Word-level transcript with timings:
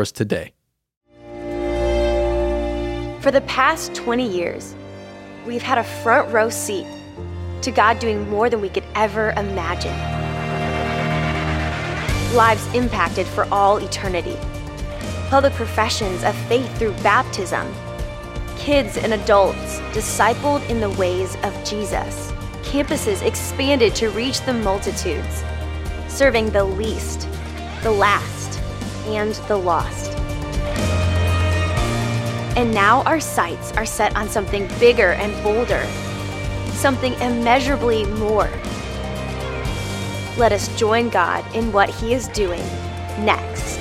us 0.00 0.12
today. 0.12 0.52
For 3.20 3.30
the 3.32 3.42
past 3.48 3.94
20 3.94 4.28
years, 4.28 4.74
we've 5.46 5.62
had 5.62 5.78
a 5.78 5.84
front 5.84 6.32
row 6.32 6.48
seat 6.48 6.86
to 7.62 7.70
God 7.72 7.98
doing 7.98 8.28
more 8.30 8.48
than 8.48 8.60
we 8.60 8.68
could 8.68 8.84
ever 8.94 9.30
imagine. 9.32 9.96
Lives 12.36 12.66
impacted 12.74 13.26
for 13.26 13.48
all 13.50 13.78
eternity. 13.78 14.36
Public 15.28 15.52
professions 15.54 16.22
of 16.22 16.36
faith 16.46 16.70
through 16.78 16.92
baptism. 17.02 17.66
Kids 18.56 18.96
and 18.96 19.14
adults 19.14 19.80
discipled 19.92 20.68
in 20.68 20.80
the 20.80 20.90
ways 20.90 21.36
of 21.42 21.52
Jesus. 21.64 22.30
Campuses 22.62 23.22
expanded 23.22 23.94
to 23.96 24.10
reach 24.10 24.40
the 24.42 24.52
multitudes, 24.52 25.42
serving 26.08 26.50
the 26.50 26.64
least, 26.64 27.28
the 27.82 27.90
last, 27.90 28.35
and 29.06 29.34
the 29.48 29.56
lost. 29.56 30.12
And 32.56 32.72
now 32.72 33.02
our 33.02 33.20
sights 33.20 33.72
are 33.72 33.84
set 33.84 34.16
on 34.16 34.28
something 34.28 34.66
bigger 34.78 35.12
and 35.12 35.32
bolder, 35.42 35.84
something 36.72 37.12
immeasurably 37.14 38.04
more. 38.04 38.50
Let 40.38 40.52
us 40.52 40.68
join 40.78 41.08
God 41.10 41.44
in 41.54 41.72
what 41.72 41.90
He 41.90 42.14
is 42.14 42.28
doing 42.28 42.62
next. 43.24 43.76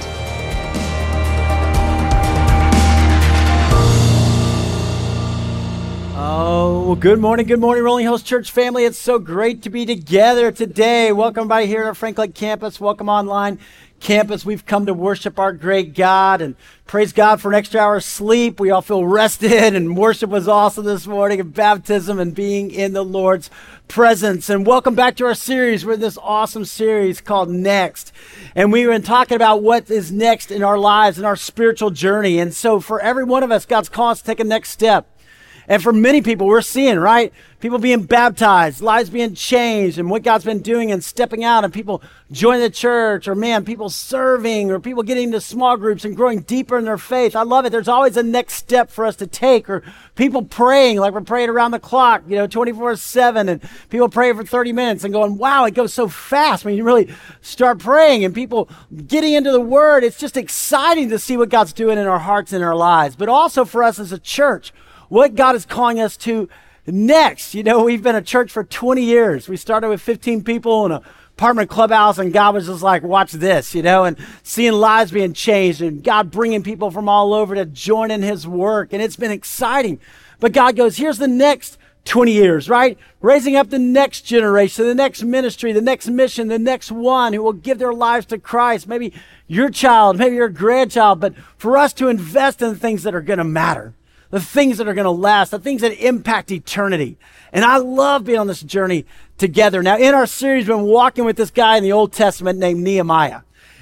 Oh, 6.17 6.95
good 6.95 7.19
morning, 7.19 7.45
good 7.45 7.59
morning, 7.59 7.83
Rolling 7.83 8.03
Hills 8.03 8.23
Church 8.23 8.51
family. 8.51 8.85
It's 8.85 8.97
so 8.97 9.19
great 9.19 9.61
to 9.63 9.69
be 9.69 9.85
together 9.85 10.51
today. 10.51 11.11
Welcome 11.11 11.41
everybody 11.41 11.67
here 11.67 11.83
at 11.83 11.97
Franklin 11.97 12.31
campus. 12.31 12.79
Welcome 12.79 13.09
online 13.09 13.59
campus. 14.05 14.45
We've 14.45 14.65
come 14.67 14.85
to 14.85 14.93
worship 14.93 15.39
our 15.39 15.51
great 15.51 15.95
God 15.95 16.39
and 16.39 16.55
praise 16.85 17.11
God 17.11 17.41
for 17.41 17.49
an 17.49 17.55
extra 17.55 17.81
hour 17.81 17.95
of 17.95 18.03
sleep. 18.03 18.59
We 18.59 18.69
all 18.69 18.83
feel 18.83 19.03
rested 19.03 19.73
and 19.73 19.97
worship 19.97 20.29
was 20.29 20.47
awesome 20.47 20.85
this 20.85 21.07
morning 21.07 21.39
and 21.39 21.51
baptism 21.51 22.19
and 22.19 22.35
being 22.35 22.69
in 22.69 22.93
the 22.93 23.03
Lord's 23.03 23.49
presence. 23.87 24.47
And 24.47 24.63
welcome 24.63 24.93
back 24.93 25.15
to 25.15 25.25
our 25.25 25.33
series. 25.33 25.83
We're 25.83 25.93
in 25.93 26.01
this 26.01 26.19
awesome 26.21 26.65
series 26.65 27.19
called 27.19 27.49
Next. 27.49 28.11
And 28.53 28.71
we've 28.71 28.87
been 28.87 29.01
talking 29.01 29.37
about 29.37 29.63
what 29.63 29.89
is 29.89 30.11
next 30.11 30.51
in 30.51 30.61
our 30.61 30.77
lives 30.77 31.17
and 31.17 31.25
our 31.25 31.35
spiritual 31.35 31.89
journey. 31.89 32.37
And 32.37 32.53
so 32.53 32.79
for 32.79 33.01
every 33.01 33.23
one 33.23 33.41
of 33.41 33.49
us, 33.49 33.65
God's 33.65 33.89
calling 33.89 34.11
us 34.11 34.19
to 34.19 34.25
take 34.27 34.39
a 34.39 34.43
next 34.43 34.69
step. 34.69 35.14
And 35.67 35.81
for 35.81 35.91
many 35.91 36.21
people, 36.21 36.47
we're 36.47 36.61
seeing, 36.61 36.99
right? 36.99 37.33
People 37.59 37.79
being 37.79 38.03
baptized, 38.03 38.81
lives 38.81 39.09
being 39.09 39.33
changed, 39.33 39.97
and 39.97 40.09
what 40.09 40.21
God's 40.21 40.45
been 40.45 40.61
doing 40.61 40.91
and 40.91 41.03
stepping 41.03 41.43
out, 41.43 41.63
and 41.63 41.73
people 41.73 42.03
joining 42.31 42.61
the 42.61 42.69
church, 42.69 43.27
or 43.27 43.33
man, 43.33 43.65
people 43.65 43.89
serving, 43.89 44.69
or 44.69 44.79
people 44.79 45.01
getting 45.01 45.25
into 45.25 45.41
small 45.41 45.75
groups 45.75 46.05
and 46.05 46.15
growing 46.15 46.41
deeper 46.41 46.77
in 46.77 46.85
their 46.85 46.99
faith. 46.99 47.35
I 47.35 47.41
love 47.41 47.65
it. 47.65 47.71
There's 47.71 47.87
always 47.87 48.15
a 48.17 48.21
next 48.21 48.53
step 48.53 48.91
for 48.91 49.05
us 49.05 49.15
to 49.15 49.25
take, 49.25 49.67
or 49.67 49.81
people 50.13 50.43
praying, 50.43 50.97
like 50.97 51.13
we're 51.13 51.21
praying 51.21 51.49
around 51.49 51.71
the 51.71 51.79
clock, 51.79 52.21
you 52.27 52.35
know, 52.35 52.45
24 52.45 52.97
7, 52.97 53.49
and 53.49 53.67
people 53.89 54.09
praying 54.09 54.35
for 54.35 54.45
30 54.45 54.71
minutes 54.71 55.03
and 55.03 55.11
going, 55.11 55.37
wow, 55.37 55.65
it 55.65 55.73
goes 55.73 55.93
so 55.93 56.07
fast 56.07 56.63
when 56.65 56.75
you 56.75 56.83
really 56.83 57.11
start 57.41 57.79
praying, 57.79 58.23
and 58.23 58.35
people 58.35 58.69
getting 59.07 59.33
into 59.33 59.51
the 59.51 59.61
Word. 59.61 60.03
It's 60.03 60.19
just 60.19 60.37
exciting 60.37 61.09
to 61.09 61.17
see 61.17 61.37
what 61.37 61.49
God's 61.49 61.73
doing 61.73 61.97
in 61.97 62.05
our 62.05 62.19
hearts 62.19 62.53
and 62.53 62.63
our 62.63 62.75
lives, 62.75 63.15
but 63.15 63.29
also 63.29 63.65
for 63.65 63.81
us 63.81 63.97
as 63.97 64.11
a 64.11 64.19
church 64.19 64.71
what 65.09 65.35
God 65.35 65.55
is 65.55 65.65
calling 65.65 65.99
us 65.99 66.17
to 66.17 66.49
next. 66.87 67.55
You 67.55 67.63
know, 67.63 67.83
we've 67.83 68.03
been 68.03 68.15
a 68.15 68.21
church 68.21 68.51
for 68.51 68.63
20 68.63 69.03
years. 69.03 69.47
We 69.47 69.57
started 69.57 69.89
with 69.89 70.01
15 70.01 70.43
people 70.43 70.85
in 70.85 70.91
a 70.91 71.01
apartment 71.37 71.69
clubhouse, 71.69 72.17
and 72.17 72.31
God 72.31 72.53
was 72.53 72.67
just 72.67 72.81
like, 72.81 73.03
watch 73.03 73.33
this, 73.33 73.75
you 73.75 73.81
know, 73.81 74.05
and 74.05 74.17
seeing 74.41 74.71
lives 74.71 75.11
being 75.11 75.33
changed 75.33 75.81
and 75.81 76.01
God 76.01 76.31
bringing 76.31 76.63
people 76.63 76.91
from 76.91 77.09
all 77.09 77.33
over 77.33 77.55
to 77.55 77.65
join 77.65 78.09
in 78.09 78.21
His 78.21 78.47
work. 78.47 78.93
And 78.93 79.01
it's 79.01 79.17
been 79.17 79.31
exciting. 79.31 79.99
But 80.39 80.53
God 80.53 80.77
goes, 80.77 80.95
here's 80.95 81.17
the 81.17 81.27
next 81.27 81.77
20 82.05 82.31
years, 82.31 82.69
right? 82.69 82.97
Raising 83.19 83.57
up 83.57 83.69
the 83.69 83.79
next 83.79 84.21
generation, 84.21 84.85
the 84.85 84.95
next 84.95 85.23
ministry, 85.23 85.73
the 85.73 85.81
next 85.81 86.07
mission, 86.07 86.47
the 86.47 86.59
next 86.59 86.89
one 86.89 87.33
who 87.33 87.43
will 87.43 87.53
give 87.53 87.79
their 87.79 87.93
lives 87.93 88.25
to 88.27 88.37
Christ. 88.37 88.87
Maybe 88.87 89.11
your 89.47 89.69
child, 89.69 90.17
maybe 90.17 90.37
your 90.37 90.49
grandchild, 90.49 91.19
but 91.19 91.35
for 91.57 91.77
us 91.77 91.91
to 91.93 92.07
invest 92.07 92.61
in 92.61 92.75
things 92.75 93.03
that 93.03 93.13
are 93.13 93.21
going 93.21 93.39
to 93.39 93.43
matter 93.43 93.93
the 94.29 94.41
things 94.41 94.77
that 94.77 94.87
are 94.87 94.93
going 94.93 95.05
to 95.05 95.11
last, 95.11 95.51
the 95.51 95.59
things 95.59 95.81
that 95.81 95.93
impact 96.05 96.51
eternity. 96.51 97.17
And 97.51 97.63
I 97.63 97.77
love 97.77 98.25
being 98.25 98.39
on 98.39 98.47
this 98.47 98.61
journey 98.61 99.05
together. 99.37 99.81
Now, 99.81 99.97
in 99.97 100.13
our 100.13 100.25
series, 100.25 100.67
we've 100.67 100.77
been 100.77 100.85
walking 100.85 101.25
with 101.25 101.37
this 101.37 101.51
guy 101.51 101.77
in 101.77 101.83
the 101.83 101.91
Old 101.91 102.13
Testament 102.13 102.59
named 102.59 102.83
Nehemiah. 102.83 103.41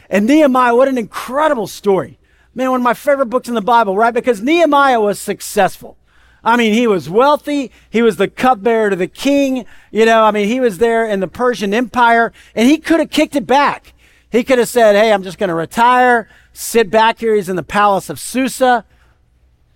And 0.09 0.27
Nehemiah, 0.27 0.75
what 0.75 0.87
an 0.87 0.97
incredible 0.97 1.67
story. 1.67 2.19
Man, 2.55 2.69
one 2.69 2.81
of 2.81 2.83
my 2.83 2.93
favorite 2.93 3.27
books 3.27 3.47
in 3.47 3.55
the 3.55 3.61
Bible, 3.61 3.95
right? 3.95 4.13
Because 4.13 4.41
Nehemiah 4.41 5.01
was 5.01 5.19
successful. 5.19 5.97
I 6.43 6.57
mean, 6.57 6.73
he 6.73 6.87
was 6.87 7.09
wealthy. 7.09 7.71
He 7.89 8.01
was 8.01 8.17
the 8.17 8.27
cupbearer 8.27 8.89
to 8.89 8.95
the 8.95 9.07
king. 9.07 9.65
You 9.91 10.05
know, 10.05 10.23
I 10.23 10.31
mean, 10.31 10.47
he 10.47 10.59
was 10.59 10.77
there 10.77 11.05
in 11.05 11.19
the 11.19 11.27
Persian 11.27 11.73
Empire 11.73 12.33
and 12.53 12.67
he 12.67 12.77
could 12.77 12.99
have 12.99 13.09
kicked 13.09 13.35
it 13.35 13.47
back. 13.47 13.93
He 14.29 14.43
could 14.43 14.59
have 14.59 14.67
said, 14.67 14.95
Hey, 14.95 15.13
I'm 15.13 15.23
just 15.23 15.37
going 15.37 15.49
to 15.49 15.55
retire, 15.55 16.27
sit 16.51 16.89
back 16.89 17.19
here. 17.19 17.35
He's 17.35 17.49
in 17.49 17.55
the 17.55 17.63
palace 17.63 18.09
of 18.09 18.19
Susa. 18.19 18.85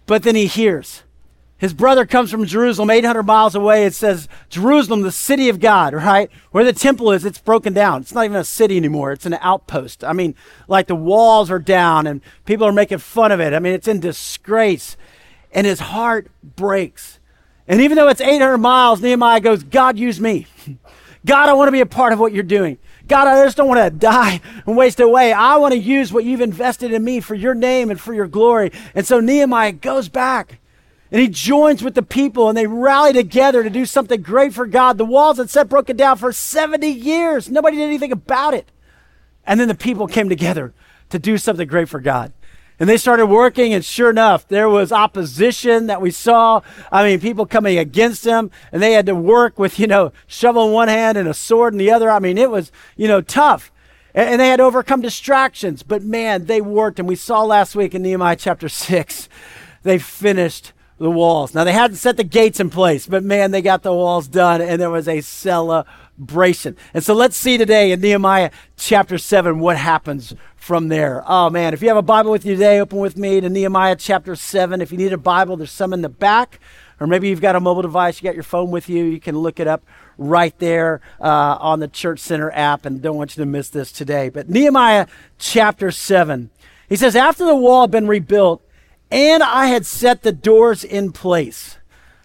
But 0.07 0.23
then 0.23 0.35
he 0.35 0.47
hears. 0.47 1.03
His 1.57 1.73
brother 1.73 2.05
comes 2.05 2.29
from 2.29 2.45
Jerusalem, 2.45 2.91
800 2.91 3.23
miles 3.23 3.55
away. 3.55 3.85
It 3.85 3.95
says, 3.95 4.29
Jerusalem, 4.47 5.01
the 5.01 5.11
city 5.11 5.49
of 5.49 5.59
God, 5.59 5.93
right? 5.93 6.29
Where 6.51 6.63
the 6.63 6.73
temple 6.73 7.11
is, 7.11 7.25
it's 7.25 7.39
broken 7.39 7.73
down. 7.73 8.01
It's 8.01 8.13
not 8.13 8.25
even 8.25 8.37
a 8.37 8.43
city 8.43 8.77
anymore. 8.77 9.11
It's 9.11 9.25
an 9.25 9.37
outpost. 9.41 10.03
I 10.03 10.13
mean, 10.13 10.35
like 10.67 10.85
the 10.85 10.95
walls 10.95 11.49
are 11.49 11.59
down 11.59 12.05
and 12.05 12.21
people 12.45 12.67
are 12.67 12.71
making 12.71 12.99
fun 12.99 13.31
of 13.31 13.39
it. 13.39 13.53
I 13.53 13.59
mean, 13.59 13.73
it's 13.73 13.87
in 13.87 13.99
disgrace. 13.99 14.97
And 15.51 15.65
his 15.65 15.79
heart 15.79 16.29
breaks. 16.43 17.19
And 17.67 17.81
even 17.81 17.95
though 17.95 18.07
it's 18.07 18.21
800 18.21 18.59
miles, 18.59 19.01
Nehemiah 19.01 19.39
goes, 19.41 19.63
God, 19.63 19.97
use 19.97 20.21
me. 20.21 20.45
God, 21.25 21.49
I 21.49 21.53
want 21.53 21.67
to 21.69 21.71
be 21.71 21.81
a 21.81 21.87
part 21.87 22.13
of 22.13 22.19
what 22.19 22.33
you're 22.33 22.43
doing. 22.43 22.77
God, 23.07 23.27
I 23.27 23.43
just 23.45 23.57
don't 23.57 23.67
want 23.67 23.81
to 23.81 23.89
die 23.89 24.41
and 24.65 24.75
waste 24.75 24.99
away. 24.99 25.31
I 25.31 25.57
want 25.57 25.73
to 25.73 25.79
use 25.79 26.11
what 26.11 26.25
you've 26.25 26.41
invested 26.41 26.91
in 26.91 27.03
me 27.03 27.19
for 27.19 27.35
your 27.35 27.53
name 27.53 27.89
and 27.89 27.99
for 27.99 28.13
your 28.13 28.27
glory. 28.27 28.71
And 28.93 29.05
so 29.05 29.19
Nehemiah 29.19 29.73
goes 29.73 30.09
back 30.09 30.59
and 31.11 31.21
he 31.21 31.27
joins 31.27 31.83
with 31.83 31.95
the 31.95 32.03
people 32.03 32.49
and 32.49 32.57
they 32.57 32.67
rally 32.67 33.13
together 33.13 33.63
to 33.63 33.69
do 33.69 33.85
something 33.85 34.21
great 34.21 34.53
for 34.53 34.67
God. 34.67 34.97
The 34.97 35.05
walls 35.05 35.37
had 35.37 35.49
set 35.49 35.69
broken 35.69 35.95
down 35.95 36.17
for 36.17 36.31
70 36.31 36.87
years. 36.87 37.49
Nobody 37.49 37.77
did 37.77 37.85
anything 37.85 38.11
about 38.11 38.53
it. 38.53 38.71
And 39.45 39.59
then 39.59 39.69
the 39.69 39.75
people 39.75 40.07
came 40.07 40.27
together 40.27 40.73
to 41.09 41.19
do 41.19 41.37
something 41.37 41.67
great 41.67 41.87
for 41.87 42.01
God. 42.01 42.33
And 42.79 42.87
they 42.87 42.97
started 42.97 43.25
working, 43.25 43.73
and 43.73 43.83
sure 43.83 44.11
enough, 44.11 44.47
there 44.47 44.69
was 44.69 44.91
opposition 44.91 45.87
that 45.87 45.99
we 45.99 46.11
saw. 46.11 46.61
I 46.91 47.03
mean, 47.03 47.19
people 47.19 47.47
coming 47.47 47.77
against 47.79 48.23
them, 48.23 48.51
and 48.71 48.83
they 48.83 48.93
had 48.93 49.07
to 49.07 49.15
work 49.15 49.57
with, 49.57 49.79
you 49.79 49.87
know, 49.87 50.11
shovel 50.27 50.67
in 50.67 50.73
one 50.73 50.87
hand 50.87 51.17
and 51.17 51.27
a 51.27 51.33
sword 51.33 51.73
in 51.73 51.79
the 51.79 51.91
other. 51.91 52.11
I 52.11 52.19
mean, 52.19 52.37
it 52.37 52.51
was, 52.51 52.71
you 52.95 53.07
know, 53.07 53.21
tough. 53.21 53.71
And, 54.13 54.39
they 54.39 54.49
had 54.49 54.59
overcome 54.59 55.01
distractions. 55.01 55.81
But 55.81 56.03
man, 56.03 56.45
they 56.45 56.61
worked, 56.61 56.99
and 56.99 57.07
we 57.07 57.15
saw 57.15 57.43
last 57.43 57.75
week 57.75 57.95
in 57.95 58.03
Nehemiah 58.03 58.35
chapter 58.35 58.69
6, 58.69 59.29
they 59.81 59.97
finished 59.97 60.73
the 60.99 61.11
walls. 61.11 61.55
Now, 61.55 61.63
they 61.63 61.73
hadn't 61.73 61.97
set 61.97 62.17
the 62.17 62.23
gates 62.23 62.59
in 62.59 62.69
place, 62.69 63.07
but 63.07 63.23
man, 63.23 63.51
they 63.51 63.61
got 63.61 63.83
the 63.83 63.93
walls 63.93 64.27
done, 64.27 64.61
and 64.61 64.79
there 64.79 64.89
was 64.89 65.07
a 65.07 65.21
celebration. 65.21 65.93
And 66.93 67.03
so 67.03 67.13
let's 67.13 67.37
see 67.37 67.57
today 67.57 67.91
in 67.91 68.01
Nehemiah 68.01 68.51
chapter 68.75 69.17
7 69.17 69.59
what 69.59 69.77
happens 69.77 70.33
from 70.55 70.87
there. 70.87 71.23
Oh 71.27 71.49
man, 71.49 71.73
if 71.73 71.81
you 71.81 71.87
have 71.87 71.97
a 71.97 72.01
Bible 72.01 72.31
with 72.31 72.45
you 72.45 72.55
today, 72.55 72.79
open 72.79 72.99
with 72.99 73.17
me 73.17 73.39
to 73.39 73.49
Nehemiah 73.49 73.95
chapter 73.95 74.35
7. 74.35 74.81
If 74.81 74.91
you 74.91 74.97
need 74.97 75.13
a 75.13 75.17
Bible, 75.17 75.57
there's 75.57 75.71
some 75.71 75.93
in 75.93 76.01
the 76.01 76.09
back. 76.09 76.59
Or 76.99 77.07
maybe 77.07 77.29
you've 77.29 77.41
got 77.41 77.55
a 77.55 77.59
mobile 77.59 77.83
device, 77.83 78.19
you 78.19 78.27
got 78.27 78.33
your 78.33 78.43
phone 78.43 78.71
with 78.71 78.89
you, 78.89 79.03
you 79.03 79.19
can 79.19 79.37
look 79.37 79.59
it 79.59 79.67
up 79.67 79.83
right 80.17 80.57
there 80.57 80.99
uh, 81.21 81.57
on 81.59 81.79
the 81.79 81.87
Church 81.87 82.19
Center 82.19 82.49
app, 82.51 82.85
and 82.85 83.01
don't 83.01 83.17
want 83.17 83.37
you 83.37 83.43
to 83.43 83.49
miss 83.49 83.69
this 83.69 83.91
today. 83.91 84.29
But 84.29 84.49
Nehemiah 84.49 85.05
chapter 85.37 85.91
7, 85.91 86.49
he 86.89 86.95
says, 86.95 87.15
After 87.15 87.45
the 87.45 87.55
wall 87.55 87.81
had 87.81 87.91
been 87.91 88.07
rebuilt, 88.07 88.63
and 89.11 89.43
I 89.43 89.67
had 89.67 89.85
set 89.85 90.23
the 90.23 90.31
doors 90.31 90.83
in 90.83 91.11
place. 91.11 91.77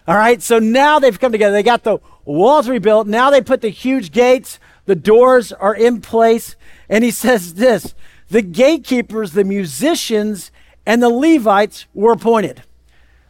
All 0.07 0.15
right, 0.15 0.41
so 0.41 0.57
now 0.57 0.99
they've 0.99 1.19
come 1.19 1.31
together. 1.31 1.53
They 1.53 1.63
got 1.63 1.83
the 1.83 1.99
walls 2.25 2.69
rebuilt. 2.69 3.07
Now 3.07 3.29
they 3.29 3.41
put 3.41 3.61
the 3.61 3.69
huge 3.69 4.11
gates, 4.11 4.59
the 4.85 4.95
doors 4.95 5.51
are 5.51 5.75
in 5.75 6.01
place. 6.01 6.55
And 6.89 7.03
he 7.03 7.11
says 7.11 7.55
this 7.55 7.95
the 8.29 8.41
gatekeepers, 8.41 9.33
the 9.33 9.43
musicians, 9.43 10.51
and 10.85 11.01
the 11.01 11.09
Levites 11.09 11.85
were 11.93 12.13
appointed. 12.13 12.63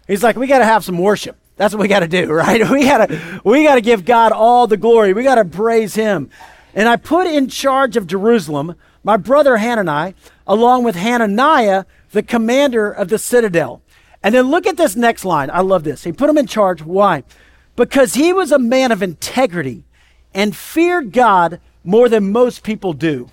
He's 0.08 0.24
like, 0.24 0.36
we 0.36 0.48
got 0.48 0.60
to 0.60 0.66
have 0.66 0.84
some 0.84 0.98
worship. 0.98 1.38
That's 1.56 1.74
what 1.74 1.82
we 1.82 1.88
got 1.88 2.00
to 2.00 2.08
do, 2.08 2.28
right? 2.32 2.70
We 2.70 2.84
got 2.84 3.10
to 3.10 3.42
we 3.44 3.64
got 3.64 3.76
to 3.76 3.82
give 3.82 4.06
God 4.06 4.32
all 4.32 4.68
the 4.68 4.78
glory. 4.78 5.14
We 5.14 5.24
got 5.24 5.36
to 5.36 5.46
praise 5.46 5.96
him. 5.96 6.30
And 6.74 6.90
I 6.90 6.96
put 6.96 7.28
in 7.28 7.48
charge 7.50 7.96
of 7.98 8.08
Jerusalem 8.08 8.76
my 9.04 9.18
brother 9.18 9.58
Hanani, 9.58 10.16
along 10.48 10.84
with 10.84 10.96
Hananiah, 10.96 11.86
the 12.12 12.24
commander 12.24 12.90
of 12.90 13.10
the 13.10 13.18
citadel. 13.18 13.82
And 14.24 14.34
then 14.34 14.50
look 14.50 14.66
at 14.66 14.78
this 14.78 14.96
next 14.96 15.26
line. 15.26 15.50
I 15.52 15.60
love 15.60 15.84
this. 15.84 16.06
He 16.06 16.14
put 16.14 16.30
him 16.30 16.38
in 16.38 16.48
charge. 16.48 16.82
Why? 16.82 17.24
Because 17.76 18.14
he 18.14 18.34
was 18.34 18.52
a 18.52 18.60
man 18.60 18.92
of 18.92 19.02
integrity 19.02 19.86
and 20.34 20.56
feared 20.56 21.12
God 21.12 21.60
more 21.84 22.10
than 22.10 22.32
most 22.32 22.64
people 22.64 22.94
do. 22.94 23.30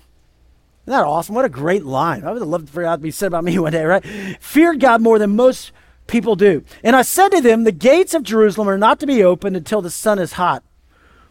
Isn't 0.85 0.97
that 0.97 1.03
awesome? 1.03 1.35
What 1.35 1.45
a 1.45 1.49
great 1.49 1.85
line. 1.85 2.23
I 2.23 2.31
would 2.31 2.41
love 2.41 2.69
for 2.69 2.83
that 2.83 2.97
to 2.97 3.01
be 3.01 3.11
said 3.11 3.27
about 3.27 3.43
me 3.43 3.57
one 3.59 3.71
day, 3.71 3.85
right? 3.85 4.05
Fear 4.39 4.75
God 4.75 5.01
more 5.01 5.19
than 5.19 5.35
most 5.35 5.71
people 6.07 6.35
do. 6.35 6.63
And 6.83 6.95
I 6.95 7.03
said 7.03 7.29
to 7.29 7.41
them, 7.41 7.63
The 7.63 7.71
gates 7.71 8.13
of 8.13 8.23
Jerusalem 8.23 8.69
are 8.69 8.77
not 8.77 8.99
to 8.99 9.07
be 9.07 9.23
opened 9.23 9.55
until 9.55 9.81
the 9.81 9.91
sun 9.91 10.19
is 10.19 10.33
hot, 10.33 10.63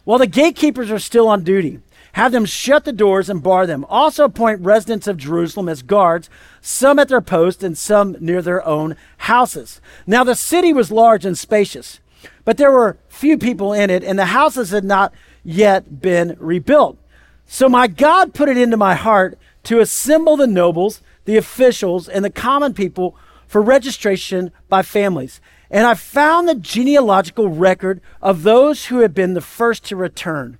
while 0.03 0.19
the 0.19 0.27
gatekeepers 0.27 0.89
are 0.89 0.99
still 0.99 1.27
on 1.27 1.43
duty. 1.43 1.79
Have 2.13 2.33
them 2.33 2.45
shut 2.45 2.83
the 2.83 2.91
doors 2.91 3.29
and 3.29 3.41
bar 3.41 3.65
them. 3.65 3.85
Also 3.87 4.25
appoint 4.25 4.61
residents 4.61 5.07
of 5.07 5.15
Jerusalem 5.15 5.69
as 5.69 5.81
guards, 5.81 6.29
some 6.59 6.99
at 6.99 7.07
their 7.07 7.21
post 7.21 7.63
and 7.63 7.77
some 7.77 8.17
near 8.19 8.41
their 8.41 8.65
own 8.67 8.97
houses. 9.17 9.79
Now 10.05 10.25
the 10.25 10.35
city 10.35 10.73
was 10.73 10.91
large 10.91 11.25
and 11.25 11.37
spacious, 11.37 12.01
but 12.43 12.57
there 12.57 12.71
were 12.71 12.97
few 13.21 13.37
people 13.37 13.71
in 13.71 13.91
it, 13.91 14.03
and 14.03 14.17
the 14.17 14.25
houses 14.25 14.71
had 14.71 14.83
not 14.83 15.13
yet 15.43 16.01
been 16.01 16.35
rebuilt. 16.39 16.97
So 17.45 17.69
my 17.69 17.85
God 17.85 18.33
put 18.33 18.49
it 18.49 18.57
into 18.57 18.77
my 18.77 18.95
heart 18.95 19.37
to 19.65 19.79
assemble 19.79 20.35
the 20.35 20.47
nobles, 20.47 21.03
the 21.25 21.37
officials, 21.37 22.09
and 22.09 22.25
the 22.25 22.31
common 22.31 22.73
people 22.73 23.15
for 23.45 23.61
registration 23.61 24.51
by 24.69 24.81
families. 24.81 25.39
And 25.69 25.85
I 25.85 25.93
found 25.93 26.49
the 26.49 26.55
genealogical 26.55 27.47
record 27.47 28.01
of 28.23 28.41
those 28.41 28.87
who 28.87 29.01
had 29.01 29.13
been 29.13 29.35
the 29.35 29.39
first 29.39 29.85
to 29.85 29.95
return. 29.95 30.57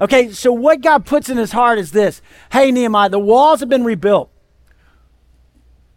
Okay, 0.00 0.30
so 0.30 0.50
what 0.50 0.80
God 0.80 1.04
puts 1.04 1.28
in 1.28 1.36
his 1.36 1.52
heart 1.52 1.78
is 1.78 1.92
this 1.92 2.22
Hey, 2.52 2.72
Nehemiah, 2.72 3.10
the 3.10 3.18
walls 3.18 3.60
have 3.60 3.68
been 3.68 3.84
rebuilt. 3.84 4.31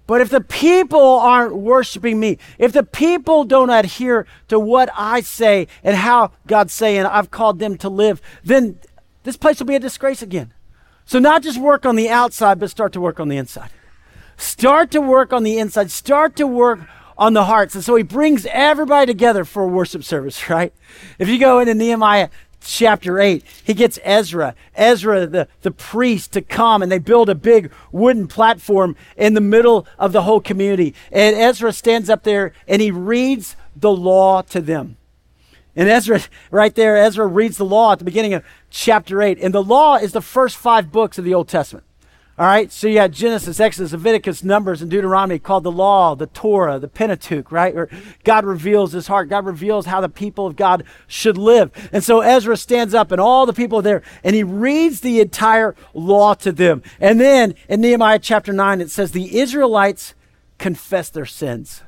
But 0.08 0.22
if 0.22 0.30
the 0.30 0.42
people 0.42 1.20
aren't 1.20 1.56
worshiping 1.56 2.20
me, 2.20 2.38
if 2.60 2.72
the 2.74 2.84
people 2.84 3.44
don't 3.44 3.70
adhere 3.70 4.28
to 4.50 4.60
what 4.60 4.90
I 4.96 5.22
say 5.22 5.68
and 5.84 5.96
how 5.96 6.32
God's 6.46 6.74
saying 6.74 7.06
I've 7.06 7.32
called 7.32 7.60
them 7.60 7.78
to 7.80 7.90
live, 7.90 8.22
then 8.44 8.80
this 9.24 9.38
place 9.38 9.60
will 9.60 9.66
be 9.66 9.76
a 9.76 9.80
disgrace 9.80 10.22
again. 10.22 10.54
So, 11.06 11.20
not 11.20 11.44
just 11.44 11.60
work 11.60 11.86
on 11.86 11.96
the 11.96 12.10
outside, 12.10 12.60
but 12.60 12.70
start 12.70 12.94
to 12.94 13.02
work 13.02 13.20
on 13.20 13.28
the 13.30 13.38
inside. 13.38 13.70
Start 14.38 14.92
to 14.92 15.02
work 15.02 15.32
on 15.32 15.44
the 15.44 15.58
inside. 15.58 15.92
Start 15.92 16.36
to 16.38 16.48
work 16.48 16.80
on 17.18 17.34
the 17.34 17.46
hearts. 17.46 17.76
And 17.76 17.84
so 17.84 17.96
he 17.96 18.04
brings 18.04 18.46
everybody 18.48 19.06
together 19.06 19.46
for 19.46 19.64
a 19.64 19.68
worship 19.68 20.04
service, 20.04 20.50
right? 20.50 20.74
If 21.20 21.30
you 21.30 21.40
go 21.40 21.60
into 21.60 21.74
Nehemiah 21.74 22.30
chapter 22.66 23.20
8, 23.20 23.44
he 23.64 23.74
gets 23.74 24.00
Ezra, 24.04 24.56
Ezra, 24.76 25.28
the, 25.28 25.48
the 25.62 25.72
priest, 25.72 26.34
to 26.34 26.42
come 26.42 26.82
and 26.82 26.92
they 26.92 27.00
build 27.00 27.30
a 27.30 27.36
big 27.36 27.72
wooden 27.92 28.28
platform 28.28 28.96
in 29.16 29.34
the 29.34 29.42
middle 29.42 29.88
of 29.98 30.12
the 30.12 30.24
whole 30.24 30.42
community. 30.42 30.94
And 31.12 31.36
Ezra 31.36 31.72
stands 31.72 32.10
up 32.10 32.24
there 32.24 32.54
and 32.68 32.82
he 32.82 32.92
reads 32.92 33.56
the 33.76 33.92
law 33.92 34.42
to 34.44 34.62
them. 34.62 34.98
And 35.76 35.90
Ezra, 35.90 36.22
right 36.52 36.74
there, 36.74 36.98
Ezra 36.98 37.28
reads 37.28 37.58
the 37.58 37.66
law 37.66 37.94
at 37.94 38.00
the 38.00 38.06
beginning 38.06 38.34
of 38.34 38.44
chapter 38.70 39.22
8. 39.22 39.40
And 39.42 39.54
the 39.54 39.64
law 39.64 39.96
is 39.96 40.12
the 40.12 40.22
first 40.22 40.58
five 40.58 40.92
books 40.92 41.18
of 41.18 41.26
the 41.26 41.34
Old 41.34 41.48
Testament. 41.48 41.86
All 42.38 42.46
right, 42.46 42.70
so 42.70 42.88
you 42.88 42.98
had 42.98 43.14
Genesis, 43.14 43.62
Exodus, 43.62 43.94
Leviticus, 43.94 44.44
Numbers, 44.44 44.82
and 44.82 44.92
Deuteronomy 44.92 45.40
called 45.40 45.64
the 45.64 45.72
law, 45.72 46.16
the 46.16 46.28
Torah, 46.28 46.80
the 46.80 46.90
Pentateuch, 46.90 47.50
right? 47.50 47.74
Where 47.74 47.88
God 48.26 48.44
reveals 48.44 48.92
his 48.92 49.08
heart. 49.08 49.30
God 49.30 49.46
reveals 49.46 49.86
how 49.86 50.02
the 50.02 50.10
people 50.10 50.46
of 50.46 50.58
God 50.58 50.84
should 51.08 51.38
live. 51.38 51.72
And 51.94 52.04
so 52.04 52.20
Ezra 52.20 52.58
stands 52.58 52.94
up 52.94 53.14
and 53.14 53.22
all 53.22 53.46
the 53.46 53.54
people 53.54 53.80
are 53.80 53.84
there 53.84 54.04
and 54.22 54.36
he 54.36 54.44
reads 54.44 55.00
the 55.00 55.22
entire 55.22 55.78
law 55.94 56.34
to 56.34 56.52
them. 56.52 56.84
And 57.00 57.22
then 57.22 57.56
in 57.70 57.80
Nehemiah 57.80 58.20
chapter 58.20 58.52
9, 58.52 58.82
it 58.82 58.92
says, 58.92 59.14
The 59.14 59.40
Israelites 59.40 60.14
confess 60.58 61.10
their 61.10 61.26
sins. 61.26 61.84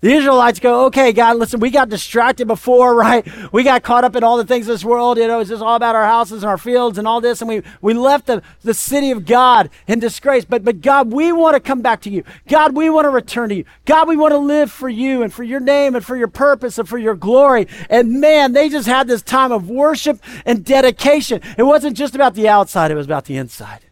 The 0.00 0.12
Israelites 0.12 0.60
go, 0.60 0.86
okay, 0.86 1.12
God, 1.12 1.38
listen, 1.38 1.58
we 1.58 1.70
got 1.70 1.88
distracted 1.88 2.46
before, 2.46 2.94
right? 2.94 3.26
We 3.52 3.64
got 3.64 3.82
caught 3.82 4.04
up 4.04 4.14
in 4.14 4.22
all 4.22 4.36
the 4.36 4.44
things 4.44 4.68
of 4.68 4.74
this 4.74 4.84
world. 4.84 5.18
You 5.18 5.26
know, 5.26 5.40
it's 5.40 5.50
just 5.50 5.62
all 5.62 5.74
about 5.74 5.96
our 5.96 6.04
houses 6.04 6.42
and 6.42 6.50
our 6.50 6.58
fields 6.58 6.98
and 6.98 7.08
all 7.08 7.20
this. 7.20 7.40
And 7.40 7.48
we, 7.48 7.62
we 7.80 7.94
left 7.94 8.26
the, 8.26 8.42
the 8.62 8.74
city 8.74 9.10
of 9.10 9.26
God 9.26 9.70
in 9.88 9.98
disgrace. 9.98 10.44
But, 10.44 10.64
but 10.64 10.80
God, 10.80 11.12
we 11.12 11.32
want 11.32 11.54
to 11.54 11.60
come 11.60 11.82
back 11.82 12.00
to 12.02 12.10
you. 12.10 12.22
God, 12.46 12.76
we 12.76 12.90
want 12.90 13.06
to 13.06 13.10
return 13.10 13.48
to 13.48 13.56
you. 13.56 13.64
God, 13.86 14.06
we 14.06 14.16
want 14.16 14.32
to 14.32 14.38
live 14.38 14.70
for 14.70 14.88
you 14.88 15.22
and 15.22 15.32
for 15.32 15.42
your 15.42 15.60
name 15.60 15.96
and 15.96 16.04
for 16.04 16.16
your 16.16 16.28
purpose 16.28 16.78
and 16.78 16.88
for 16.88 16.98
your 16.98 17.16
glory. 17.16 17.66
And 17.90 18.20
man, 18.20 18.52
they 18.52 18.68
just 18.68 18.86
had 18.86 19.08
this 19.08 19.22
time 19.22 19.50
of 19.50 19.68
worship 19.68 20.22
and 20.46 20.64
dedication. 20.64 21.40
It 21.56 21.64
wasn't 21.64 21.96
just 21.96 22.14
about 22.14 22.34
the 22.34 22.48
outside, 22.48 22.90
it 22.90 22.94
was 22.94 23.06
about 23.06 23.24
the 23.24 23.36
inside. 23.36 23.87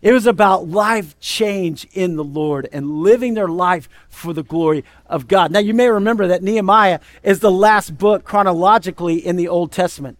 It 0.00 0.12
was 0.12 0.26
about 0.26 0.68
life 0.68 1.18
change 1.18 1.86
in 1.92 2.16
the 2.16 2.24
Lord 2.24 2.68
and 2.72 3.02
living 3.02 3.34
their 3.34 3.48
life 3.48 3.88
for 4.08 4.32
the 4.32 4.44
glory 4.44 4.84
of 5.06 5.26
God. 5.26 5.50
Now, 5.50 5.58
you 5.58 5.74
may 5.74 5.88
remember 5.88 6.28
that 6.28 6.42
Nehemiah 6.42 7.00
is 7.22 7.40
the 7.40 7.50
last 7.50 7.98
book 7.98 8.24
chronologically 8.24 9.16
in 9.16 9.36
the 9.36 9.48
Old 9.48 9.72
Testament. 9.72 10.18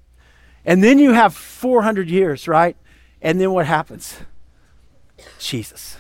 And 0.65 0.83
then 0.83 0.99
you 0.99 1.13
have 1.13 1.35
400 1.35 2.11
years, 2.11 2.49
right? 2.49 2.77
And 3.23 3.41
then 3.41 3.53
what 3.53 3.67
happens? 3.67 4.19
Jesus, 5.39 5.97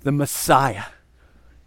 the 0.00 0.12
Messiah. 0.12 0.84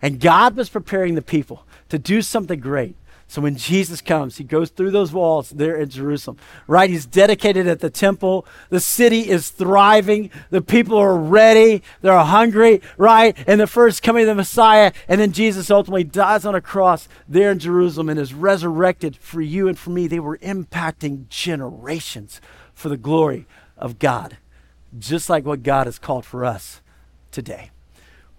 And 0.02 0.20
God 0.20 0.56
was 0.56 0.70
preparing 0.70 1.16
the 1.16 1.22
people 1.22 1.66
to 1.90 1.98
do 1.98 2.22
something 2.22 2.60
great. 2.60 2.96
So 3.28 3.42
when 3.42 3.56
Jesus 3.56 4.02
comes, 4.02 4.38
he 4.38 4.44
goes 4.44 4.70
through 4.70 4.92
those 4.92 5.12
walls 5.12 5.50
there 5.50 5.76
in 5.76 5.90
Jerusalem, 5.90 6.38
right? 6.68 6.90
He's 6.90 7.08
dedicated 7.08 7.68
at 7.68 7.80
the 7.80 7.90
temple. 7.90 8.46
The 8.70 8.80
city 8.80 9.30
is 9.30 9.50
thriving. 9.50 10.30
The 10.52 10.62
people 10.62 10.98
are 10.98 11.18
ready. 11.18 11.82
They're 12.02 12.20
hungry, 12.20 12.82
right? 12.98 13.36
And 13.48 13.60
the 13.60 13.68
first 13.68 14.04
coming 14.04 14.22
of 14.22 14.28
the 14.28 14.36
Messiah. 14.36 14.94
And 15.08 15.20
then 15.20 15.32
Jesus 15.32 15.72
ultimately 15.72 16.04
dies 16.04 16.46
on 16.46 16.56
a 16.56 16.62
cross 16.62 17.08
there 17.28 17.52
in 17.52 17.60
Jerusalem 17.60 18.10
and 18.10 18.20
is 18.20 18.34
resurrected 18.34 19.18
for 19.18 19.42
you 19.42 19.68
and 19.68 19.78
for 19.78 19.90
me. 19.90 20.08
They 20.08 20.20
were 20.20 20.38
impacting 20.38 21.28
generations 21.28 22.40
for 22.74 22.90
the 22.90 22.98
glory 22.98 23.48
of 23.76 23.98
God, 23.98 24.38
just 24.98 25.30
like 25.30 25.46
what 25.46 25.64
God 25.64 25.88
has 25.88 25.98
called 25.98 26.26
for 26.26 26.46
us 26.46 26.82
today. 27.32 27.72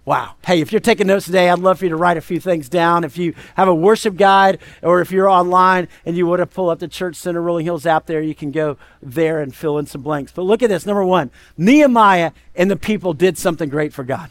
Wow. 0.07 0.37
Hey, 0.47 0.61
if 0.61 0.71
you're 0.71 0.81
taking 0.81 1.09
notes 1.09 1.27
today, 1.27 1.51
I'd 1.51 1.59
love 1.59 1.81
for 1.81 1.85
you 1.85 1.89
to 1.89 1.97
write 1.97 2.17
a 2.17 2.21
few 2.21 2.39
things 2.39 2.69
down. 2.69 3.03
If 3.03 3.19
you 3.19 3.35
have 3.57 3.67
a 3.67 3.75
worship 3.75 4.17
guide 4.17 4.61
or 4.81 5.01
if 5.01 5.11
you're 5.11 5.29
online 5.29 5.89
and 6.05 6.17
you 6.17 6.29
want 6.29 6.39
to 6.39 6.47
pull 6.47 6.71
up 6.71 6.79
the 6.79 6.87
Church 6.87 7.17
Center 7.17 7.43
Rolling 7.43 7.65
Hills 7.65 7.87
app 7.87 8.07
there, 8.07 8.23
you 8.23 8.33
can 8.33 8.53
go 8.53 8.79
there 9.03 9.41
and 9.41 9.53
fill 9.53 9.79
in 9.79 9.87
some 9.87 10.03
blanks. 10.03 10.31
But 10.31 10.43
look 10.43 10.63
at 10.63 10.71
this. 10.71 10.87
Number 10.87 11.05
one, 11.05 11.33
Nehemiah 11.59 12.31
and 12.55 12.71
the 12.71 12.77
people 12.77 13.15
did 13.15 13.37
something 13.37 13.69
great 13.69 13.93
for 13.93 14.05
God. 14.05 14.31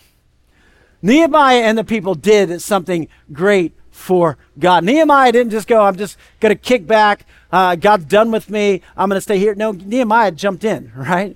Nehemiah 1.01 1.63
and 1.63 1.77
the 1.77 1.83
people 1.83 2.15
did 2.15 2.61
something 2.61 3.09
great 3.33 3.73
for 3.91 4.37
God. 4.57 4.85
Nehemiah 4.85 5.33
didn't 5.33 5.51
just 5.51 5.67
go, 5.67 5.83
I'm 5.83 5.97
just 5.97 6.17
going 6.39 6.55
to 6.55 6.59
kick 6.59 6.87
back. 6.87 7.25
Uh, 7.51 7.75
God's 7.75 8.05
done 8.05 8.31
with 8.31 8.49
me. 8.49 8.81
I'm 8.95 9.09
going 9.09 9.17
to 9.17 9.21
stay 9.21 9.39
here. 9.39 9.53
No, 9.55 9.73
Nehemiah 9.73 10.31
jumped 10.31 10.63
in, 10.63 10.93
right? 10.95 11.35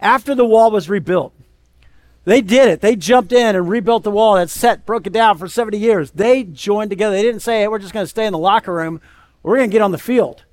After 0.00 0.34
the 0.34 0.44
wall 0.44 0.72
was 0.72 0.88
rebuilt, 0.88 1.32
they 2.28 2.42
did 2.42 2.68
it. 2.68 2.82
They 2.82 2.94
jumped 2.94 3.32
in 3.32 3.56
and 3.56 3.68
rebuilt 3.68 4.02
the 4.02 4.10
wall 4.10 4.34
that 4.34 4.50
set, 4.50 4.84
broke 4.84 5.06
it 5.06 5.14
down 5.14 5.38
for 5.38 5.48
70 5.48 5.78
years. 5.78 6.10
They 6.10 6.44
joined 6.44 6.90
together. 6.90 7.16
They 7.16 7.22
didn't 7.22 7.40
say, 7.40 7.60
hey, 7.60 7.68
we're 7.68 7.78
just 7.78 7.94
going 7.94 8.04
to 8.04 8.10
stay 8.10 8.26
in 8.26 8.32
the 8.32 8.38
locker 8.38 8.74
room. 8.74 9.00
We're 9.42 9.56
going 9.56 9.70
to 9.70 9.72
get 9.72 9.80
on 9.80 9.92
the 9.92 9.98
field. 9.98 10.44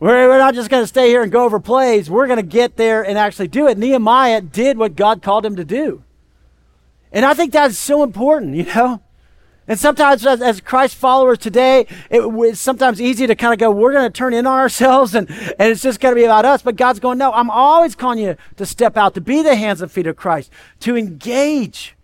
We're, 0.00 0.28
we're 0.28 0.38
not 0.38 0.54
just 0.54 0.70
going 0.70 0.82
to 0.82 0.88
stay 0.88 1.08
here 1.08 1.22
and 1.22 1.30
go 1.30 1.44
over 1.44 1.60
plays. 1.60 2.10
We're 2.10 2.26
going 2.26 2.38
to 2.38 2.42
get 2.42 2.76
there 2.76 3.04
and 3.04 3.16
actually 3.16 3.46
do 3.46 3.68
it. 3.68 3.78
Nehemiah 3.78 4.40
did 4.40 4.76
what 4.76 4.96
God 4.96 5.22
called 5.22 5.46
him 5.46 5.54
to 5.54 5.64
do. 5.64 6.02
And 7.12 7.24
I 7.24 7.32
think 7.32 7.52
that's 7.52 7.78
so 7.78 8.02
important, 8.02 8.56
you 8.56 8.64
know? 8.64 9.00
And 9.68 9.78
sometimes, 9.78 10.26
as, 10.26 10.40
as 10.40 10.62
Christ 10.62 10.96
followers 10.96 11.38
today, 11.38 11.86
it, 12.10 12.22
it's 12.22 12.58
sometimes 12.58 13.00
easy 13.00 13.26
to 13.26 13.34
kind 13.34 13.52
of 13.52 13.60
go, 13.60 13.70
we're 13.70 13.92
going 13.92 14.10
to 14.10 14.16
turn 14.16 14.32
in 14.32 14.46
on 14.46 14.58
ourselves 14.58 15.14
and, 15.14 15.30
and 15.30 15.70
it's 15.70 15.82
just 15.82 16.00
going 16.00 16.14
to 16.14 16.20
be 16.20 16.24
about 16.24 16.46
us. 16.46 16.62
But 16.62 16.76
God's 16.76 16.98
going, 16.98 17.18
no, 17.18 17.32
I'm 17.32 17.50
always 17.50 17.94
calling 17.94 18.18
you 18.18 18.36
to 18.56 18.66
step 18.66 18.96
out, 18.96 19.14
to 19.14 19.20
be 19.20 19.42
the 19.42 19.54
hands 19.54 19.82
and 19.82 19.92
feet 19.92 20.06
of 20.06 20.16
Christ, 20.16 20.50
to 20.80 20.96
engage 20.96 21.94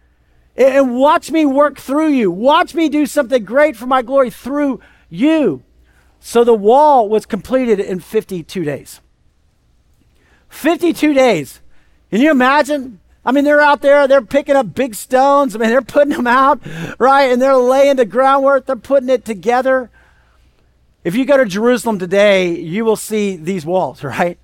and, 0.56 0.75
and 0.75 0.97
watch 0.97 1.30
me 1.30 1.47
work 1.47 1.78
through 1.78 2.09
you. 2.09 2.30
Watch 2.30 2.75
me 2.75 2.88
do 2.88 3.06
something 3.06 3.44
great 3.44 3.76
for 3.76 3.87
my 3.87 4.02
glory 4.02 4.30
through 4.30 4.80
you. 5.09 5.62
So 6.21 6.44
the 6.44 6.54
wall 6.54 7.09
was 7.09 7.26
completed 7.26 7.80
in 7.80 8.00
52 8.00 8.64
days. 8.64 9.00
52 10.49 11.12
days. 11.12 11.61
Can 12.11 12.21
you 12.21 12.30
imagine? 12.30 13.00
I 13.26 13.32
mean, 13.32 13.44
they're 13.44 13.60
out 13.60 13.80
there, 13.80 14.06
they're 14.06 14.22
picking 14.22 14.56
up 14.56 14.74
big 14.74 14.94
stones. 14.94 15.54
I 15.54 15.58
mean, 15.58 15.70
they're 15.70 15.82
putting 15.82 16.12
them 16.12 16.26
out, 16.26 16.60
right? 16.98 17.32
And 17.32 17.40
they're 17.40 17.56
laying 17.56 17.96
the 17.96 18.04
groundwork, 18.04 18.66
they're 18.66 18.76
putting 18.76 19.08
it 19.08 19.24
together. 19.24 19.90
If 21.04 21.14
you 21.14 21.24
go 21.24 21.36
to 21.36 21.44
Jerusalem 21.44 21.98
today, 21.98 22.58
you 22.58 22.84
will 22.84 22.96
see 22.96 23.36
these 23.36 23.64
walls, 23.64 24.02
right? 24.04 24.38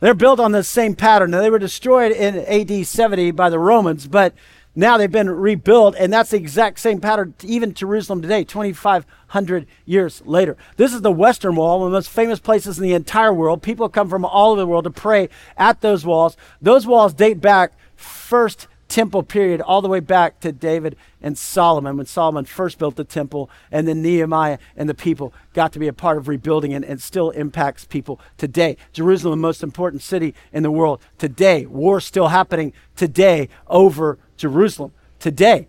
They're 0.00 0.14
built 0.14 0.40
on 0.40 0.52
the 0.52 0.62
same 0.62 0.94
pattern. 0.94 1.32
Now, 1.32 1.40
they 1.40 1.50
were 1.50 1.58
destroyed 1.58 2.12
in 2.12 2.36
AD 2.36 2.86
70 2.86 3.32
by 3.32 3.50
the 3.50 3.58
Romans, 3.58 4.06
but 4.06 4.32
now 4.78 4.96
they've 4.96 5.10
been 5.10 5.28
rebuilt, 5.28 5.96
and 5.98 6.12
that's 6.12 6.30
the 6.30 6.36
exact 6.36 6.78
same 6.78 7.00
pattern, 7.00 7.34
even 7.42 7.74
Jerusalem 7.74 8.22
today, 8.22 8.44
2,500 8.44 9.66
years 9.84 10.22
later. 10.24 10.56
This 10.76 10.94
is 10.94 11.00
the 11.00 11.10
Western 11.10 11.56
Wall, 11.56 11.80
one 11.80 11.88
of 11.88 11.92
the 11.92 11.96
most 11.96 12.10
famous 12.10 12.38
places 12.38 12.78
in 12.78 12.84
the 12.84 12.94
entire 12.94 13.34
world. 13.34 13.60
People 13.60 13.88
come 13.88 14.08
from 14.08 14.24
all 14.24 14.52
over 14.52 14.60
the 14.60 14.66
world 14.68 14.84
to 14.84 14.90
pray 14.90 15.30
at 15.56 15.80
those 15.80 16.06
walls. 16.06 16.36
Those 16.62 16.86
walls 16.86 17.12
date 17.12 17.40
back 17.40 17.72
first 17.96 18.68
temple 18.86 19.24
period 19.24 19.60
all 19.60 19.82
the 19.82 19.88
way 19.88 19.98
back 19.98 20.38
to 20.40 20.52
David 20.52 20.96
and 21.20 21.36
Solomon 21.36 21.96
when 21.96 22.06
Solomon 22.06 22.44
first 22.44 22.78
built 22.78 22.94
the 22.94 23.02
temple, 23.02 23.50
and 23.72 23.88
then 23.88 24.00
Nehemiah 24.00 24.58
and 24.76 24.88
the 24.88 24.94
people 24.94 25.34
got 25.54 25.72
to 25.72 25.80
be 25.80 25.88
a 25.88 25.92
part 25.92 26.18
of 26.18 26.28
rebuilding 26.28 26.72
and, 26.72 26.84
and 26.84 27.02
still 27.02 27.30
impacts 27.30 27.84
people 27.84 28.20
today. 28.36 28.76
Jerusalem, 28.92 29.40
the 29.40 29.46
most 29.46 29.64
important 29.64 30.02
city 30.02 30.36
in 30.52 30.62
the 30.62 30.70
world 30.70 31.00
today. 31.18 31.66
War 31.66 32.00
still 32.00 32.28
happening 32.28 32.72
today 32.94 33.48
over 33.66 34.18
Jerusalem 34.38 34.92
today. 35.18 35.68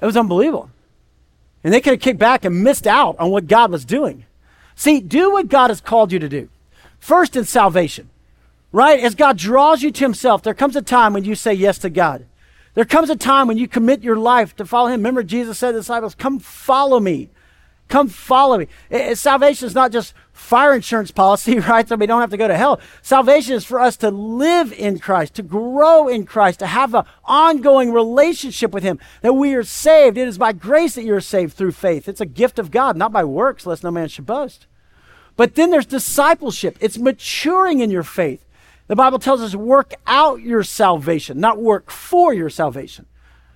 It 0.00 0.04
was 0.04 0.16
unbelievable. 0.16 0.70
And 1.64 1.72
they 1.72 1.80
could 1.80 1.94
have 1.94 2.00
kicked 2.00 2.18
back 2.18 2.44
and 2.44 2.62
missed 2.62 2.86
out 2.86 3.18
on 3.18 3.30
what 3.30 3.46
God 3.46 3.72
was 3.72 3.84
doing. 3.84 4.26
See, 4.74 5.00
do 5.00 5.32
what 5.32 5.48
God 5.48 5.70
has 5.70 5.80
called 5.80 6.12
you 6.12 6.18
to 6.18 6.28
do. 6.28 6.50
First 6.98 7.34
in 7.34 7.44
salvation 7.44 8.10
right? 8.76 9.00
As 9.00 9.14
God 9.14 9.38
draws 9.38 9.82
you 9.82 9.90
to 9.90 10.04
Himself, 10.04 10.42
there 10.42 10.52
comes 10.52 10.76
a 10.76 10.82
time 10.82 11.14
when 11.14 11.24
you 11.24 11.34
say 11.34 11.54
yes 11.54 11.78
to 11.78 11.88
God. 11.88 12.26
There 12.74 12.84
comes 12.84 13.08
a 13.08 13.16
time 13.16 13.48
when 13.48 13.56
you 13.56 13.66
commit 13.66 14.02
your 14.02 14.16
life 14.16 14.54
to 14.56 14.66
follow 14.66 14.88
Him. 14.88 15.00
Remember, 15.00 15.22
Jesus 15.22 15.58
said 15.58 15.68
to 15.68 15.72
the 15.72 15.80
disciples, 15.80 16.14
Come 16.14 16.38
follow 16.38 17.00
me. 17.00 17.30
Come 17.88 18.08
follow 18.08 18.58
me. 18.58 18.68
It, 18.90 19.16
salvation 19.16 19.66
is 19.66 19.74
not 19.74 19.92
just 19.92 20.12
fire 20.46 20.74
insurance 20.74 21.10
policy, 21.10 21.58
right? 21.58 21.88
So 21.88 21.96
we 21.96 22.06
don't 22.06 22.20
have 22.20 22.30
to 22.30 22.36
go 22.36 22.46
to 22.46 22.56
hell. 22.56 22.80
Salvation 23.02 23.54
is 23.54 23.64
for 23.64 23.80
us 23.80 23.96
to 23.98 24.10
live 24.10 24.72
in 24.72 25.00
Christ, 25.00 25.34
to 25.34 25.42
grow 25.42 26.06
in 26.06 26.24
Christ, 26.24 26.60
to 26.60 26.68
have 26.68 26.94
an 26.94 27.04
ongoing 27.24 27.92
relationship 27.92 28.72
with 28.72 28.84
Him, 28.84 29.00
that 29.22 29.32
we 29.32 29.54
are 29.54 29.64
saved. 29.64 30.16
It 30.16 30.28
is 30.28 30.38
by 30.38 30.52
grace 30.52 30.94
that 30.94 31.04
you're 31.04 31.20
saved 31.20 31.54
through 31.54 31.72
faith. 31.72 32.08
It's 32.08 32.20
a 32.20 32.26
gift 32.26 32.60
of 32.60 32.70
God, 32.70 32.96
not 32.96 33.12
by 33.12 33.24
works, 33.24 33.66
lest 33.66 33.82
no 33.82 33.90
man 33.90 34.08
should 34.08 34.24
boast. 34.24 34.66
But 35.36 35.56
then 35.56 35.70
there's 35.70 35.86
discipleship. 35.86 36.78
It's 36.80 36.96
maturing 36.96 37.80
in 37.80 37.90
your 37.90 38.04
faith. 38.04 38.44
The 38.86 38.96
Bible 38.96 39.18
tells 39.18 39.42
us 39.42 39.56
work 39.56 39.94
out 40.06 40.42
your 40.42 40.62
salvation, 40.62 41.40
not 41.40 41.58
work 41.58 41.90
for 41.90 42.32
your 42.32 42.50
salvation. 42.50 43.06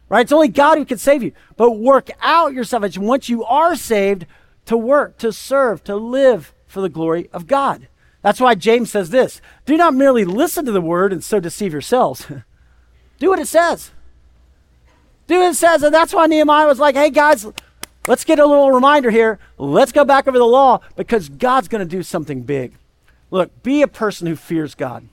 Right? 0.08 0.22
It's 0.22 0.32
only 0.32 0.48
God 0.48 0.76
who 0.76 0.84
can 0.84 0.98
save 0.98 1.22
you. 1.22 1.32
But 1.56 1.78
work 1.78 2.10
out 2.20 2.52
your 2.52 2.64
salvation 2.64 3.04
once 3.04 3.28
you 3.28 3.44
are 3.44 3.76
saved 3.76 4.26
to 4.66 4.76
work, 4.76 5.18
to 5.18 5.32
serve, 5.32 5.84
to 5.84 5.94
live 5.94 6.52
for 6.70 6.80
the 6.80 6.88
glory 6.88 7.28
of 7.32 7.46
God. 7.46 7.88
That's 8.22 8.40
why 8.40 8.54
James 8.54 8.90
says 8.90 9.10
this 9.10 9.40
Do 9.66 9.76
not 9.76 9.94
merely 9.94 10.24
listen 10.24 10.64
to 10.66 10.72
the 10.72 10.80
word 10.80 11.12
and 11.12 11.22
so 11.22 11.40
deceive 11.40 11.72
yourselves. 11.72 12.26
Do 13.18 13.28
what 13.28 13.38
it 13.38 13.48
says. 13.48 13.90
Do 15.26 15.40
what 15.40 15.50
it 15.50 15.56
says. 15.56 15.82
And 15.82 15.94
that's 15.94 16.14
why 16.14 16.26
Nehemiah 16.26 16.66
was 16.66 16.78
like, 16.78 16.94
hey, 16.94 17.10
guys, 17.10 17.46
let's 18.08 18.24
get 18.24 18.38
a 18.38 18.46
little 18.46 18.72
reminder 18.72 19.10
here. 19.10 19.38
Let's 19.58 19.92
go 19.92 20.04
back 20.04 20.26
over 20.26 20.38
the 20.38 20.44
law 20.44 20.80
because 20.96 21.28
God's 21.28 21.68
going 21.68 21.86
to 21.86 21.96
do 21.96 22.02
something 22.02 22.42
big. 22.42 22.74
Look, 23.30 23.62
be 23.62 23.82
a 23.82 23.88
person 23.88 24.26
who 24.26 24.36
fears 24.36 24.74
God. 24.74 25.06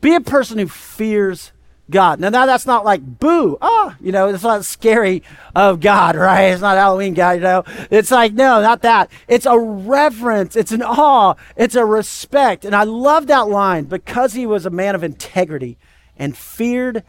Be 0.00 0.14
a 0.14 0.20
person 0.20 0.58
who 0.58 0.66
fears 0.66 1.52
God. 1.90 2.20
Now, 2.20 2.28
now 2.28 2.46
that's 2.46 2.66
not 2.66 2.84
like 2.84 3.02
boo, 3.02 3.58
ah, 3.60 3.96
you 4.00 4.12
know, 4.12 4.28
it's 4.28 4.42
not 4.42 4.64
scary 4.64 5.22
of 5.54 5.80
God, 5.80 6.16
right? 6.16 6.44
It's 6.44 6.62
not 6.62 6.76
Halloween 6.76 7.14
God, 7.14 7.36
you 7.36 7.40
know. 7.40 7.64
It's 7.90 8.10
like, 8.10 8.32
no, 8.34 8.60
not 8.60 8.82
that. 8.82 9.10
It's 9.26 9.46
a 9.46 9.58
reverence, 9.58 10.56
it's 10.56 10.72
an 10.72 10.82
awe, 10.82 11.34
it's 11.56 11.74
a 11.74 11.84
respect. 11.84 12.64
And 12.64 12.74
I 12.74 12.84
love 12.84 13.26
that 13.28 13.48
line 13.48 13.84
because 13.84 14.34
he 14.34 14.46
was 14.46 14.66
a 14.66 14.70
man 14.70 14.94
of 14.94 15.04
integrity 15.04 15.78
and 16.16 16.36
feared 16.36 17.04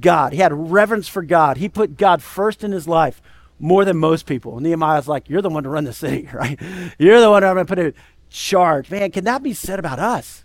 God. 0.00 0.32
He 0.32 0.38
had 0.40 0.52
reverence 0.52 1.08
for 1.08 1.22
God. 1.22 1.58
He 1.58 1.68
put 1.68 1.96
God 1.96 2.22
first 2.22 2.64
in 2.64 2.72
his 2.72 2.88
life 2.88 3.22
more 3.58 3.84
than 3.84 3.96
most 3.96 4.26
people. 4.26 4.60
Nehemiah's 4.60 5.08
like, 5.08 5.28
You're 5.28 5.42
the 5.42 5.48
one 5.50 5.64
to 5.64 5.68
run 5.68 5.84
the 5.84 5.92
city, 5.92 6.28
right? 6.34 6.60
You're 6.98 7.20
the 7.20 7.30
one 7.30 7.44
I'm 7.44 7.54
going 7.54 7.66
to 7.66 7.70
put 7.70 7.78
in 7.78 7.94
charge. 8.30 8.90
Man, 8.90 9.10
can 9.10 9.24
that 9.24 9.42
be 9.42 9.54
said 9.54 9.78
about 9.78 9.98
us? 9.98 10.44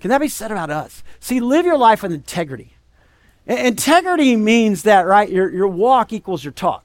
Can 0.00 0.10
that 0.10 0.20
be 0.20 0.28
said 0.28 0.50
about 0.50 0.70
us? 0.70 1.02
See, 1.20 1.40
live 1.40 1.66
your 1.66 1.78
life 1.78 2.02
with 2.02 2.12
integrity. 2.12 2.75
Integrity 3.46 4.36
means 4.36 4.82
that, 4.82 5.06
right? 5.06 5.28
Your, 5.28 5.50
your 5.50 5.68
walk 5.68 6.12
equals 6.12 6.44
your 6.44 6.52
talk. 6.52 6.84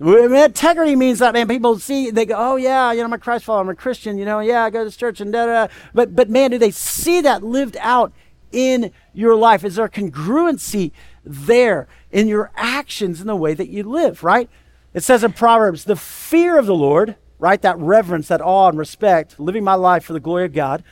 integrity 0.00 0.96
means 0.96 1.18
that, 1.18 1.34
man, 1.34 1.46
people 1.46 1.78
see, 1.78 2.10
they 2.10 2.24
go, 2.24 2.34
oh, 2.36 2.56
yeah, 2.56 2.90
you 2.92 2.98
know, 2.98 3.04
I'm 3.04 3.12
a 3.12 3.18
Christ 3.18 3.44
follower, 3.44 3.62
I'm 3.62 3.68
a 3.68 3.74
Christian, 3.74 4.18
you 4.18 4.24
know, 4.24 4.40
yeah, 4.40 4.64
I 4.64 4.70
go 4.70 4.88
to 4.88 4.96
church 4.96 5.20
and 5.20 5.32
da 5.32 5.46
da. 5.46 5.72
But, 5.92 6.16
but 6.16 6.30
man, 6.30 6.50
do 6.50 6.58
they 6.58 6.70
see 6.70 7.20
that 7.20 7.42
lived 7.42 7.76
out 7.80 8.12
in 8.50 8.92
your 9.12 9.36
life? 9.36 9.64
Is 9.64 9.76
there 9.76 9.88
congruency 9.88 10.92
there 11.24 11.86
in 12.10 12.28
your 12.28 12.50
actions 12.56 13.20
in 13.20 13.26
the 13.26 13.36
way 13.36 13.54
that 13.54 13.68
you 13.68 13.82
live, 13.82 14.24
right? 14.24 14.48
It 14.94 15.02
says 15.02 15.22
in 15.22 15.32
Proverbs, 15.32 15.84
the 15.84 15.96
fear 15.96 16.58
of 16.58 16.66
the 16.66 16.74
Lord, 16.74 17.16
right? 17.38 17.60
That 17.62 17.78
reverence, 17.78 18.28
that 18.28 18.40
awe 18.40 18.68
and 18.68 18.78
respect, 18.78 19.38
living 19.38 19.64
my 19.64 19.74
life 19.74 20.04
for 20.04 20.12
the 20.12 20.20
glory 20.20 20.44
of 20.46 20.52
God 20.52 20.82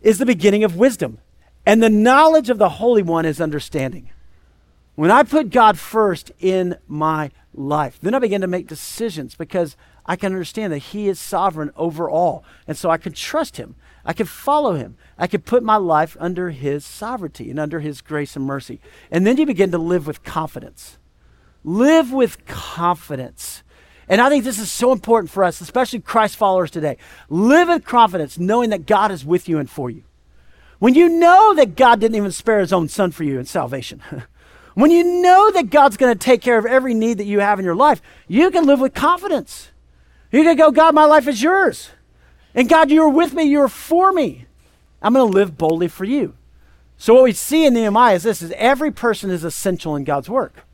is 0.00 0.18
the 0.18 0.26
beginning 0.26 0.64
of 0.64 0.76
wisdom. 0.76 1.18
And 1.66 1.82
the 1.82 1.90
knowledge 1.90 2.50
of 2.50 2.58
the 2.58 2.68
Holy 2.68 3.02
One 3.02 3.24
is 3.24 3.40
understanding. 3.40 4.10
When 4.94 5.10
I 5.10 5.22
put 5.22 5.50
God 5.50 5.78
first 5.78 6.32
in 6.40 6.76
my 6.86 7.30
life, 7.54 7.98
then 8.00 8.14
I 8.14 8.18
begin 8.18 8.40
to 8.40 8.46
make 8.46 8.66
decisions 8.66 9.34
because 9.34 9.76
I 10.06 10.16
can 10.16 10.32
understand 10.32 10.72
that 10.72 10.78
He 10.78 11.08
is 11.08 11.20
sovereign 11.20 11.70
over 11.76 12.10
all. 12.10 12.44
And 12.66 12.76
so 12.76 12.90
I 12.90 12.98
can 12.98 13.12
trust 13.12 13.56
Him. 13.56 13.76
I 14.04 14.12
can 14.12 14.26
follow 14.26 14.74
Him. 14.74 14.96
I 15.16 15.26
can 15.26 15.42
put 15.42 15.62
my 15.62 15.76
life 15.76 16.16
under 16.20 16.50
His 16.50 16.84
sovereignty 16.84 17.50
and 17.50 17.58
under 17.58 17.80
His 17.80 18.00
grace 18.00 18.36
and 18.36 18.44
mercy. 18.44 18.80
And 19.10 19.26
then 19.26 19.36
you 19.36 19.46
begin 19.46 19.70
to 19.70 19.78
live 19.78 20.06
with 20.06 20.22
confidence. 20.22 20.98
Live 21.64 22.12
with 22.12 22.44
confidence. 22.46 23.62
And 24.08 24.20
I 24.20 24.28
think 24.28 24.44
this 24.44 24.58
is 24.58 24.72
so 24.72 24.92
important 24.92 25.30
for 25.30 25.44
us, 25.44 25.60
especially 25.60 26.00
Christ 26.00 26.36
followers 26.36 26.70
today. 26.70 26.96
Live 27.28 27.68
with 27.68 27.84
confidence, 27.84 28.38
knowing 28.38 28.70
that 28.70 28.86
God 28.86 29.12
is 29.12 29.24
with 29.24 29.48
you 29.48 29.58
and 29.58 29.70
for 29.70 29.88
you. 29.88 30.02
When 30.80 30.94
you 30.94 31.08
know 31.08 31.54
that 31.54 31.76
God 31.76 32.00
didn't 32.00 32.16
even 32.16 32.32
spare 32.32 32.58
his 32.58 32.72
own 32.72 32.88
son 32.88 33.12
for 33.12 33.22
you 33.22 33.38
in 33.38 33.44
salvation, 33.44 34.02
when 34.74 34.90
you 34.90 35.04
know 35.22 35.50
that 35.52 35.70
God's 35.70 35.98
going 35.98 36.12
to 36.12 36.18
take 36.18 36.40
care 36.40 36.58
of 36.58 36.66
every 36.66 36.94
need 36.94 37.18
that 37.18 37.26
you 37.26 37.40
have 37.40 37.58
in 37.58 37.64
your 37.64 37.76
life, 37.76 38.02
you 38.26 38.50
can 38.50 38.66
live 38.66 38.80
with 38.80 38.94
confidence. 38.94 39.70
You 40.32 40.42
can 40.42 40.56
go, 40.56 40.70
God, 40.70 40.94
my 40.94 41.04
life 41.04 41.28
is 41.28 41.42
yours. 41.42 41.90
And 42.54 42.68
God, 42.68 42.90
you're 42.90 43.10
with 43.10 43.34
me, 43.34 43.44
you're 43.44 43.68
for 43.68 44.10
me. 44.10 44.46
I'm 45.02 45.12
going 45.12 45.30
to 45.30 45.36
live 45.36 45.58
boldly 45.58 45.88
for 45.88 46.04
you. 46.04 46.34
So, 46.96 47.14
what 47.14 47.24
we 47.24 47.32
see 47.32 47.66
in 47.66 47.74
Nehemiah 47.74 48.16
is 48.16 48.22
this 48.22 48.42
is 48.42 48.52
every 48.52 48.90
person 48.90 49.30
is 49.30 49.44
essential 49.44 49.96
in 49.96 50.04
God's 50.04 50.28
work. 50.28 50.64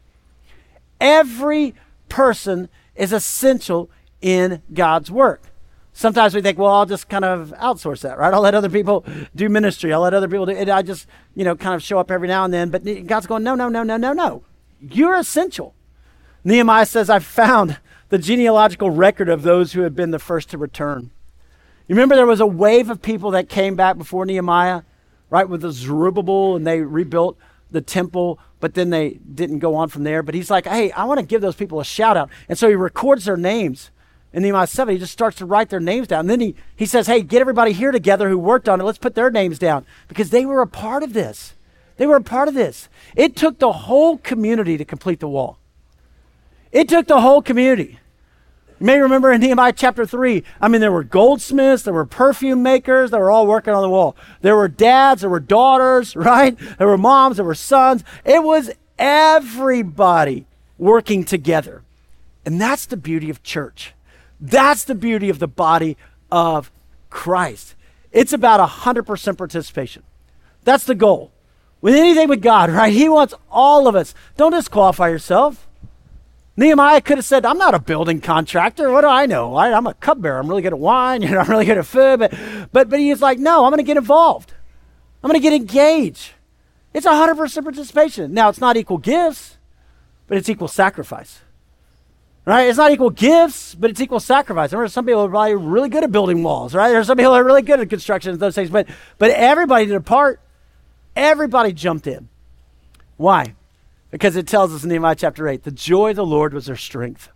Every 1.01 1.75
person 2.09 2.69
is 2.95 3.13
essential 3.13 3.91
in 4.21 4.63
God's 4.73 5.11
work. 5.11 5.43
Sometimes 5.99 6.35
we 6.35 6.43
think, 6.43 6.59
well, 6.59 6.75
I'll 6.75 6.85
just 6.85 7.09
kind 7.09 7.25
of 7.25 7.55
outsource 7.57 8.03
that, 8.03 8.19
right? 8.19 8.35
I'll 8.35 8.43
let 8.43 8.55
other 8.55 8.69
people 8.69 9.03
do 9.35 9.49
ministry. 9.49 9.95
I'll 9.95 10.03
let 10.03 10.13
other 10.13 10.29
people 10.29 10.45
do 10.45 10.53
it. 10.53 10.69
I 10.69 10.83
just, 10.83 11.07
you 11.35 11.43
know, 11.43 11.57
kind 11.57 11.75
of 11.75 11.83
show 11.83 11.99
up 11.99 12.11
every 12.11 12.29
now 12.29 12.45
and 12.45 12.53
then. 12.53 12.69
But 12.69 12.85
God's 13.07 13.27
going, 13.27 13.43
no, 13.43 13.55
no, 13.55 13.71
no, 13.71 13.83
no, 13.83 13.97
no, 13.97 14.13
no. 14.13 14.45
You're 14.79 15.17
essential. 15.17 15.75
Nehemiah 16.45 16.85
says, 16.85 17.09
I've 17.09 17.25
found 17.25 17.79
the 18.11 18.19
genealogical 18.19 18.91
record 18.91 19.31
of 19.31 19.43
those 19.43 19.73
who 19.73 19.81
have 19.81 19.97
been 19.97 20.11
the 20.11 20.19
first 20.19 20.51
to 20.51 20.59
return. 20.59 21.13
You 21.89 21.95
remember 21.95 22.15
there 22.15 22.27
was 22.27 22.41
a 22.41 22.47
wave 22.47 22.91
of 22.91 23.01
people 23.01 23.31
that 23.31 23.49
came 23.49 23.75
back 23.75 23.97
before 23.97 24.27
Nehemiah, 24.27 24.83
right, 25.31 25.49
with 25.49 25.63
the 25.63 25.73
Zerubbabel, 25.73 26.57
and 26.57 26.67
they 26.67 26.83
rebuilt 26.83 27.39
the 27.71 27.81
temple, 27.81 28.39
but 28.61 28.75
then 28.75 28.91
they 28.91 29.19
didn't 29.35 29.61
go 29.61 29.75
on 29.75 29.89
from 29.89 30.05
there. 30.05 30.23
But 30.23 30.35
he's 30.35 30.51
like, 30.51 30.67
hey, 30.67 30.91
I 30.91 31.05
want 31.05 31.21
to 31.21 31.27
give 31.27 31.41
those 31.41 31.57
people 31.57 31.81
a 31.81 31.87
shout 31.87 32.19
out. 32.19 32.29
And 32.51 32.59
so 32.59 32.69
he 32.69 32.75
records 32.75 33.25
their 33.25 33.39
names. 33.39 33.91
In 34.37 34.43
Nehemiah 34.43 34.67
7, 34.67 34.93
he 34.93 34.99
just 34.99 35.15
starts 35.15 35.39
to 35.39 35.47
write 35.47 35.71
their 35.71 35.81
names 35.81 36.09
down. 36.09 36.21
And 36.21 36.29
then 36.29 36.41
he, 36.41 36.55
he 36.77 36.85
says, 36.85 37.07
hey, 37.07 37.23
get 37.23 37.41
everybody 37.41 37.73
here 37.73 37.91
together 37.91 38.29
who 38.29 38.37
worked 38.37 38.69
on 38.69 38.83
it. 38.83 38.85
Let's 38.85 38.99
put 38.99 39.15
their 39.15 39.31
names 39.31 39.59
down 39.59 39.87
because 40.09 40.29
they 40.29 40.45
were 40.45 40.61
a 40.61 40.67
part 40.67 41.03
of 41.03 41.15
this. 41.15 41.55
They 41.97 42.07
were 42.07 42.17
a 42.17 42.23
part 42.23 42.47
of 42.47 42.53
this. 42.53 42.91
It 43.17 43.35
took 43.35 43.59
the 43.59 43.73
whole 43.73 44.19
community 44.19 44.77
to 44.77 44.85
complete 44.85 45.21
the 45.21 45.29
wall. 45.29 45.57
It 46.71 46.87
took 46.87 47.07
the 47.07 47.23
whole 47.23 47.41
community. 47.41 47.99
You 48.79 48.85
may 48.85 48.99
remember 48.99 49.33
in 49.33 49.41
Nehemiah 49.41 49.73
chapter 49.73 50.05
3, 50.05 50.45
I 50.61 50.69
mean, 50.69 50.83
there 50.83 50.93
were 50.93 51.03
goldsmiths, 51.03 51.85
there 51.85 51.95
were 51.95 52.05
perfume 52.05 52.63
makers, 52.63 53.13
they 53.13 53.19
were 53.19 53.31
all 53.31 53.47
working 53.47 53.73
on 53.73 53.81
the 53.81 53.89
wall. 53.89 54.17
There 54.43 54.55
were 54.55 54.69
dads, 54.69 55.23
there 55.23 55.31
were 55.31 55.41
daughters, 55.41 56.15
right? 56.17 56.59
There 56.77 56.89
were 56.89 56.99
moms, 56.99 57.37
there 57.37 57.47
were 57.47 57.55
sons. 57.55 58.05
It 58.23 58.43
was 58.43 58.71
everybody 58.99 60.45
working 60.77 61.25
together. 61.25 61.85
And 62.45 62.61
that's 62.61 62.85
the 62.85 62.99
beauty 62.99 63.31
of 63.31 63.43
church. 63.43 63.95
That's 64.41 64.85
the 64.85 64.95
beauty 64.95 65.29
of 65.29 65.39
the 65.39 65.49
body 65.49 65.97
of 66.31 66.71
Christ. 67.11 67.75
It's 68.13 68.33
about 68.33 68.67
100% 68.67 69.39
participation. 69.39 70.03
That's 70.65 70.85
the 70.85 70.95
goal. 70.95 71.33
With 71.81 71.95
anything 71.95 72.29
with 72.29 72.43
God, 72.43 72.71
right? 72.71 72.93
He 72.93 73.09
wants 73.09 73.35
all 73.51 73.87
of 73.87 73.95
us. 73.95 74.15
Don't 74.37 74.53
disqualify 74.53 75.09
yourself. 75.09 75.67
Nehemiah 76.57 77.03
could 77.03 77.19
have 77.19 77.25
said, 77.25 77.45
I'm 77.45 77.59
not 77.59 77.75
a 77.75 77.79
building 77.79 78.21
contractor. 78.21 78.91
What 78.91 79.03
do 79.03 79.09
I 79.09 79.27
know? 79.27 79.55
I, 79.55 79.69
am 79.69 79.87
a 79.87 79.95
cupbearer. 79.95 80.39
I'm 80.39 80.49
really 80.49 80.63
good 80.63 80.73
at 80.73 80.79
wine. 80.79 81.23
You 81.27 81.31
know, 81.33 81.41
I'm 81.41 81.51
really 81.51 81.67
good 81.67 81.79
at 81.79 81.87
food. 81.87 82.19
But, 82.19 82.35
but, 82.73 82.89
but 82.89 82.99
he's 82.99 83.21
like, 83.21 83.39
no, 83.39 83.65
I'm 83.65 83.71
going 83.71 83.79
to 83.79 83.87
get 83.87 83.99
involved. 83.99 84.55
I'm 85.23 85.29
going 85.31 85.41
to 85.41 85.43
get 85.43 85.53
engaged. 85.53 86.33
It's 86.95 87.07
100% 87.07 87.63
participation. 87.63 88.33
Now, 88.33 88.49
it's 88.49 88.61
not 88.61 88.77
equal 88.77 88.99
gifts, 88.99 89.59
but 90.27 90.39
it's 90.39 90.49
equal 90.49 90.69
sacrifice. 90.69 91.41
Right? 92.47 92.69
It's 92.69 92.79
not 92.79 92.93
equal 92.93 93.11
gifts, 93.11 93.75
but 93.75 93.91
it's 93.91 94.01
equal 94.01 94.21
sacrifice. 94.21 94.73
Remember, 94.73 94.89
some 94.89 95.05
people 95.05 95.23
are 95.23 95.29
probably 95.29 95.57
really 95.57 95.89
good 95.89 96.05
at 96.05 96.13
building 96.13 96.45
walls, 96.45 96.77
right? 96.77 96.91
There's 96.91 97.09
some 97.09 97.19
people 97.19 97.33
that 97.33 97.41
are 97.41 97.45
really 97.45 97.63
good 97.63 97.81
at 97.81 97.91
construction 97.91 98.31
and 98.31 98.41
those 98.41 98.55
things, 98.55 98.71
but, 98.71 98.87
but 99.19 99.33
everybody 99.33 99.87
did 99.87 99.97
a 99.97 100.01
part. 100.01 100.41
Everybody 101.17 101.73
jumped 101.73 102.07
in. 102.07 102.29
Why? 103.17 103.55
Because 104.13 104.37
it 104.37 104.47
tells 104.47 104.73
us 104.73 104.85
in 104.85 104.91
Nehemiah 104.91 105.17
chapter 105.17 105.49
8 105.49 105.65
the 105.65 105.73
joy 105.73 106.11
of 106.11 106.17
the 106.17 106.25
Lord 106.25 106.55
was 106.55 106.67
their 106.67 106.77
strength. 106.77 107.31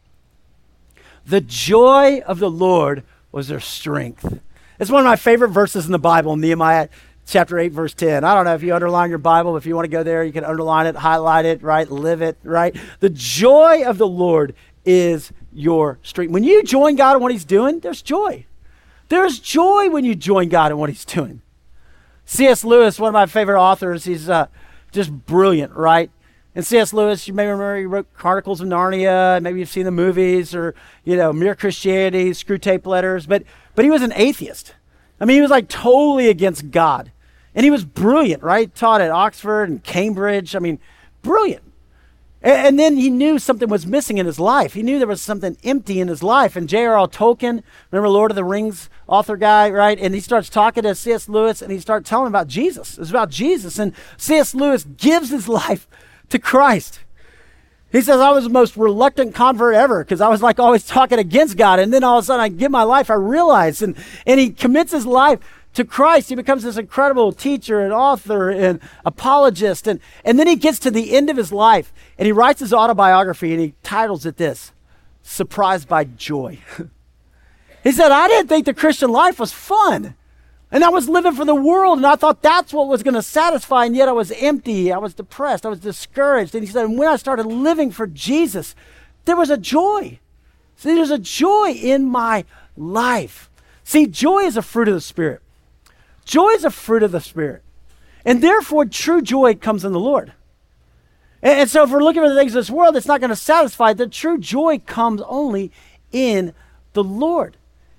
The 1.27 1.41
joy 1.41 2.21
of 2.27 2.39
the 2.39 2.51
Lord 2.51 3.03
was 3.33 3.49
their 3.49 3.61
strength. 3.61 4.41
It's 4.79 4.91
one 4.91 5.01
of 5.01 5.07
my 5.07 5.17
favorite 5.17 5.51
verses 5.51 5.87
in 5.87 5.93
the 5.93 5.99
Bible, 5.99 6.37
Nehemiah 6.37 6.89
chapter 7.27 7.59
8, 7.59 7.73
verse 7.73 7.95
10. 7.95 8.25
I 8.25 8.35
don't 8.35 8.45
know 8.45 8.55
if 8.55 8.63
you 8.63 8.75
underline 8.75 9.11
your 9.11 9.19
Bible, 9.19 9.57
if 9.57 9.67
you 9.67 9.75
want 9.75 9.85
to 9.85 9.91
go 9.91 10.03
there, 10.03 10.25
you 10.25 10.33
can 10.33 10.45
underline 10.45 10.87
it, 10.87 10.97
highlight 10.97 11.45
it, 11.45 11.63
right? 11.63 11.91
Live 11.91 12.23
it, 12.23 12.39
right? 12.43 12.77
The 13.01 13.11
joy 13.11 13.85
of 13.85 13.99
the 13.99 14.07
Lord 14.07 14.55
is 14.85 15.33
your 15.53 15.99
strength. 16.03 16.33
When 16.33 16.45
you 16.45 16.63
join 16.63 16.97
God 16.97 17.17
in 17.17 17.23
what 17.23 17.33
He's 17.33 17.45
doing, 17.45 17.81
there's 17.81 18.03
joy. 18.03 18.47
There's 19.09 19.39
joy 19.39 19.91
when 19.91 20.05
you 20.05 20.15
join 20.15 20.49
God 20.49 20.73
in 20.73 20.79
what 20.79 20.89
He's 20.89 21.05
doing. 21.05 21.43
C.S. 22.31 22.65
Lewis, 22.65 23.01
one 23.01 23.09
of 23.09 23.13
my 23.13 23.27
favorite 23.27 23.61
authors, 23.61 24.05
he's 24.05 24.29
uh, 24.29 24.47
just 24.93 25.11
brilliant, 25.11 25.73
right? 25.73 26.13
And 26.55 26.65
C.S. 26.65 26.93
Lewis, 26.93 27.27
you 27.27 27.35
may 27.35 27.45
remember 27.45 27.77
he 27.77 27.87
wrote 27.87 28.13
Chronicles 28.15 28.61
of 28.61 28.69
Narnia. 28.69 29.43
Maybe 29.43 29.59
you've 29.59 29.69
seen 29.69 29.85
the 29.85 29.91
movies 29.91 30.55
or, 30.55 30.77
you 31.03 31.17
know, 31.17 31.33
Mere 31.33 31.57
Christianity, 31.57 32.31
Screwtape 32.31 32.87
Letters. 32.87 33.27
But, 33.27 33.43
but 33.75 33.85
he 33.85 33.91
was 33.91 34.03
an 34.03 34.13
atheist. 34.15 34.75
I 35.21 35.25
mean, 35.25 35.35
he 35.35 35.41
was 35.41 35.51
like 35.51 35.69
totally 35.69 36.29
against 36.29 36.71
God. 36.71 37.11
And 37.53 37.65
he 37.65 37.71
was 37.71 37.85
brilliant, 37.85 38.45
right? 38.45 38.73
Taught 38.73 39.01
at 39.01 39.11
Oxford 39.11 39.69
and 39.69 39.83
Cambridge. 39.83 40.55
I 40.55 40.61
mean, 40.61 40.79
brilliant. 41.23 41.65
And, 42.43 42.67
and 42.67 42.79
then 42.79 42.97
he 42.97 43.11
knew 43.11 43.39
something 43.39 43.69
was 43.69 43.87
missing 43.87 44.19
in 44.19 44.27
his 44.27 44.41
life. 44.41 44.75
He 44.75 44.83
knew 44.83 44.99
there 44.99 45.07
was 45.07 45.23
something 45.23 45.57
empty 45.65 46.01
in 46.01 46.09
his 46.09 46.23
life. 46.23 46.57
And 46.57 46.69
J.R.R. 46.69 47.09
Tolkien, 47.09 47.63
remember 47.91 48.09
Lord 48.09 48.31
of 48.31 48.37
the 48.37 48.45
Rings 48.45 48.89
author 49.07 49.37
guy, 49.37 49.71
right? 49.71 49.99
And 49.99 50.15
he 50.15 50.21
starts 50.21 50.49
talking 50.49 50.85
to 50.85 50.95
C.S. 50.95 51.29
Lewis 51.29 51.63
and 51.63 51.73
he 51.73 51.79
starts 51.79 52.09
telling 52.09 52.29
about 52.29 52.49
Jesus. 52.49 52.99
It's 52.99 53.11
about 53.11 53.31
Jesus. 53.31 53.79
And 53.79 53.95
C.S. 54.17 54.55
Lewis 54.55 54.85
gives 54.85 55.31
his 55.31 55.49
life 55.49 55.89
to 56.29 56.39
Christ. 56.39 57.01
He 57.93 58.01
says, 58.01 58.21
I 58.21 58.31
was 58.31 58.45
the 58.45 58.51
most 58.51 58.77
reluctant 58.77 59.35
convert 59.35 59.75
ever 59.75 60.05
because 60.05 60.21
I 60.21 60.29
was 60.29 60.43
like 60.43 60.61
always 60.61 60.87
talking 60.87 61.19
against 61.19 61.57
God. 61.57 61.81
And 61.81 61.93
then 61.93 62.05
all 62.05 62.19
of 62.19 62.23
a 62.23 62.27
sudden 62.27 62.41
I 62.41 62.49
give 62.49 62.71
my 62.71 62.85
life, 62.85 63.11
I 63.11 63.15
realize. 63.15 63.83
And, 63.83 63.97
and 64.27 64.39
he 64.39 64.51
commits 64.51 64.93
his 64.93 65.07
life 65.07 65.41
to 65.75 65.85
Christ. 65.85 66.29
He 66.29 66.35
becomes 66.35 66.63
this 66.63 66.77
incredible 66.77 67.33
teacher 67.33 67.81
and 67.81 67.93
author 67.93 68.51
and 68.51 68.81
apologist. 69.05 69.87
And, 69.87 70.01
and 70.25 70.39
then 70.39 70.47
he 70.47 70.57
gets 70.57 70.79
to 70.81 70.91
the 70.91 71.15
end 71.15 71.31
of 71.31 71.37
his 71.37 71.53
life 71.53 71.93
and 72.19 72.27
he 72.27 72.33
writes 72.33 72.61
his 72.61 72.73
autobiography 72.73 73.53
and 73.53 73.61
he 73.61 73.75
titles 73.83 74.27
it 74.27 74.37
this 74.37 74.73
Surprised 75.23 75.89
by 75.89 76.05
Joy. 76.05 76.59
he 77.85 77.93
said, 77.93 78.11
I 78.11 78.29
didn't 78.29 78.49
think 78.49 78.67
the 78.67 78.75
Christian 78.75 79.11
life 79.11 79.39
was 79.39 79.53
fun. 79.53 80.15
And 80.73 80.85
I 80.85 80.89
was 80.89 81.09
living 81.09 81.33
for 81.33 81.45
the 81.45 81.55
world, 81.55 81.99
and 81.99 82.07
I 82.07 82.15
thought 82.15 82.43
that's 82.43 82.73
what 82.73 82.87
was 82.87 83.03
going 83.03 83.15
to 83.15 83.23
satisfy, 83.23 83.87
and 83.87 83.97
yet 83.97 84.09
I 84.09 84.13
was 84.13 84.31
empty. 84.31 84.93
I 84.93 84.99
was 84.99 85.15
depressed. 85.15 85.67
I 85.67 85.69
was 85.69 85.81
discouraged. 85.81 86.55
And 86.55 86.65
he 86.65 86.71
said, 86.71 86.85
and 86.85 86.97
when 86.97 87.09
I 87.09 87.17
started 87.17 87.47
living 87.47 87.91
for 87.91 88.07
Jesus, 88.07 88.77
there 89.25 89.37
was 89.37 89.51
a 89.51 89.57
joy. 89.57 90.21
See, 90.77 90.95
there's 90.95 91.11
a 91.11 91.19
joy 91.19 91.73
in 91.73 92.09
my 92.09 92.45
life. 92.77 93.51
See, 93.83 94.07
joy 94.07 94.45
is 94.45 94.57
a 94.57 94.63
fruit 94.63 94.87
of 94.87 94.95
the 94.95 95.01
Spirit. 95.01 95.43
Joy 96.25 96.51
is 96.51 96.65
a 96.65 96.71
fruit 96.71 97.03
of 97.03 97.13
the 97.13 97.21
Spirit. 97.21 97.63
And 98.25 98.43
therefore, 98.43 98.85
true 98.85 99.23
joy 99.23 99.55
comes 99.55 99.85
in 99.85 99.93
the 99.93 100.01
Lord. 100.01 100.33
And, 101.43 101.61
and 101.61 101.71
so, 101.71 101.85
if 101.85 101.91
we're 101.91 102.03
looking 102.03 102.23
for 102.23 102.29
the 102.29 102.37
things 102.37 102.53
of 102.53 102.61
this 102.61 102.71
world, 102.71 102.97
it's 102.97 103.07
not 103.07 103.21
going 103.21 103.31
to 103.31 103.37
satisfy. 103.37 103.93
The 103.93 104.07
true 104.07 104.39
joy 104.39 104.79
comes 104.81 105.23
only 105.23 105.73
in 106.13 106.53
the 106.93 107.05
Lord. 107.05 107.57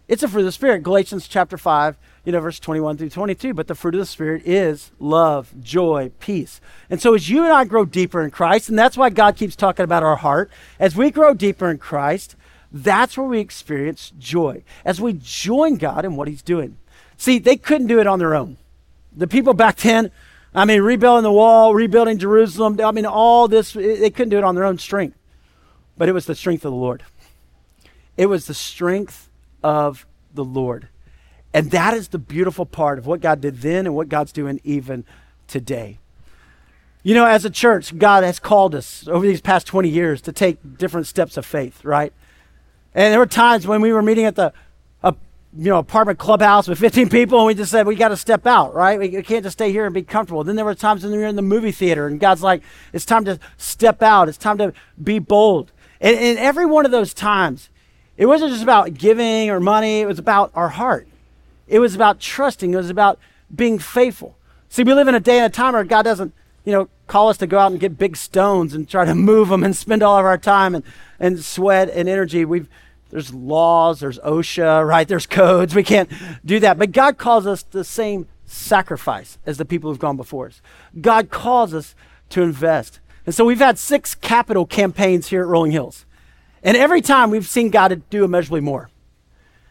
It's 0.08 0.24
a 0.24 0.28
fruit 0.28 0.42
of 0.42 0.46
the 0.46 0.51
Spirit. 0.51 0.84
Galatians 0.84 1.28
chapter 1.28 1.58
5, 1.58 1.98
you 2.25 2.34
know, 2.34 2.42
verse 2.42 2.60
21 2.60 2.98
through 2.98 3.10
22. 3.10 3.54
But 3.54 3.68
the 3.68 3.75
fruit 3.75 3.96
of 3.96 4.00
the 4.00 4.06
Spirit 4.06 4.44
is 4.46 4.92
love, 5.00 5.54
joy, 5.62 6.12
peace. 6.20 6.60
And 6.90 7.01
so, 7.01 7.16
as 7.16 7.30
you 7.30 7.44
and 7.44 7.54
I 7.54 7.66
grow 7.66 7.86
deeper 7.86 8.22
in 8.22 8.30
Christ, 8.30 8.70
and 8.70 8.78
that's 8.78 8.98
why 8.98 9.10
God 9.10 9.38
keeps 9.38 9.56
talking 9.56 9.84
about 9.86 10.04
our 10.04 10.18
heart, 10.18 10.51
as 10.80 10.96
we 10.96 11.12
grow 11.12 11.34
deeper 11.34 11.70
in 11.70 11.78
Christ, 11.78 12.36
that's 12.72 13.18
where 13.18 13.28
we 13.28 13.40
experience 13.40 14.13
joy. 14.20 14.63
As 14.86 15.01
we 15.01 15.13
join 15.13 15.75
God 15.75 16.06
in 16.06 16.16
what 16.16 16.28
He's 16.28 16.44
doing. 16.44 16.78
See, 17.22 17.38
they 17.38 17.56
couldn't 17.56 17.86
do 17.86 18.00
it 18.00 18.08
on 18.08 18.18
their 18.18 18.34
own. 18.34 18.58
The 19.16 19.28
people 19.28 19.54
back 19.54 19.78
then, 19.78 20.10
I 20.56 20.66
mean, 20.66 20.82
rebuilding 20.82 21.22
the 21.22 21.32
wall, 21.32 21.75
rebuilding 21.75 22.18
Jerusalem, 22.18 22.80
I 22.84 22.92
mean, 22.92 23.06
all 23.06 23.48
this, 23.48 23.75
eh, 23.75 23.98
they 24.00 24.10
couldn't 24.10 24.30
do 24.30 24.40
it 24.40 24.44
on 24.44 24.56
their 24.56 24.63
own 24.63 24.80
strength. 24.80 25.16
But 26.00 26.10
it 26.10 26.13
was 26.13 26.25
the 26.25 26.34
strength 26.34 26.66
of 26.66 26.72
the 26.72 26.78
Lord. 26.78 27.04
It 28.18 28.25
was 28.25 28.48
the 28.48 28.56
strength 28.56 29.30
of 29.62 30.08
the 30.34 30.43
Lord. 30.43 30.88
And 31.54 31.69
that 31.69 31.93
is 31.93 32.08
the 32.08 32.17
beautiful 32.17 32.65
part 32.65 32.98
of 32.98 33.06
what 33.06 33.22
God 33.22 33.39
did 33.39 33.62
then 33.62 33.86
and 33.86 33.93
what 33.93 34.10
God's 34.10 34.32
doing 34.32 34.60
even 34.63 35.06
today. 35.48 36.00
You 37.04 37.13
know, 37.13 37.28
as 37.28 37.45
a 37.45 37.52
church, 37.52 37.95
God 38.00 38.24
has 38.24 38.39
called 38.39 38.74
us 38.74 39.08
over 39.08 39.28
these 39.28 39.41
past 39.41 39.67
20 39.67 39.88
years 39.89 40.22
to 40.22 40.32
take 40.32 40.58
different 40.80 41.06
steps 41.06 41.38
of 41.38 41.45
faith, 41.45 41.86
right? 41.86 42.13
And 42.95 43.12
there 43.12 43.19
were 43.19 43.28
times 43.28 43.67
when 43.67 43.80
we 43.80 43.93
were 43.93 44.02
meeting 44.02 44.26
at 44.26 44.36
the 44.36 44.54
you 45.58 45.70
know, 45.70 45.80
apartment 45.80 46.18
clubhouse 46.18 46.68
with 46.68 46.80
15 46.80 47.10
people, 47.10 47.40
and 47.40 47.48
we 47.48 47.54
just 47.54 47.72
said, 47.72 47.86
we 47.86 47.96
got 47.96 48.10
to 48.10 48.18
step 48.18 48.48
out, 48.48 48.74
right? 48.74 48.98
We, 48.98 49.10
can't 49.22 49.44
just 49.44 49.58
stay 49.58 49.72
here 49.72 49.86
and 49.86 49.94
be 49.94 50.02
comfortable. 50.02 50.44
Then 50.44 50.56
there 50.56 50.64
were 50.64 50.76
times 50.76 51.04
when 51.04 51.12
we 51.12 51.18
were 51.18 51.26
in 51.26 51.36
the 51.36 51.42
movie 51.42 51.74
theater, 51.74 52.08
and 52.08 52.20
God's 52.20 52.42
like, 52.42 52.62
it's 52.94 53.06
time 53.06 53.26
to 53.26 53.38
step 53.58 54.02
out. 54.02 54.30
It's 54.30 54.38
time 54.38 54.58
to 54.60 54.74
be 55.02 55.20
bold. 55.20 55.74
And, 56.00 56.18
and 56.18 56.40
every 56.40 56.66
one 56.66 56.86
of 56.86 56.92
those 56.92 57.14
times, 57.14 57.70
it 58.16 58.28
wasn't 58.28 58.52
just 58.52 58.64
about 58.64 58.94
giving 58.94 59.50
or 59.50 59.60
money, 59.60 60.02
it 60.02 60.08
was 60.08 60.20
about 60.20 60.52
our 60.56 60.70
heart. 60.70 61.08
It 61.68 61.80
was 61.80 61.96
about 61.96 62.20
trusting, 62.20 62.74
it 62.74 62.78
was 62.78 62.90
about 62.90 63.20
being 63.54 63.78
faithful. 63.78 64.38
See, 64.70 64.84
we 64.84 64.94
live 64.94 65.10
in 65.10 65.16
a 65.16 65.20
day 65.20 65.38
and 65.38 65.46
a 65.46 65.50
time 65.50 65.74
where 65.74 65.84
God 65.84 66.04
doesn't, 66.04 66.34
you 66.64 66.72
know, 66.72 66.88
call 67.08 67.28
us 67.28 67.38
to 67.38 67.48
go 67.48 67.60
out 67.60 67.72
and 67.72 67.80
get 67.80 67.98
big 67.98 68.16
stones 68.16 68.74
and 68.74 68.88
try 68.88 69.04
to 69.04 69.16
move 69.16 69.50
them 69.50 69.66
and 69.66 69.76
spend 69.76 70.02
all 70.02 70.18
of 70.18 70.24
our 70.24 70.38
time 70.38 70.76
and, 70.76 70.86
and 71.20 71.44
sweat 71.44 71.90
and 71.90 72.08
energy. 72.08 72.46
We've 72.46 72.70
there's 73.12 73.34
laws, 73.34 74.00
there's 74.00 74.19
OSHA, 74.19 74.88
right? 74.88 75.08
There's 75.08 75.26
codes. 75.26 75.76
We 75.76 75.84
can't 75.84 76.10
do 76.43 76.60
that. 76.62 76.80
But 76.80 76.91
God 76.91 77.17
calls 77.17 77.45
us 77.45 77.63
the 77.63 77.84
same 77.84 78.28
sacrifice 78.45 79.38
as 79.45 79.58
the 79.58 79.65
people 79.65 79.89
who've 79.89 80.00
gone 80.00 80.17
before 80.17 80.47
us. 80.47 80.62
God 81.00 81.30
calls 81.30 81.74
us 81.74 81.93
to 82.30 82.41
invest. 82.41 83.00
And 83.26 83.36
so 83.36 83.45
we've 83.45 83.60
had 83.60 83.78
six 83.78 84.15
capital 84.15 84.65
campaigns 84.65 85.28
here 85.28 85.41
at 85.41 85.47
Rolling 85.47 85.71
Hills. 85.71 86.06
And 86.63 86.78
every 86.78 87.02
time 87.02 87.30
we've 87.30 87.47
seen 87.47 87.69
God 87.69 88.02
do 88.10 88.24
immeasurably 88.24 88.62
more. 88.62 88.89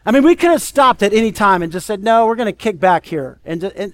I 0.05 0.11
mean, 0.11 0.23
we 0.23 0.35
could 0.35 0.51
have 0.51 0.61
stopped 0.61 1.03
at 1.03 1.13
any 1.13 1.31
time 1.31 1.61
and 1.61 1.71
just 1.71 1.85
said, 1.85 2.03
no, 2.03 2.25
we're 2.25 2.35
going 2.35 2.47
to 2.47 2.53
kick 2.53 2.79
back 2.79 3.05
here. 3.05 3.39
And, 3.45 3.63
and 3.63 3.93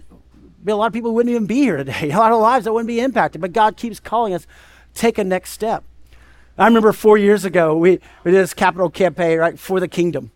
a 0.66 0.76
lot 0.76 0.88
of 0.88 0.94
people 0.94 1.14
wouldn't 1.14 1.32
even 1.32 1.48
be 1.48 1.62
here 1.62 1.78
today. 1.78 2.12
A 2.12 2.18
lot 2.18 2.32
of 2.32 2.40
lives 2.40 2.66
that 2.66 2.74
wouldn't 2.74 2.88
be 2.88 3.00
impacted. 3.00 3.42
But 3.42 3.54
God 3.54 3.78
keeps 3.78 4.00
calling 4.00 4.34
us, 4.34 4.48
take 4.94 5.18
a 5.18 5.24
next 5.24 5.52
step. 5.52 5.84
I 6.58 6.66
remember 6.66 6.92
four 6.92 7.18
years 7.18 7.46
ago, 7.46 7.78
we, 7.78 8.00
we 8.24 8.32
did 8.32 8.42
this 8.42 8.54
capital 8.54 8.90
campaign, 8.90 9.38
right, 9.38 9.60
for 9.60 9.80
the 9.80 9.88
kingdom. 9.88 10.32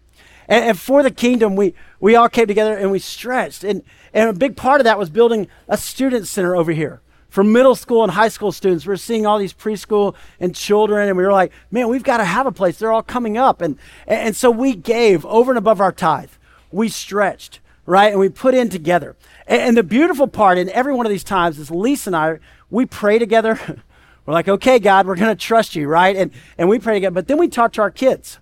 And, 0.48 0.66
and, 0.66 0.80
for 0.80 1.02
the 1.02 1.12
kingdom, 1.12 1.56
we, 1.56 1.74
we 2.00 2.16
all 2.16 2.30
came 2.30 2.46
together 2.46 2.78
and 2.78 2.92
we 2.92 3.00
stretched. 3.00 3.64
And, 3.64 3.84
and 4.14 4.30
a 4.30 4.34
big 4.34 4.56
part 4.56 4.82
of 4.82 4.86
that 4.86 5.00
was 5.00 5.10
building 5.10 5.48
a 5.68 5.78
student 5.78 6.28
center 6.28 6.56
over 6.56 6.72
here 6.72 7.02
for 7.30 7.44
middle 7.44 7.76
school 7.76 8.04
and 8.04 8.12
high 8.12 8.28
school 8.28 8.52
students. 8.52 8.86
We 8.86 8.94
are 8.94 8.98
seeing 8.98 9.26
all 9.26 9.40
these 9.40 9.54
preschool 9.54 10.16
and 10.40 10.54
children, 10.54 11.08
and 11.08 11.18
we 11.18 11.24
were 11.24 11.32
like, 11.32 11.52
man, 11.72 11.88
we've 11.88 12.04
got 12.04 12.18
to 12.18 12.26
have 12.26 12.46
a 12.46 12.52
place. 12.52 12.78
They're 12.78 12.92
all 12.92 13.02
coming 13.02 13.38
up. 13.38 13.62
And, 13.62 13.80
and 14.06 14.36
so 14.36 14.52
we 14.52 14.76
gave 14.76 15.26
over 15.26 15.52
and 15.52 15.58
above 15.58 15.82
our 15.82 15.94
tithe. 15.94 16.32
We 16.72 16.90
stretched, 16.90 17.62
right? 17.86 18.12
And 18.12 18.20
we 18.20 18.30
put 18.30 18.54
in 18.54 18.70
together. 18.70 19.16
And, 19.48 19.62
and 19.62 19.78
the 19.78 19.84
beautiful 19.84 20.28
part 20.28 20.58
in 20.58 20.70
every 20.70 20.94
one 20.94 21.06
of 21.06 21.10
these 21.10 21.24
times 21.24 21.58
is 21.58 21.72
Lisa 21.72 22.10
and 22.10 22.16
I, 22.16 22.40
we 22.70 22.86
pray 22.86 23.18
together. 23.18 23.82
We're 24.32 24.36
like, 24.36 24.48
okay, 24.48 24.80
God, 24.80 25.08
we're 25.08 25.18
going 25.18 25.36
to 25.36 25.36
trust 25.36 25.76
you, 25.76 25.90
right? 25.90 26.16
And, 26.16 26.32
and 26.58 26.70
we 26.70 26.80
pray 26.80 26.94
together. 26.94 27.14
But 27.14 27.28
then 27.28 27.38
we 27.38 27.50
talk 27.50 27.74
to 27.74 27.82
our 27.82 27.92
kids. 27.92 28.40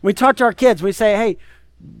We 0.00 0.12
talk 0.12 0.36
to 0.36 0.44
our 0.44 0.52
kids. 0.52 0.80
We 0.80 0.92
say, 0.92 1.16
hey, 1.16 1.38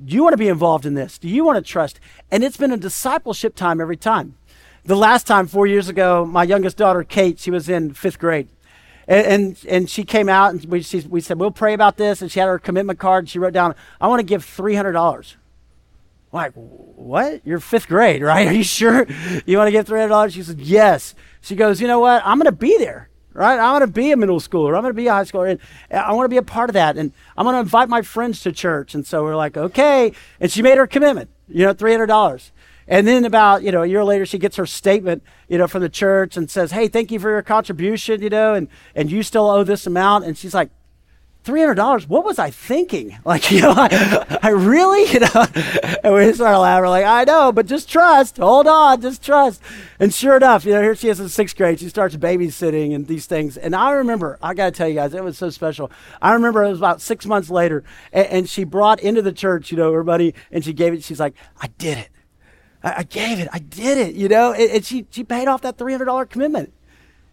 do 0.04 0.14
you 0.14 0.22
want 0.22 0.34
to 0.34 0.38
be 0.38 0.46
involved 0.46 0.86
in 0.86 0.94
this? 0.94 1.18
Do 1.18 1.26
you 1.28 1.44
want 1.44 1.56
to 1.56 1.68
trust? 1.68 1.98
And 2.30 2.44
it's 2.44 2.56
been 2.56 2.70
a 2.70 2.76
discipleship 2.76 3.56
time 3.56 3.80
every 3.80 3.96
time. 3.96 4.36
The 4.84 4.94
last 4.94 5.26
time, 5.26 5.48
four 5.48 5.66
years 5.66 5.88
ago, 5.88 6.24
my 6.24 6.44
youngest 6.44 6.76
daughter, 6.76 7.02
Kate, 7.02 7.40
she 7.40 7.50
was 7.50 7.68
in 7.68 7.92
fifth 7.92 8.20
grade. 8.20 8.50
And, 9.08 9.26
and, 9.26 9.64
and 9.68 9.90
she 9.90 10.04
came 10.04 10.28
out 10.28 10.52
and 10.52 10.64
we, 10.66 10.82
she, 10.82 11.00
we 11.00 11.20
said, 11.20 11.40
we'll 11.40 11.50
pray 11.50 11.74
about 11.74 11.96
this. 11.96 12.22
And 12.22 12.30
she 12.30 12.38
had 12.38 12.46
her 12.46 12.60
commitment 12.60 13.00
card. 13.00 13.24
And 13.24 13.28
she 13.28 13.40
wrote 13.40 13.52
down, 13.52 13.74
I 14.00 14.06
want 14.06 14.20
to 14.20 14.24
give 14.24 14.44
$300. 14.44 15.34
like, 16.30 16.52
what? 16.54 17.44
You're 17.44 17.58
fifth 17.58 17.88
grade, 17.88 18.22
right? 18.22 18.46
Are 18.46 18.52
you 18.52 18.62
sure 18.62 19.08
you 19.44 19.58
want 19.58 19.66
to 19.66 19.72
give 19.72 19.86
$300? 19.86 20.32
She 20.32 20.44
said, 20.44 20.60
yes. 20.60 21.16
She 21.40 21.56
goes, 21.56 21.80
you 21.80 21.88
know 21.88 21.98
what? 21.98 22.22
I'm 22.24 22.38
going 22.38 22.46
to 22.46 22.52
be 22.52 22.78
there 22.78 23.10
right? 23.34 23.58
I 23.58 23.72
want 23.72 23.82
to 23.82 23.88
be 23.88 24.12
a 24.12 24.16
middle 24.16 24.40
schooler. 24.40 24.74
I'm 24.74 24.82
going 24.82 24.92
to 24.92 24.94
be 24.94 25.08
a 25.08 25.12
high 25.12 25.24
schooler. 25.24 25.50
And 25.50 25.60
I 25.90 26.12
want 26.12 26.24
to 26.24 26.30
be 26.30 26.36
a 26.38 26.42
part 26.42 26.70
of 26.70 26.74
that. 26.74 26.96
And 26.96 27.12
I'm 27.36 27.44
going 27.44 27.54
to 27.54 27.60
invite 27.60 27.88
my 27.88 28.02
friends 28.02 28.40
to 28.42 28.52
church. 28.52 28.94
And 28.94 29.06
so 29.06 29.22
we're 29.22 29.36
like, 29.36 29.56
okay. 29.56 30.12
And 30.40 30.50
she 30.50 30.62
made 30.62 30.78
her 30.78 30.86
commitment, 30.86 31.28
you 31.48 31.64
know, 31.64 31.74
$300. 31.74 32.50
And 32.86 33.06
then 33.06 33.24
about, 33.24 33.62
you 33.62 33.72
know, 33.72 33.82
a 33.82 33.86
year 33.86 34.04
later, 34.04 34.26
she 34.26 34.38
gets 34.38 34.56
her 34.56 34.66
statement, 34.66 35.22
you 35.48 35.58
know, 35.58 35.66
from 35.66 35.82
the 35.82 35.88
church 35.88 36.36
and 36.36 36.50
says, 36.50 36.70
hey, 36.70 36.88
thank 36.88 37.10
you 37.10 37.18
for 37.18 37.30
your 37.30 37.42
contribution, 37.42 38.22
you 38.22 38.28
know, 38.28 38.54
and, 38.54 38.68
and 38.94 39.10
you 39.10 39.22
still 39.22 39.48
owe 39.48 39.64
this 39.64 39.86
amount. 39.86 40.24
And 40.24 40.36
she's 40.36 40.54
like, 40.54 40.70
$300 41.44 42.08
what 42.08 42.24
was 42.24 42.38
i 42.38 42.50
thinking? 42.50 43.18
Like 43.24 43.50
you 43.50 43.60
know 43.62 43.72
i, 43.74 44.38
I 44.42 44.50
really 44.50 45.10
you 45.12 45.20
know 45.20 45.28
and 46.04 46.14
we 46.14 46.32
started 46.32 46.58
laughing. 46.58 46.90
Like 46.90 47.04
i 47.04 47.24
know 47.24 47.52
but 47.52 47.66
just 47.66 47.88
trust. 47.88 48.38
Hold 48.38 48.66
on 48.66 49.00
just 49.00 49.24
trust. 49.24 49.62
And 49.98 50.12
sure 50.12 50.36
enough 50.36 50.64
you 50.64 50.72
know 50.72 50.82
here 50.82 50.94
she 50.94 51.08
is 51.08 51.20
in 51.20 51.28
sixth 51.28 51.56
grade. 51.56 51.80
She 51.80 51.88
starts 51.88 52.16
babysitting 52.16 52.94
and 52.94 53.06
these 53.06 53.26
things. 53.26 53.56
And 53.56 53.74
i 53.74 53.92
remember 53.92 54.38
i 54.42 54.54
gotta 54.54 54.72
tell 54.72 54.88
you 54.88 54.94
guys 54.94 55.14
it 55.14 55.24
was 55.24 55.38
so 55.38 55.50
special. 55.50 55.90
I 56.20 56.32
remember 56.32 56.64
it 56.64 56.70
was 56.70 56.78
about 56.78 57.00
six 57.00 57.26
months 57.26 57.50
later 57.50 57.84
and, 58.12 58.26
and 58.26 58.48
she 58.48 58.64
brought 58.64 59.00
into 59.00 59.22
the 59.22 59.32
church 59.32 59.70
you 59.70 59.76
know 59.76 59.90
everybody 59.90 60.34
and 60.50 60.64
she 60.64 60.72
gave 60.72 60.92
it. 60.92 61.04
She's 61.04 61.20
like 61.20 61.34
i 61.60 61.68
did 61.78 61.98
it. 61.98 62.10
I, 62.82 63.02
gave 63.02 63.38
it. 63.40 63.48
I 63.52 63.58
did 63.60 63.98
it 63.98 64.14
you 64.14 64.28
know? 64.28 64.52
And, 64.52 64.70
and 64.70 64.84
she, 64.84 65.06
she 65.10 65.24
paid 65.24 65.48
off 65.48 65.62
that 65.62 65.78
$300 65.78 66.28
commitment 66.28 66.72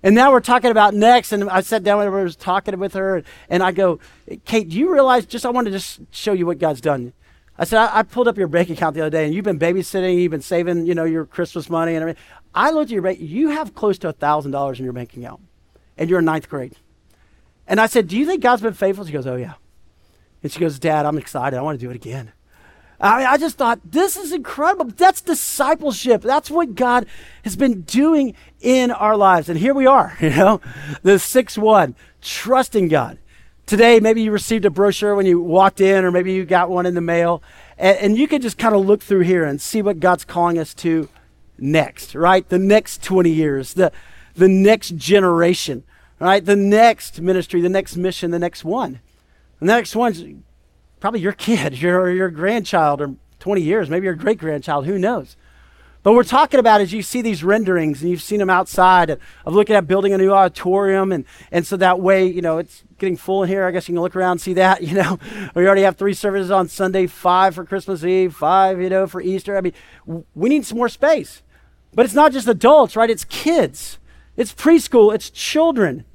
and 0.04 0.16
now 0.16 0.32
we're 0.32 0.40
talking 0.40 0.72
about 0.72 0.94
next, 0.94 1.32
and 1.32 1.50
I 1.50 1.62
sat 1.62 1.84
down 1.84 2.02
and 2.02 2.16
I 2.16 2.24
was 2.24 2.36
talking 2.36 2.78
with 2.80 2.94
her, 2.94 3.24
and 3.50 3.62
I 3.62 3.72
go, 3.72 4.00
Kate, 4.46 4.68
do 4.70 4.78
you 4.78 4.92
realize? 4.92 5.26
Just 5.26 5.46
I 5.46 5.50
want 5.50 5.66
to 5.66 5.72
just 5.72 6.00
show 6.12 6.34
you 6.34 6.46
what 6.46 6.58
God's 6.58 6.82
done. 6.82 7.14
I 7.58 7.66
said, 7.66 7.80
I, 7.80 8.00
I, 8.00 8.04
pulled 8.04 8.28
up 8.28 8.38
your 8.38 8.48
bank 8.48 8.70
account 8.72 8.96
the 8.96 9.02
other 9.02 9.12
day, 9.12 9.26
and 9.26 9.34
you've 9.36 9.46
been 9.46 9.60
babysitting, 9.60 10.20
you've 10.20 10.32
been 10.32 10.42
saving, 10.42 10.88
you 10.88 10.96
know, 10.96 11.04
your 11.04 11.26
Christmas 11.26 11.70
money 11.70 11.94
and 11.94 12.02
everything. 12.02 12.24
I 12.56 12.72
looked 12.72 12.90
at 12.90 12.94
your 12.94 13.04
bank. 13.04 13.20
You 13.22 13.50
have 13.50 13.76
close 13.76 14.00
to 14.00 14.12
thousand 14.12 14.52
dollars 14.52 14.80
in 14.80 14.84
your 14.84 14.94
bank 14.94 15.16
account, 15.16 15.42
and 15.98 16.10
you're 16.10 16.20
in 16.20 16.26
ninth 16.26 16.50
grade. 16.50 16.76
And 17.68 17.80
I 17.80 17.86
said, 17.86 18.08
Do 18.08 18.18
you 18.18 18.26
think 18.26 18.42
God's 18.42 18.62
been 18.62 18.74
faithful? 18.74 19.06
She 19.06 19.14
goes, 19.14 19.28
Oh 19.28 19.36
yeah. 19.36 19.54
And 20.44 20.52
she 20.52 20.60
goes, 20.60 20.80
Dad, 20.80 21.06
I'm 21.06 21.18
excited. 21.18 21.58
I 21.58 21.62
want 21.62 21.80
to 21.80 21.86
do 21.86 21.92
it 21.92 21.96
again. 21.96 22.34
I, 23.00 23.26
I 23.26 23.38
just 23.38 23.58
thought, 23.58 23.80
this 23.84 24.16
is 24.16 24.32
incredible. 24.32 24.86
That's 24.86 25.22
discipleship. 25.22 26.22
That's 26.22 26.52
what 26.52 26.76
God 26.76 27.08
has 27.44 27.56
been 27.56 27.82
doing 27.82 28.36
in 28.62 28.92
our 28.92 29.18
lives. 29.18 29.50
And 29.50 29.60
here 29.60 29.74
we 29.74 29.86
are, 29.86 30.16
you 30.22 30.30
know, 30.30 30.62
the 31.04 31.20
6 31.20 31.58
1, 31.58 31.96
trusting 32.22 32.88
God. 32.88 33.18
Today, 33.66 34.00
maybe 34.00 34.22
you 34.22 34.32
received 34.32 34.66
a 34.66 34.70
brochure 34.70 35.16
when 35.16 35.26
you 35.26 35.40
walked 35.40 35.82
in, 35.82 36.04
or 36.04 36.12
maybe 36.12 36.34
you 36.34 36.46
got 36.46 36.70
one 36.70 36.86
in 36.86 36.94
the 36.94 37.02
mail. 37.02 37.42
And, 37.78 37.98
and 37.98 38.18
you 38.18 38.28
can 38.28 38.42
just 38.42 38.58
kind 38.58 38.76
of 38.76 38.86
look 38.86 39.02
through 39.02 39.22
here 39.22 39.44
and 39.44 39.62
see 39.62 39.82
what 39.82 40.00
God's 40.00 40.26
calling 40.26 40.58
us 40.58 40.74
to 40.76 41.10
next, 41.58 42.16
right? 42.16 42.48
The 42.48 42.60
next 42.60 43.04
20 43.04 43.30
years, 43.30 43.74
the, 43.74 43.92
the 44.36 44.50
next 44.50 44.96
generation, 44.98 45.84
right? 46.20 46.44
The 46.44 46.56
next 46.56 47.22
ministry, 47.22 47.62
the 47.62 47.70
next 47.70 47.96
mission, 47.96 48.32
the 48.32 48.40
next 48.40 48.66
one. 48.66 49.00
The 49.60 49.68
next 49.68 49.96
one's 49.96 50.24
probably 51.00 51.22
your 51.22 51.34
kid, 51.34 51.78
your, 51.82 52.12
your 52.12 52.30
grandchild, 52.30 53.02
or 53.02 53.16
20 53.40 53.62
years, 53.62 53.90
maybe 53.90 54.06
your 54.06 54.16
great 54.16 54.38
grandchild, 54.38 54.86
who 54.86 54.98
knows? 54.98 55.36
But 56.04 56.14
we're 56.14 56.24
talking 56.24 56.60
about 56.60 56.82
as 56.82 56.92
you 56.92 57.04
see 57.04 57.22
these 57.22 57.44
renderings 57.44 58.02
and 58.02 58.10
you've 58.10 58.24
seen 58.24 58.40
them 58.40 58.50
outside 58.50 59.12
of 59.12 59.54
looking 59.54 59.76
at 59.76 59.88
building 59.88 60.14
a 60.14 60.18
new 60.18 60.32
auditorium. 60.32 61.12
And, 61.12 61.26
and 61.52 61.66
so 61.66 61.78
that 61.78 62.00
way, 62.00 62.26
you 62.26 62.42
know, 62.42 62.58
it's 62.58 62.84
getting 62.98 63.16
full 63.16 63.44
in 63.44 63.50
here. 63.50 63.66
I 63.66 63.72
guess 63.72 63.88
you 63.88 63.94
can 63.94 64.02
look 64.02 64.16
around 64.16 64.32
and 64.32 64.42
see 64.42 64.54
that, 64.54 64.82
you 64.84 64.96
know. 64.96 65.20
we 65.54 65.66
already 65.66 65.84
have 65.84 65.98
three 65.98 66.14
services 66.14 66.50
on 66.50 66.68
Sunday, 66.68 67.06
five 67.06 67.54
for 67.54 67.66
Christmas 67.66 68.04
Eve, 68.04 68.36
five, 68.36 68.82
you 68.82 68.90
know, 68.90 69.06
for 69.06 69.22
Easter. 69.22 69.56
I 69.56 69.62
mean, 69.62 69.74
we 70.34 70.50
need 70.50 70.66
some 70.66 70.78
more 70.78 70.90
space. 70.90 71.44
But 71.94 72.06
it's 72.06 72.16
not 72.16 72.32
just 72.32 72.48
adults, 72.48 72.96
right? 72.96 73.10
It's 73.10 73.26
kids, 73.26 74.00
it's 74.38 74.54
preschool, 74.54 75.14
it's 75.14 75.30
children. 75.30 76.06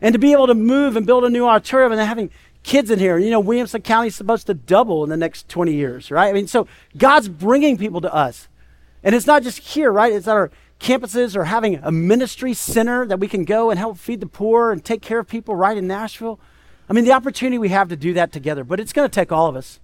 And 0.00 0.12
to 0.12 0.18
be 0.18 0.32
able 0.32 0.46
to 0.46 0.54
move 0.54 0.96
and 0.96 1.06
build 1.06 1.24
a 1.24 1.30
new 1.30 1.46
auditorium 1.46 1.92
and 1.92 2.00
having 2.00 2.30
kids 2.62 2.90
in 2.90 2.98
here. 2.98 3.16
You 3.16 3.30
know, 3.30 3.40
Williamson 3.40 3.80
County 3.82 4.08
is 4.08 4.16
supposed 4.16 4.46
to 4.48 4.54
double 4.54 5.04
in 5.04 5.10
the 5.10 5.16
next 5.16 5.48
20 5.48 5.72
years, 5.72 6.10
right? 6.10 6.28
I 6.28 6.32
mean, 6.32 6.48
so 6.48 6.66
God's 6.96 7.28
bringing 7.28 7.76
people 7.76 8.00
to 8.00 8.12
us. 8.12 8.48
And 9.06 9.14
it's 9.14 9.26
not 9.26 9.44
just 9.44 9.58
here, 9.58 9.92
right? 9.92 10.12
It's 10.12 10.26
our 10.26 10.50
campuses 10.80 11.36
or 11.36 11.44
having 11.44 11.76
a 11.76 11.92
ministry 11.92 12.52
center 12.52 13.06
that 13.06 13.20
we 13.20 13.28
can 13.28 13.44
go 13.44 13.70
and 13.70 13.78
help 13.78 13.98
feed 13.98 14.18
the 14.18 14.26
poor 14.26 14.72
and 14.72 14.84
take 14.84 15.00
care 15.00 15.20
of 15.20 15.28
people 15.28 15.54
right 15.54 15.78
in 15.78 15.86
Nashville. 15.86 16.40
I 16.88 16.92
mean, 16.92 17.04
the 17.04 17.12
opportunity 17.12 17.56
we 17.56 17.68
have 17.68 17.88
to 17.90 17.96
do 17.96 18.12
that 18.14 18.32
together, 18.32 18.64
but 18.64 18.80
it's 18.80 18.92
going 18.92 19.08
to 19.08 19.14
take 19.14 19.30
all 19.30 19.46
of 19.46 19.54
us. 19.54 19.78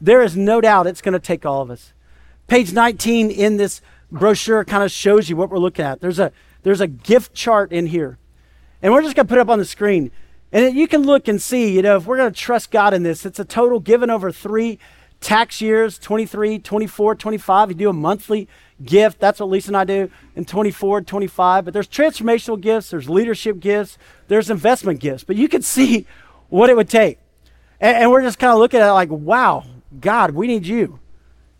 There 0.00 0.22
is 0.22 0.38
no 0.38 0.62
doubt 0.62 0.86
it's 0.86 1.02
going 1.02 1.12
to 1.12 1.20
take 1.20 1.44
all 1.44 1.60
of 1.60 1.70
us. 1.70 1.92
Page 2.46 2.72
19 2.72 3.30
in 3.30 3.58
this 3.58 3.82
brochure 4.10 4.64
kind 4.64 4.82
of 4.82 4.90
shows 4.90 5.28
you 5.28 5.36
what 5.36 5.50
we're 5.50 5.58
looking 5.58 5.84
at. 5.84 6.00
There's 6.00 6.18
a 6.18 6.32
there's 6.62 6.80
a 6.80 6.86
gift 6.86 7.34
chart 7.34 7.72
in 7.72 7.86
here. 7.86 8.16
And 8.80 8.90
we're 8.90 9.02
just 9.02 9.16
going 9.16 9.26
to 9.26 9.28
put 9.28 9.38
it 9.38 9.42
up 9.42 9.50
on 9.50 9.58
the 9.58 9.66
screen. 9.66 10.10
And 10.50 10.74
you 10.74 10.88
can 10.88 11.02
look 11.02 11.28
and 11.28 11.42
see, 11.42 11.74
you 11.74 11.82
know, 11.82 11.96
if 11.96 12.06
we're 12.06 12.16
going 12.16 12.32
to 12.32 12.40
trust 12.40 12.70
God 12.70 12.94
in 12.94 13.02
this, 13.02 13.26
it's 13.26 13.38
a 13.38 13.44
total 13.44 13.80
given 13.80 14.08
over 14.08 14.32
three 14.32 14.78
tax 15.26 15.60
years 15.60 15.98
23, 15.98 16.60
24, 16.60 17.16
25. 17.16 17.70
You 17.70 17.74
do 17.74 17.90
a 17.90 17.92
monthly 17.92 18.48
gift. 18.84 19.18
That's 19.18 19.40
what 19.40 19.48
Lisa 19.48 19.70
and 19.70 19.76
I 19.76 19.82
do 19.82 20.08
in 20.36 20.44
24, 20.44 21.00
25. 21.00 21.64
But 21.64 21.74
there's 21.74 21.88
transformational 21.88 22.60
gifts, 22.60 22.90
there's 22.90 23.08
leadership 23.08 23.58
gifts, 23.58 23.98
there's 24.28 24.50
investment 24.50 25.00
gifts. 25.00 25.24
But 25.24 25.34
you 25.34 25.48
can 25.48 25.62
see 25.62 26.06
what 26.48 26.70
it 26.70 26.76
would 26.76 26.88
take. 26.88 27.18
And, 27.80 27.96
and 27.96 28.10
we're 28.12 28.22
just 28.22 28.38
kind 28.38 28.52
of 28.52 28.60
looking 28.60 28.78
at 28.78 28.88
it 28.88 28.92
like, 28.92 29.10
wow, 29.10 29.64
God, 30.00 30.30
we 30.30 30.46
need 30.46 30.64
you. 30.64 31.00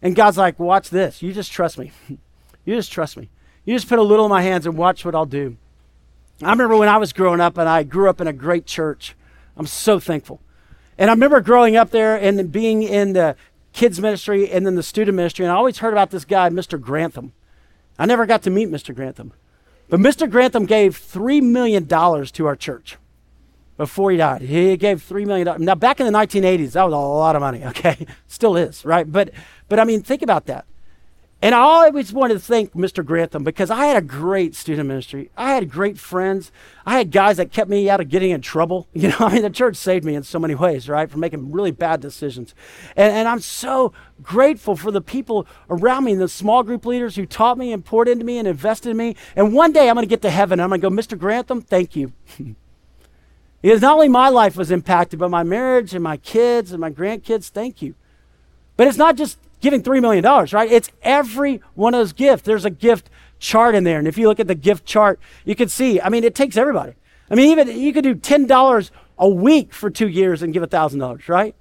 And 0.00 0.14
God's 0.14 0.38
like, 0.38 0.60
watch 0.60 0.90
this. 0.90 1.20
You 1.20 1.32
just 1.32 1.50
trust 1.50 1.76
me. 1.76 1.90
you 2.08 2.76
just 2.76 2.92
trust 2.92 3.16
me. 3.16 3.30
You 3.64 3.74
just 3.74 3.88
put 3.88 3.98
a 3.98 4.02
little 4.02 4.26
in 4.26 4.30
my 4.30 4.42
hands 4.42 4.66
and 4.66 4.78
watch 4.78 5.04
what 5.04 5.16
I'll 5.16 5.26
do. 5.26 5.56
I 6.40 6.50
remember 6.50 6.76
when 6.76 6.88
I 6.88 6.98
was 6.98 7.12
growing 7.12 7.40
up, 7.40 7.58
and 7.58 7.68
I 7.68 7.82
grew 7.82 8.08
up 8.08 8.20
in 8.20 8.28
a 8.28 8.32
great 8.32 8.64
church. 8.64 9.16
I'm 9.56 9.66
so 9.66 9.98
thankful. 9.98 10.40
And 10.98 11.10
I 11.10 11.14
remember 11.14 11.40
growing 11.40 11.76
up 11.76 11.90
there 11.90 12.14
and 12.16 12.52
being 12.52 12.82
in 12.82 13.12
the 13.12 13.36
kids 13.76 14.00
ministry 14.00 14.50
and 14.50 14.66
then 14.66 14.74
the 14.74 14.82
student 14.82 15.14
ministry, 15.14 15.44
and 15.44 15.52
I 15.52 15.56
always 15.56 15.78
heard 15.78 15.92
about 15.92 16.10
this 16.10 16.24
guy, 16.24 16.48
Mr. 16.48 16.80
Grantham. 16.80 17.32
I 17.98 18.06
never 18.06 18.26
got 18.26 18.42
to 18.42 18.50
meet 18.50 18.68
Mr. 18.70 18.94
Grantham. 18.94 19.32
But 19.88 20.00
Mr. 20.00 20.28
Grantham 20.28 20.66
gave 20.66 20.98
$3 20.98 21.42
million 21.42 21.86
to 21.86 22.46
our 22.46 22.56
church 22.56 22.96
before 23.76 24.10
he 24.10 24.16
died. 24.16 24.42
He 24.42 24.76
gave 24.76 25.06
$3 25.06 25.26
million. 25.26 25.64
Now, 25.64 25.74
back 25.74 26.00
in 26.00 26.06
the 26.06 26.18
1980s, 26.18 26.72
that 26.72 26.84
was 26.84 26.92
a 26.92 26.96
lot 26.96 27.36
of 27.36 27.40
money, 27.40 27.64
okay? 27.66 28.06
Still 28.26 28.56
is, 28.56 28.84
right? 28.84 29.10
But, 29.10 29.30
but 29.68 29.78
I 29.78 29.84
mean, 29.84 30.02
think 30.02 30.22
about 30.22 30.46
that. 30.46 30.64
And 31.42 31.54
I 31.54 31.58
always 31.58 32.14
wanted 32.14 32.34
to 32.34 32.40
thank 32.40 32.72
Mr. 32.72 33.04
Grantham 33.04 33.44
because 33.44 33.70
I 33.70 33.86
had 33.86 33.96
a 33.98 34.00
great 34.00 34.54
student 34.54 34.88
ministry. 34.88 35.30
I 35.36 35.52
had 35.52 35.70
great 35.70 35.98
friends. 35.98 36.50
I 36.86 36.96
had 36.96 37.10
guys 37.10 37.36
that 37.36 37.52
kept 37.52 37.68
me 37.68 37.90
out 37.90 38.00
of 38.00 38.08
getting 38.08 38.30
in 38.30 38.40
trouble. 38.40 38.88
You 38.94 39.10
know, 39.10 39.16
I 39.20 39.34
mean, 39.34 39.42
the 39.42 39.50
church 39.50 39.76
saved 39.76 40.04
me 40.04 40.14
in 40.14 40.22
so 40.22 40.38
many 40.38 40.54
ways, 40.54 40.88
right, 40.88 41.10
from 41.10 41.20
making 41.20 41.52
really 41.52 41.70
bad 41.70 42.00
decisions. 42.00 42.54
And, 42.96 43.12
and 43.12 43.28
I'm 43.28 43.40
so 43.40 43.92
grateful 44.22 44.74
for 44.74 44.90
the 44.90 45.02
people 45.02 45.46
around 45.68 46.04
me, 46.04 46.14
the 46.14 46.28
small 46.28 46.62
group 46.62 46.86
leaders 46.86 47.14
who 47.14 47.26
taught 47.26 47.58
me 47.58 47.72
and 47.72 47.84
poured 47.84 48.08
into 48.08 48.24
me 48.24 48.38
and 48.38 48.48
invested 48.48 48.90
in 48.90 48.96
me. 48.96 49.14
And 49.36 49.52
one 49.52 49.72
day 49.72 49.90
I'm 49.90 49.94
going 49.94 50.06
to 50.06 50.10
get 50.10 50.22
to 50.22 50.30
heaven 50.30 50.58
and 50.58 50.62
I'm 50.62 50.70
going 50.70 50.80
to 50.80 50.90
go, 50.90 51.16
Mr. 51.16 51.18
Grantham, 51.18 51.60
thank 51.60 51.94
you. 51.94 52.14
because 53.60 53.82
not 53.82 53.94
only 53.94 54.08
my 54.08 54.30
life 54.30 54.56
was 54.56 54.70
impacted, 54.70 55.18
but 55.18 55.30
my 55.30 55.42
marriage 55.42 55.92
and 55.94 56.02
my 56.02 56.16
kids 56.16 56.72
and 56.72 56.80
my 56.80 56.90
grandkids, 56.90 57.50
thank 57.50 57.82
you. 57.82 57.94
But 58.76 58.88
it's 58.88 58.98
not 58.98 59.16
just 59.16 59.38
giving 59.66 59.82
$3 59.82 60.00
million, 60.00 60.24
right? 60.24 60.70
It's 60.70 60.90
every 61.02 61.60
one 61.74 61.92
of 61.92 61.98
those 61.98 62.12
gifts. 62.12 62.42
There's 62.42 62.64
a 62.64 62.70
gift 62.70 63.10
chart 63.40 63.74
in 63.74 63.82
there. 63.82 63.98
And 63.98 64.06
if 64.06 64.16
you 64.16 64.28
look 64.28 64.38
at 64.38 64.46
the 64.46 64.54
gift 64.54 64.86
chart, 64.86 65.18
you 65.44 65.56
can 65.56 65.68
see, 65.68 66.00
I 66.00 66.08
mean, 66.08 66.22
it 66.22 66.36
takes 66.36 66.56
everybody. 66.56 66.94
I 67.28 67.34
mean, 67.34 67.50
even 67.50 67.68
you 67.76 67.92
could 67.92 68.04
do 68.04 68.14
$10 68.14 68.90
a 69.18 69.28
week 69.28 69.74
for 69.74 69.90
two 69.90 70.08
years 70.08 70.40
and 70.40 70.52
give 70.52 70.62
$1,000, 70.62 71.28
right? 71.28 71.56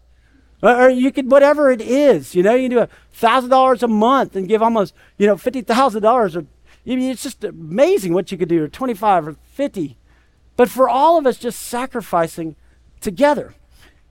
Or 0.61 0.89
you 0.89 1.11
could, 1.11 1.31
whatever 1.31 1.71
it 1.71 1.81
is, 1.81 2.35
you 2.35 2.43
know, 2.43 2.53
you 2.53 2.69
can 2.69 2.77
do 2.77 2.87
$1,000 3.19 3.83
a 3.83 3.87
month 3.87 4.35
and 4.35 4.47
give 4.47 4.61
almost, 4.61 4.93
you 5.17 5.25
know, 5.25 5.35
$50,000 5.35 6.35
or 6.35 6.45
it's 6.85 7.23
just 7.23 7.43
amazing 7.43 8.13
what 8.13 8.31
you 8.31 8.37
could 8.37 8.49
do, 8.49 8.63
or 8.63 8.67
25 8.67 9.27
or 9.29 9.35
50. 9.53 9.97
But 10.55 10.69
for 10.69 10.87
all 10.87 11.17
of 11.17 11.25
us, 11.25 11.37
just 11.39 11.59
sacrificing 11.63 12.55
together. 13.01 13.55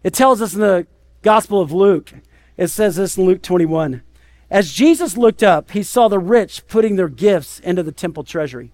It 0.02 0.12
tells 0.12 0.42
us 0.42 0.54
in 0.54 0.60
the 0.60 0.86
Gospel 1.22 1.60
of 1.60 1.72
Luke, 1.72 2.12
it 2.56 2.68
says 2.68 2.96
this 2.96 3.16
in 3.16 3.24
Luke 3.24 3.42
21. 3.42 4.02
As 4.50 4.72
Jesus 4.72 5.16
looked 5.16 5.42
up, 5.42 5.72
he 5.72 5.82
saw 5.82 6.08
the 6.08 6.18
rich 6.18 6.66
putting 6.68 6.96
their 6.96 7.08
gifts 7.08 7.58
into 7.60 7.82
the 7.82 7.92
temple 7.92 8.24
treasury. 8.24 8.72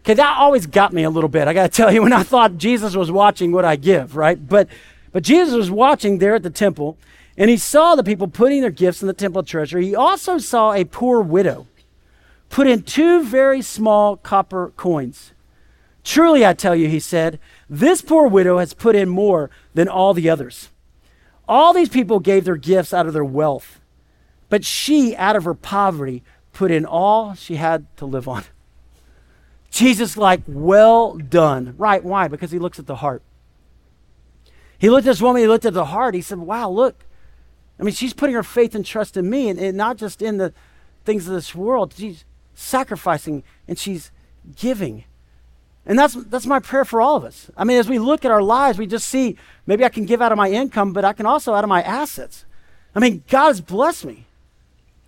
Okay, 0.00 0.14
that 0.14 0.36
always 0.36 0.66
got 0.66 0.92
me 0.92 1.02
a 1.02 1.10
little 1.10 1.30
bit. 1.30 1.48
I 1.48 1.54
got 1.54 1.62
to 1.62 1.76
tell 1.76 1.92
you, 1.92 2.02
when 2.04 2.12
I 2.12 2.22
thought 2.22 2.58
Jesus 2.58 2.94
was 2.94 3.10
watching 3.10 3.52
what 3.52 3.64
I 3.64 3.76
give, 3.76 4.16
right? 4.16 4.46
But, 4.46 4.68
but 5.12 5.22
Jesus 5.22 5.54
was 5.54 5.70
watching 5.70 6.18
there 6.18 6.34
at 6.34 6.42
the 6.42 6.50
temple, 6.50 6.98
and 7.38 7.48
he 7.48 7.56
saw 7.56 7.94
the 7.94 8.04
people 8.04 8.28
putting 8.28 8.60
their 8.60 8.70
gifts 8.70 9.00
in 9.00 9.08
the 9.08 9.14
temple 9.14 9.42
treasury. 9.42 9.86
He 9.86 9.96
also 9.96 10.38
saw 10.38 10.72
a 10.72 10.84
poor 10.84 11.20
widow 11.20 11.66
put 12.50 12.66
in 12.66 12.82
two 12.82 13.24
very 13.24 13.62
small 13.62 14.16
copper 14.16 14.72
coins. 14.76 15.32
Truly, 16.04 16.44
I 16.44 16.52
tell 16.52 16.76
you, 16.76 16.88
he 16.88 17.00
said, 17.00 17.40
this 17.68 18.02
poor 18.02 18.28
widow 18.28 18.58
has 18.58 18.74
put 18.74 18.94
in 18.94 19.08
more 19.08 19.50
than 19.72 19.88
all 19.88 20.12
the 20.12 20.28
others. 20.28 20.68
All 21.48 21.72
these 21.72 21.88
people 21.88 22.20
gave 22.20 22.44
their 22.44 22.56
gifts 22.56 22.94
out 22.94 23.06
of 23.06 23.12
their 23.12 23.24
wealth, 23.24 23.80
but 24.48 24.64
she, 24.64 25.14
out 25.16 25.36
of 25.36 25.44
her 25.44 25.54
poverty, 25.54 26.22
put 26.52 26.70
in 26.70 26.86
all 26.86 27.34
she 27.34 27.56
had 27.56 27.86
to 27.96 28.06
live 28.06 28.28
on. 28.28 28.44
Jesus, 29.70 30.16
like, 30.16 30.42
well 30.46 31.16
done. 31.16 31.74
Right? 31.76 32.02
Why? 32.02 32.28
Because 32.28 32.50
he 32.50 32.58
looks 32.58 32.78
at 32.78 32.86
the 32.86 32.96
heart. 32.96 33.22
He 34.78 34.90
looked 34.90 35.06
at 35.06 35.10
this 35.10 35.22
woman, 35.22 35.42
he 35.42 35.48
looked 35.48 35.64
at 35.64 35.74
the 35.74 35.86
heart. 35.86 36.14
He 36.14 36.22
said, 36.22 36.38
Wow, 36.38 36.70
look. 36.70 37.04
I 37.78 37.82
mean, 37.82 37.94
she's 37.94 38.14
putting 38.14 38.34
her 38.34 38.42
faith 38.42 38.74
and 38.74 38.84
trust 38.84 39.16
in 39.16 39.28
me 39.28 39.48
and, 39.48 39.58
and 39.58 39.76
not 39.76 39.96
just 39.96 40.22
in 40.22 40.38
the 40.38 40.52
things 41.04 41.26
of 41.26 41.34
this 41.34 41.54
world. 41.54 41.94
She's 41.96 42.24
sacrificing 42.54 43.42
and 43.66 43.78
she's 43.78 44.10
giving. 44.56 45.04
And 45.86 45.98
that's, 45.98 46.14
that's 46.14 46.46
my 46.46 46.60
prayer 46.60 46.84
for 46.84 47.00
all 47.00 47.16
of 47.16 47.24
us. 47.24 47.50
I 47.56 47.64
mean, 47.64 47.78
as 47.78 47.88
we 47.88 47.98
look 47.98 48.24
at 48.24 48.30
our 48.30 48.42
lives, 48.42 48.78
we 48.78 48.86
just 48.86 49.06
see 49.06 49.36
maybe 49.66 49.84
I 49.84 49.90
can 49.90 50.06
give 50.06 50.22
out 50.22 50.32
of 50.32 50.38
my 50.38 50.50
income, 50.50 50.92
but 50.92 51.04
I 51.04 51.12
can 51.12 51.26
also 51.26 51.54
out 51.54 51.64
of 51.64 51.68
my 51.68 51.82
assets. 51.82 52.46
I 52.94 53.00
mean, 53.00 53.22
God 53.28 53.48
has 53.48 53.60
blessed 53.60 54.06
me. 54.06 54.26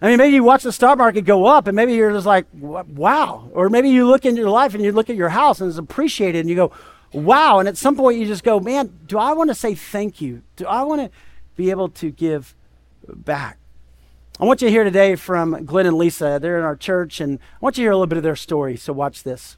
I 0.02 0.08
mean, 0.08 0.18
maybe 0.18 0.34
you 0.34 0.44
watch 0.44 0.62
the 0.62 0.72
stock 0.72 0.98
market 0.98 1.22
go 1.22 1.46
up 1.46 1.66
and 1.66 1.74
maybe 1.74 1.94
you're 1.94 2.12
just 2.12 2.26
like, 2.26 2.46
wow. 2.52 3.48
Or 3.54 3.70
maybe 3.70 3.88
you 3.88 4.06
look 4.06 4.26
into 4.26 4.42
your 4.42 4.50
life 4.50 4.74
and 4.74 4.84
you 4.84 4.92
look 4.92 5.08
at 5.08 5.16
your 5.16 5.30
house 5.30 5.60
and 5.60 5.70
it's 5.70 5.78
appreciated 5.78 6.40
and 6.40 6.50
you 6.50 6.56
go, 6.56 6.72
wow. 7.12 7.58
And 7.58 7.68
at 7.68 7.78
some 7.78 7.96
point 7.96 8.18
you 8.18 8.26
just 8.26 8.44
go, 8.44 8.60
man, 8.60 8.98
do 9.06 9.18
I 9.18 9.32
want 9.32 9.48
to 9.48 9.54
say 9.54 9.74
thank 9.74 10.20
you? 10.20 10.42
Do 10.56 10.66
I 10.66 10.82
want 10.82 11.00
to 11.00 11.10
be 11.56 11.70
able 11.70 11.88
to 11.88 12.10
give 12.10 12.54
back? 13.08 13.58
I 14.38 14.44
want 14.44 14.60
you 14.60 14.68
to 14.68 14.72
hear 14.72 14.84
today 14.84 15.16
from 15.16 15.64
Glenn 15.64 15.86
and 15.86 15.96
Lisa. 15.96 16.38
They're 16.42 16.58
in 16.58 16.64
our 16.64 16.76
church 16.76 17.18
and 17.22 17.38
I 17.38 17.58
want 17.60 17.78
you 17.78 17.82
to 17.82 17.84
hear 17.84 17.92
a 17.92 17.96
little 17.96 18.06
bit 18.06 18.18
of 18.18 18.24
their 18.24 18.36
story. 18.36 18.76
So 18.76 18.92
watch 18.92 19.22
this. 19.22 19.56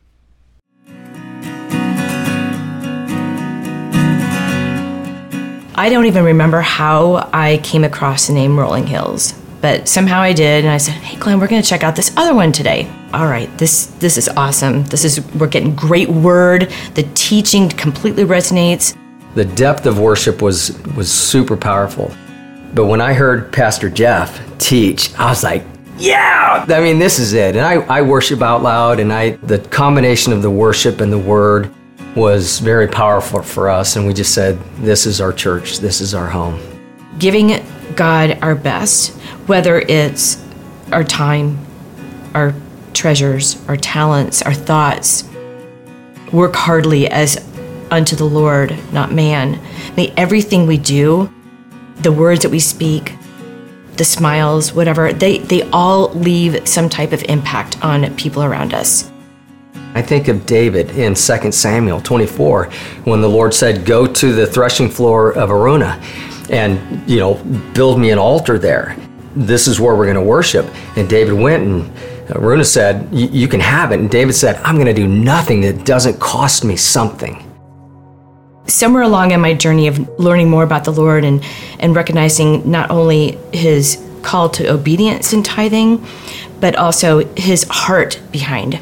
I 5.78 5.90
don't 5.90 6.06
even 6.06 6.24
remember 6.24 6.60
how 6.60 7.30
I 7.32 7.58
came 7.58 7.84
across 7.84 8.26
the 8.26 8.32
name 8.32 8.58
Rolling 8.58 8.84
Hills, 8.84 9.32
but 9.60 9.86
somehow 9.86 10.20
I 10.20 10.32
did, 10.32 10.64
and 10.64 10.72
I 10.72 10.76
said, 10.76 10.94
"Hey, 10.94 11.16
Glenn, 11.20 11.38
we're 11.38 11.46
going 11.46 11.62
to 11.62 11.68
check 11.68 11.84
out 11.84 11.94
this 11.94 12.12
other 12.16 12.34
one 12.34 12.50
today." 12.50 12.90
All 13.14 13.28
right, 13.28 13.48
this 13.58 13.86
this 14.00 14.18
is 14.18 14.28
awesome. 14.30 14.82
This 14.86 15.04
is 15.04 15.24
we're 15.36 15.46
getting 15.46 15.76
great 15.76 16.08
word. 16.08 16.72
The 16.94 17.04
teaching 17.14 17.68
completely 17.68 18.24
resonates. 18.24 18.96
The 19.36 19.44
depth 19.44 19.86
of 19.86 20.00
worship 20.00 20.42
was 20.42 20.76
was 20.96 21.12
super 21.12 21.56
powerful. 21.56 22.12
But 22.74 22.86
when 22.86 23.00
I 23.00 23.12
heard 23.12 23.52
Pastor 23.52 23.88
Jeff 23.88 24.36
teach, 24.58 25.16
I 25.16 25.30
was 25.30 25.44
like, 25.44 25.64
yeah, 25.96 26.66
I 26.68 26.80
mean, 26.80 26.98
this 26.98 27.20
is 27.20 27.34
it. 27.34 27.54
And 27.54 27.64
I, 27.64 27.74
I 27.98 28.02
worship 28.02 28.42
out 28.42 28.64
loud, 28.64 28.98
and 28.98 29.12
I 29.12 29.36
the 29.46 29.60
combination 29.60 30.32
of 30.32 30.42
the 30.42 30.50
worship 30.50 31.00
and 31.00 31.12
the 31.12 31.20
word 31.20 31.72
was 32.18 32.58
very 32.58 32.88
powerful 32.88 33.42
for 33.42 33.70
us. 33.70 33.96
And 33.96 34.06
we 34.06 34.12
just 34.12 34.34
said, 34.34 34.58
this 34.76 35.06
is 35.06 35.20
our 35.20 35.32
church, 35.32 35.78
this 35.78 36.00
is 36.00 36.14
our 36.14 36.28
home. 36.28 36.60
Giving 37.18 37.64
God 37.94 38.38
our 38.42 38.54
best, 38.54 39.12
whether 39.46 39.78
it's 39.80 40.44
our 40.92 41.04
time, 41.04 41.58
our 42.34 42.54
treasures, 42.92 43.56
our 43.68 43.76
talents, 43.76 44.42
our 44.42 44.54
thoughts, 44.54 45.24
work 46.32 46.54
hardly 46.54 47.08
as 47.08 47.44
unto 47.90 48.16
the 48.16 48.24
Lord, 48.24 48.76
not 48.92 49.12
man. 49.12 49.60
May 49.96 50.12
everything 50.16 50.66
we 50.66 50.76
do, 50.76 51.32
the 51.96 52.12
words 52.12 52.42
that 52.42 52.50
we 52.50 52.60
speak, 52.60 53.14
the 53.96 54.04
smiles, 54.04 54.72
whatever, 54.72 55.12
they, 55.12 55.38
they 55.38 55.62
all 55.70 56.10
leave 56.10 56.68
some 56.68 56.88
type 56.88 57.12
of 57.12 57.22
impact 57.24 57.82
on 57.82 58.14
people 58.16 58.42
around 58.42 58.74
us. 58.74 59.10
I 59.98 60.02
think 60.02 60.28
of 60.28 60.46
David 60.46 60.90
in 60.90 61.16
2 61.16 61.50
Samuel 61.50 62.00
24 62.00 62.70
when 63.02 63.20
the 63.20 63.28
Lord 63.28 63.52
said, 63.52 63.84
Go 63.84 64.06
to 64.06 64.32
the 64.32 64.46
threshing 64.46 64.88
floor 64.88 65.32
of 65.32 65.50
Araunah 65.50 66.00
and, 66.50 67.10
you 67.10 67.18
know, 67.18 67.34
build 67.74 67.98
me 67.98 68.12
an 68.12 68.18
altar 68.18 68.60
there. 68.60 68.96
This 69.34 69.66
is 69.66 69.80
where 69.80 69.96
we're 69.96 70.04
going 70.04 70.14
to 70.14 70.22
worship. 70.22 70.66
And 70.96 71.08
David 71.08 71.34
went 71.34 71.64
and 71.64 71.92
Araunah 72.28 72.64
said, 72.64 73.12
You 73.12 73.48
can 73.48 73.58
have 73.58 73.90
it. 73.90 73.98
And 73.98 74.08
David 74.08 74.34
said, 74.34 74.54
I'm 74.62 74.76
going 74.76 74.86
to 74.86 74.94
do 74.94 75.08
nothing 75.08 75.62
that 75.62 75.84
doesn't 75.84 76.20
cost 76.20 76.64
me 76.64 76.76
something. 76.76 77.44
Somewhere 78.68 79.02
along 79.02 79.32
in 79.32 79.40
my 79.40 79.52
journey 79.52 79.88
of 79.88 79.98
learning 80.16 80.48
more 80.48 80.62
about 80.62 80.84
the 80.84 80.92
Lord 80.92 81.24
and, 81.24 81.44
and 81.80 81.96
recognizing 81.96 82.70
not 82.70 82.92
only 82.92 83.32
his 83.52 84.00
call 84.22 84.48
to 84.50 84.72
obedience 84.72 85.32
and 85.32 85.44
tithing, 85.44 86.06
but 86.60 86.76
also 86.76 87.26
his 87.34 87.64
heart 87.64 88.20
behind 88.30 88.78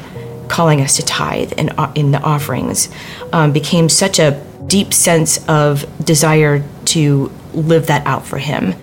calling 0.47 0.81
us 0.81 0.95
to 0.97 1.05
tithe 1.05 1.53
and 1.57 1.71
in 1.95 2.11
the 2.11 2.21
offerings 2.21 2.89
um, 3.33 3.51
became 3.51 3.89
such 3.89 4.19
a 4.19 4.41
deep 4.67 4.93
sense 4.93 5.45
of 5.47 5.85
desire 6.05 6.63
to 6.85 7.31
live 7.53 7.87
that 7.87 8.05
out 8.05 8.25
for 8.25 8.37
him. 8.37 8.73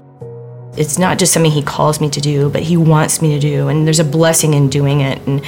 It's 0.76 0.98
not 0.98 1.18
just 1.18 1.32
something 1.32 1.52
he 1.52 1.62
calls 1.62 2.00
me 2.00 2.10
to 2.10 2.20
do, 2.20 2.50
but 2.50 2.62
he 2.62 2.76
wants 2.76 3.22
me 3.22 3.34
to 3.34 3.40
do, 3.40 3.68
and 3.68 3.86
there's 3.86 4.00
a 4.00 4.04
blessing 4.04 4.54
in 4.54 4.68
doing 4.68 5.00
it 5.00 5.24
and, 5.26 5.44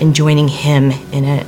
and 0.00 0.14
joining 0.14 0.48
him 0.48 0.90
in 1.12 1.24
it. 1.24 1.46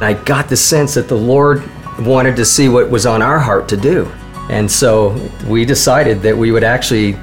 I 0.00 0.12
got 0.12 0.50
the 0.50 0.56
sense 0.56 0.94
that 0.94 1.08
the 1.08 1.16
Lord 1.16 1.62
wanted 2.00 2.36
to 2.36 2.44
see 2.44 2.68
what 2.68 2.90
was 2.90 3.06
on 3.06 3.22
our 3.22 3.38
heart 3.38 3.68
to 3.70 3.76
do. 3.76 4.12
And 4.50 4.70
so 4.70 5.18
we 5.48 5.64
decided 5.64 6.20
that 6.22 6.36
we 6.36 6.52
would 6.52 6.62
actually 6.62 7.14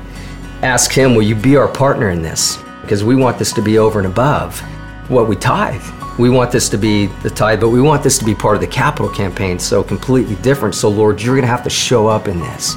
ask 0.63 0.91
him, 0.91 1.13
Will 1.13 1.21
you 1.21 1.36
be 1.36 1.55
our 1.55 1.67
partner 1.67 2.09
in 2.09 2.23
this? 2.23 2.57
Because 2.81 3.03
we 3.03 3.15
want 3.15 3.38
this 3.38 3.53
to 3.53 3.62
be 3.62 3.77
over 3.77 3.99
and 3.99 4.07
above 4.07 4.63
what 5.10 5.28
we 5.28 5.36
tithe. 5.36 5.84
We 6.18 6.30
want 6.30 6.52
this 6.52 6.70
to 6.70 6.78
be 6.78 7.08
the 7.08 7.30
tithe, 7.30 7.60
but 7.60 7.70
we 7.70 7.82
want 7.82 8.04
this 8.04 8.18
to 8.20 8.26
be 8.26 8.36
part 8.36 8.56
of 8.56 8.62
the 8.62 8.68
capital 8.68 9.10
campaign, 9.10 9.58
so 9.58 9.84
completely 9.84 10.36
different. 10.36 10.76
So, 10.76 10.89
Lord, 10.89 11.22
you're 11.22 11.36
going 11.36 11.42
to 11.42 11.48
have 11.48 11.63
to 11.63 11.70
show 11.70 12.08
up 12.08 12.28
in 12.28 12.39
this. 12.39 12.76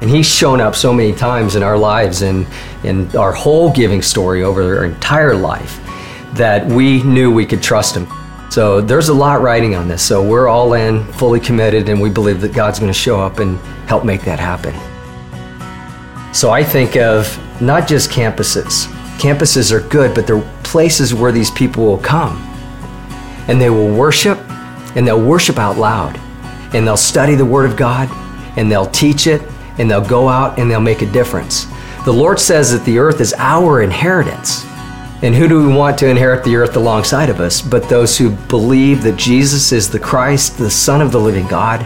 And 0.00 0.10
He's 0.10 0.26
shown 0.26 0.60
up 0.60 0.74
so 0.74 0.92
many 0.92 1.12
times 1.12 1.56
in 1.56 1.62
our 1.62 1.78
lives 1.78 2.22
and 2.22 2.46
in 2.82 3.14
our 3.16 3.32
whole 3.32 3.72
giving 3.72 4.02
story 4.02 4.42
over 4.42 4.78
our 4.78 4.84
entire 4.84 5.34
life 5.34 5.80
that 6.34 6.66
we 6.66 7.02
knew 7.04 7.32
we 7.32 7.46
could 7.46 7.62
trust 7.62 7.96
Him. 7.96 8.06
So, 8.50 8.80
there's 8.80 9.08
a 9.08 9.14
lot 9.14 9.40
riding 9.40 9.74
on 9.76 9.86
this. 9.86 10.02
So, 10.02 10.26
we're 10.26 10.48
all 10.48 10.74
in, 10.74 11.04
fully 11.12 11.40
committed, 11.40 11.88
and 11.88 12.00
we 12.00 12.10
believe 12.10 12.40
that 12.40 12.52
God's 12.52 12.78
going 12.78 12.92
to 12.92 12.98
show 12.98 13.20
up 13.20 13.38
and 13.38 13.58
help 13.86 14.04
make 14.04 14.22
that 14.22 14.40
happen. 14.40 14.74
So, 16.34 16.50
I 16.50 16.64
think 16.64 16.96
of 16.96 17.38
not 17.62 17.86
just 17.86 18.10
campuses, 18.10 18.92
Campuses 19.18 19.72
are 19.72 19.86
good, 19.88 20.14
but 20.14 20.26
they're 20.26 20.42
places 20.62 21.14
where 21.14 21.32
these 21.32 21.50
people 21.50 21.84
will 21.84 21.98
come 21.98 22.36
and 23.48 23.60
they 23.60 23.70
will 23.70 23.94
worship 23.94 24.38
and 24.96 25.06
they'll 25.06 25.24
worship 25.24 25.58
out 25.58 25.78
loud 25.78 26.18
and 26.74 26.86
they'll 26.86 26.96
study 26.96 27.34
the 27.34 27.44
Word 27.44 27.70
of 27.70 27.76
God 27.76 28.08
and 28.56 28.70
they'll 28.70 28.90
teach 28.90 29.26
it 29.26 29.42
and 29.78 29.90
they'll 29.90 30.06
go 30.06 30.28
out 30.28 30.58
and 30.58 30.70
they'll 30.70 30.80
make 30.80 31.02
a 31.02 31.06
difference. 31.06 31.66
The 32.04 32.12
Lord 32.12 32.38
says 32.38 32.72
that 32.72 32.84
the 32.84 32.98
earth 32.98 33.20
is 33.20 33.34
our 33.36 33.82
inheritance. 33.82 34.64
And 35.22 35.34
who 35.34 35.48
do 35.48 35.66
we 35.66 35.74
want 35.74 35.98
to 35.98 36.08
inherit 36.08 36.44
the 36.44 36.56
earth 36.56 36.76
alongside 36.76 37.30
of 37.30 37.40
us 37.40 37.62
but 37.62 37.88
those 37.88 38.18
who 38.18 38.30
believe 38.48 39.02
that 39.02 39.16
Jesus 39.16 39.72
is 39.72 39.90
the 39.90 39.98
Christ, 39.98 40.58
the 40.58 40.70
Son 40.70 41.00
of 41.00 41.10
the 41.10 41.20
living 41.20 41.46
God, 41.46 41.82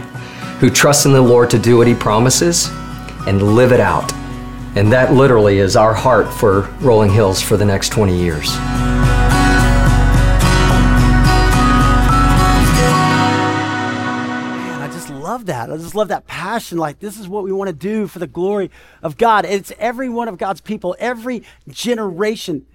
who 0.59 0.69
trust 0.69 1.05
in 1.05 1.13
the 1.13 1.21
Lord 1.21 1.49
to 1.51 1.59
do 1.59 1.77
what 1.77 1.87
He 1.87 1.95
promises 1.95 2.69
and 3.25 3.55
live 3.55 3.71
it 3.71 3.79
out? 3.79 4.11
And 4.73 4.89
that 4.93 5.11
literally 5.11 5.57
is 5.57 5.75
our 5.75 5.93
heart 5.93 6.31
for 6.33 6.61
Rolling 6.79 7.11
Hills 7.11 7.41
for 7.41 7.57
the 7.57 7.65
next 7.65 7.89
20 7.89 8.17
years. 8.17 8.55
Man, 14.55 14.81
I 14.81 14.89
just 14.93 15.09
love 15.09 15.47
that. 15.47 15.69
I 15.69 15.75
just 15.75 15.93
love 15.93 16.07
that 16.07 16.25
passion. 16.25 16.77
Like, 16.77 16.99
this 16.99 17.19
is 17.19 17.27
what 17.27 17.43
we 17.43 17.51
want 17.51 17.67
to 17.67 17.75
do 17.75 18.07
for 18.07 18.19
the 18.19 18.27
glory 18.27 18.71
of 19.03 19.17
God. 19.17 19.43
It's 19.43 19.73
every 19.77 20.07
one 20.07 20.29
of 20.29 20.37
God's 20.37 20.61
people, 20.61 20.95
every 20.99 21.43
generation. 21.67 22.65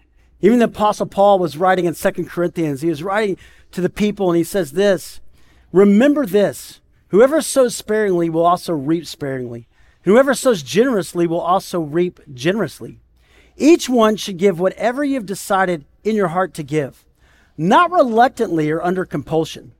Even 0.43 0.59
the 0.59 0.67
Apostle 0.67 1.07
Paul 1.07 1.39
was 1.39 1.57
writing 1.57 1.87
in 1.87 1.95
Second 1.95 2.29
Corinthians. 2.29 2.83
He 2.83 2.91
was 2.91 3.03
writing 3.03 3.39
to 3.73 3.81
the 3.81 3.89
people, 3.89 4.29
and 4.29 4.37
he 4.37 4.45
says 4.45 4.73
this 4.73 5.21
Remember 5.73 6.27
this 6.27 6.81
whoever 7.09 7.41
sows 7.41 7.75
sparingly 7.75 8.29
will 8.29 8.45
also 8.45 8.75
reap 8.75 9.07
sparingly. 9.07 9.67
Whoever 10.07 10.35
sows 10.35 10.63
generously 10.63 11.27
will 11.27 11.41
also 11.41 11.81
reap 11.81 12.21
generously. 12.33 13.01
Each 13.57 13.89
one 13.89 14.15
should 14.15 14.37
give 14.37 14.61
whatever 14.61 15.03
you've 15.05 15.27
decided 15.27 15.85
in 16.05 16.15
your 16.15 16.29
heart 16.29 16.55
to 16.55 16.63
give, 16.63 17.05
not 17.59 17.91
reluctantly 17.91 18.71
or 18.71 18.81
under 18.81 19.05
compulsion. 19.05 19.73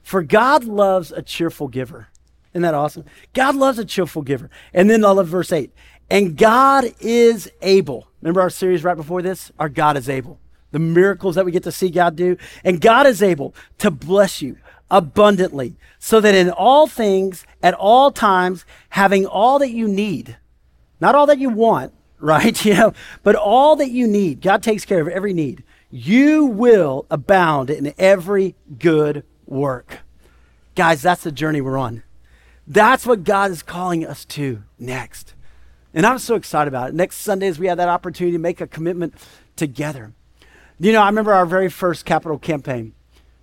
For 0.00 0.22
God 0.22 0.62
loves 0.62 1.10
a 1.10 1.22
cheerful 1.22 1.66
giver. 1.66 2.06
Isn't 2.52 2.62
that 2.62 2.74
awesome? 2.74 3.04
God 3.32 3.56
loves 3.56 3.80
a 3.80 3.84
cheerful 3.84 4.22
giver. 4.22 4.48
And 4.72 4.88
then 4.88 5.04
I 5.04 5.10
love 5.10 5.26
verse 5.26 5.50
8. 5.50 5.72
And 6.08 6.36
God 6.36 6.94
is 7.00 7.50
able. 7.60 8.06
Remember 8.20 8.42
our 8.42 8.50
series 8.50 8.84
right 8.84 8.96
before 8.96 9.22
this? 9.22 9.50
Our 9.58 9.68
God 9.68 9.96
is 9.96 10.08
able. 10.08 10.38
The 10.70 10.78
miracles 10.78 11.34
that 11.34 11.44
we 11.44 11.50
get 11.50 11.64
to 11.64 11.72
see 11.72 11.90
God 11.90 12.14
do. 12.14 12.36
And 12.62 12.80
God 12.80 13.08
is 13.08 13.24
able 13.24 13.56
to 13.78 13.90
bless 13.90 14.40
you 14.40 14.56
abundantly, 14.90 15.74
so 15.98 16.20
that 16.20 16.34
in 16.34 16.50
all 16.50 16.86
things, 16.86 17.46
at 17.64 17.72
all 17.74 18.12
times, 18.12 18.66
having 18.90 19.24
all 19.24 19.58
that 19.58 19.70
you 19.70 19.88
need, 19.88 20.36
not 21.00 21.14
all 21.14 21.24
that 21.26 21.38
you 21.38 21.48
want, 21.48 21.94
right? 22.20 22.64
You 22.64 22.74
know, 22.74 22.92
but 23.22 23.34
all 23.34 23.74
that 23.76 23.90
you 23.90 24.06
need, 24.06 24.42
God 24.42 24.62
takes 24.62 24.84
care 24.84 25.00
of 25.00 25.08
every 25.08 25.32
need. 25.32 25.64
You 25.90 26.44
will 26.44 27.06
abound 27.10 27.70
in 27.70 27.94
every 27.98 28.54
good 28.78 29.24
work. 29.46 30.00
Guys, 30.74 31.02
that's 31.02 31.22
the 31.22 31.32
journey 31.32 31.60
we're 31.60 31.78
on. 31.78 32.02
That's 32.66 33.06
what 33.06 33.24
God 33.24 33.50
is 33.50 33.62
calling 33.62 34.04
us 34.04 34.24
to 34.26 34.62
next. 34.78 35.34
And 35.94 36.04
I'm 36.04 36.18
so 36.18 36.34
excited 36.34 36.68
about 36.68 36.90
it. 36.90 36.94
Next 36.94 37.16
Sundays, 37.18 37.58
we 37.58 37.68
have 37.68 37.78
that 37.78 37.88
opportunity 37.88 38.36
to 38.36 38.40
make 38.40 38.60
a 38.60 38.66
commitment 38.66 39.14
together. 39.56 40.12
You 40.78 40.92
know, 40.92 41.00
I 41.00 41.06
remember 41.06 41.32
our 41.32 41.46
very 41.46 41.70
first 41.70 42.04
capital 42.04 42.38
campaign. 42.38 42.92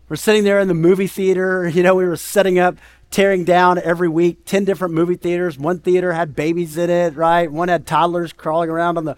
We're 0.09 0.17
sitting 0.17 0.43
there 0.43 0.59
in 0.59 0.67
the 0.67 0.73
movie 0.73 1.07
theater. 1.07 1.69
You 1.69 1.81
know, 1.83 1.95
we 1.95 2.05
were 2.05 2.17
setting 2.17 2.59
up, 2.59 2.75
tearing 3.11 3.43
down 3.43 3.77
every 3.77 4.07
week 4.07 4.45
10 4.45 4.65
different 4.65 4.93
movie 4.93 5.15
theaters. 5.15 5.57
One 5.57 5.79
theater 5.79 6.13
had 6.13 6.35
babies 6.35 6.77
in 6.77 6.89
it, 6.89 7.15
right? 7.15 7.51
One 7.51 7.67
had 7.67 7.85
toddlers 7.85 8.33
crawling 8.33 8.69
around 8.69 8.97
on 8.97 9.05
the 9.05 9.17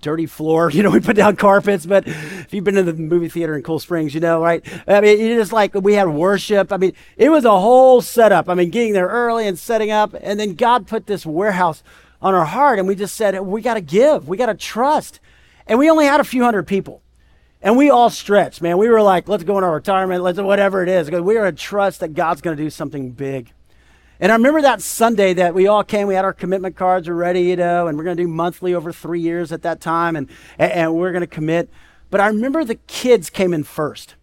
dirty 0.00 0.26
floor. 0.26 0.70
You 0.80 0.82
know, 0.82 0.90
we 0.90 1.00
put 1.00 1.16
down 1.16 1.36
carpets. 1.36 1.84
But 1.84 2.08
if 2.08 2.54
you've 2.54 2.64
been 2.64 2.76
to 2.76 2.82
the 2.82 2.94
movie 2.94 3.28
theater 3.28 3.54
in 3.54 3.62
Cool 3.62 3.78
Springs, 3.78 4.14
you 4.14 4.20
know, 4.20 4.42
right? 4.42 4.64
I 4.88 5.02
mean, 5.02 5.20
it 5.20 5.30
is 5.32 5.52
like 5.52 5.74
we 5.74 5.94
had 5.94 6.08
worship. 6.08 6.72
I 6.72 6.78
mean, 6.78 6.94
it 7.18 7.28
was 7.28 7.44
a 7.44 7.60
whole 7.60 8.00
setup. 8.00 8.48
I 8.48 8.54
mean, 8.54 8.70
getting 8.70 8.94
there 8.94 9.08
early 9.08 9.46
and 9.46 9.58
setting 9.58 9.90
up, 9.90 10.14
and 10.22 10.40
then 10.40 10.54
God 10.54 10.86
put 10.86 11.06
this 11.06 11.26
warehouse 11.26 11.82
on 12.22 12.34
our 12.34 12.46
heart, 12.46 12.78
and 12.78 12.88
we 12.88 12.94
just 12.94 13.14
said 13.14 13.38
we 13.40 13.60
got 13.60 13.74
to 13.74 13.80
give, 13.80 14.28
we 14.28 14.36
got 14.36 14.46
to 14.46 14.54
trust, 14.54 15.20
and 15.66 15.78
we 15.78 15.90
only 15.90 16.06
had 16.06 16.20
a 16.20 16.24
few 16.24 16.42
hundred 16.42 16.66
people. 16.66 17.02
And 17.62 17.76
we 17.76 17.90
all 17.90 18.08
stretched, 18.08 18.62
man. 18.62 18.78
We 18.78 18.88
were 18.88 19.02
like, 19.02 19.28
let's 19.28 19.44
go 19.44 19.58
into 19.58 19.68
retirement, 19.68 20.22
let's 20.22 20.40
whatever 20.40 20.82
it 20.82 20.88
is. 20.88 21.10
We 21.10 21.36
are 21.36 21.46
a 21.46 21.52
trust 21.52 22.00
that 22.00 22.14
God's 22.14 22.40
going 22.40 22.56
to 22.56 22.62
do 22.62 22.70
something 22.70 23.10
big. 23.10 23.52
And 24.18 24.30
I 24.30 24.34
remember 24.34 24.62
that 24.62 24.82
Sunday 24.82 25.34
that 25.34 25.54
we 25.54 25.66
all 25.66 25.82
came, 25.82 26.06
we 26.06 26.14
had 26.14 26.24
our 26.24 26.32
commitment 26.32 26.76
cards 26.76 27.08
ready, 27.08 27.42
you 27.42 27.56
know, 27.56 27.86
and 27.86 27.96
we're 27.96 28.04
going 28.04 28.16
to 28.16 28.22
do 28.22 28.28
monthly 28.28 28.74
over 28.74 28.92
three 28.92 29.20
years 29.20 29.50
at 29.50 29.62
that 29.62 29.80
time, 29.80 30.14
and, 30.14 30.28
and 30.58 30.94
we're 30.94 31.10
going 31.10 31.22
to 31.22 31.26
commit. 31.26 31.70
But 32.10 32.20
I 32.20 32.26
remember 32.26 32.64
the 32.64 32.74
kids 32.74 33.30
came 33.30 33.54
in 33.54 33.64
first. 33.64 34.16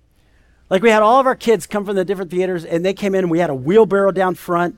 Like 0.70 0.84
we 0.84 0.90
had 0.90 1.02
all 1.02 1.20
of 1.20 1.26
our 1.26 1.36
kids 1.36 1.66
come 1.66 1.86
from 1.86 1.96
the 1.96 2.06
different 2.06 2.30
theaters, 2.30 2.66
and 2.66 2.86
they 2.86 2.94
came 2.94 3.16
in, 3.16 3.24
and 3.24 3.32
we 3.32 3.40
had 3.40 3.50
a 3.50 3.56
wheelbarrow 3.56 4.12
down 4.12 4.36
front. 4.36 4.78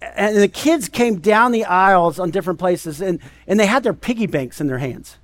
And 0.00 0.36
the 0.36 0.48
kids 0.48 0.88
came 0.88 1.20
down 1.20 1.52
the 1.52 1.64
aisles 1.64 2.18
on 2.18 2.30
different 2.30 2.58
places, 2.58 3.00
and, 3.00 3.20
and 3.46 3.60
they 3.60 3.66
had 3.66 3.84
their 3.84 3.94
piggy 3.94 4.26
banks 4.26 4.60
in 4.60 4.66
their 4.66 4.78
hands. 4.78 5.18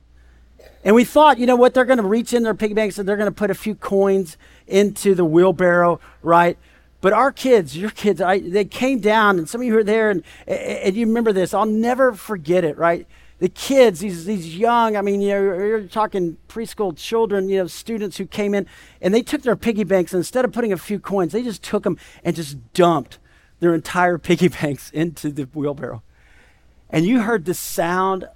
And 0.85 0.95
we 0.95 1.05
thought, 1.05 1.39
you 1.39 1.47
know 1.47 1.57
what, 1.57 1.75
they're 1.75 1.85
going 1.85 1.99
to 1.99 2.07
reach 2.07 2.33
in 2.33 2.43
their 2.43 2.55
piggy 2.55 2.75
banks 2.75 2.99
and 2.99 3.09
they're 3.09 3.17
going 3.17 3.31
to 3.31 3.35
put 3.35 3.51
a 3.51 3.55
few 3.55 3.75
coins 3.75 4.37
into 4.67 5.15
the 5.15 5.25
wheelbarrow, 5.25 6.01
right? 6.23 6.57
But 7.01 7.13
our 7.13 7.31
kids, 7.31 7.77
your 7.77 7.91
kids, 7.91 8.21
I, 8.21 8.41
they 8.41 8.65
came 8.65 8.99
down, 8.99 9.39
and 9.39 9.49
some 9.49 9.61
of 9.61 9.67
you 9.67 9.75
were 9.75 9.85
there, 9.85 10.11
and, 10.11 10.23
and 10.47 10.97
you 10.97 11.07
remember 11.07 11.33
this. 11.33 11.55
I'll 11.55 11.65
never 11.65 12.13
forget 12.13 12.65
it, 12.65 12.77
right? 12.77 13.07
The 13.39 13.49
kids, 13.49 14.01
these, 14.01 14.25
these 14.25 14.57
young, 14.57 14.97
I 14.97 15.01
mean, 15.01 15.21
you 15.21 15.29
know, 15.29 15.41
you're 15.41 15.83
talking 15.83 16.39
preschool 16.49 16.97
children, 16.97 17.49
you 17.49 17.59
know, 17.59 17.69
students 17.69 18.17
who 18.17 18.27
came 18.27 18.53
in, 18.53 18.67
and 19.01 19.15
they 19.15 19.23
took 19.23 19.43
their 19.43 19.55
piggy 19.55 19.85
banks, 19.85 20.13
and 20.13 20.19
instead 20.19 20.45
of 20.45 20.53
putting 20.53 20.73
a 20.73 20.77
few 20.77 20.99
coins, 20.99 21.31
they 21.31 21.45
just 21.45 21.63
took 21.63 21.85
them 21.85 21.99
and 22.25 22.35
just 22.35 22.57
dumped 22.73 23.21
their 23.61 23.75
entire 23.75 24.19
piggy 24.19 24.49
banks 24.49 24.91
into 24.91 25.31
the 25.31 25.45
wheelbarrow. 25.45 26.03
And 26.91 27.07
you 27.07 27.21
heard 27.21 27.45
the 27.45 27.55
sound 27.55 28.29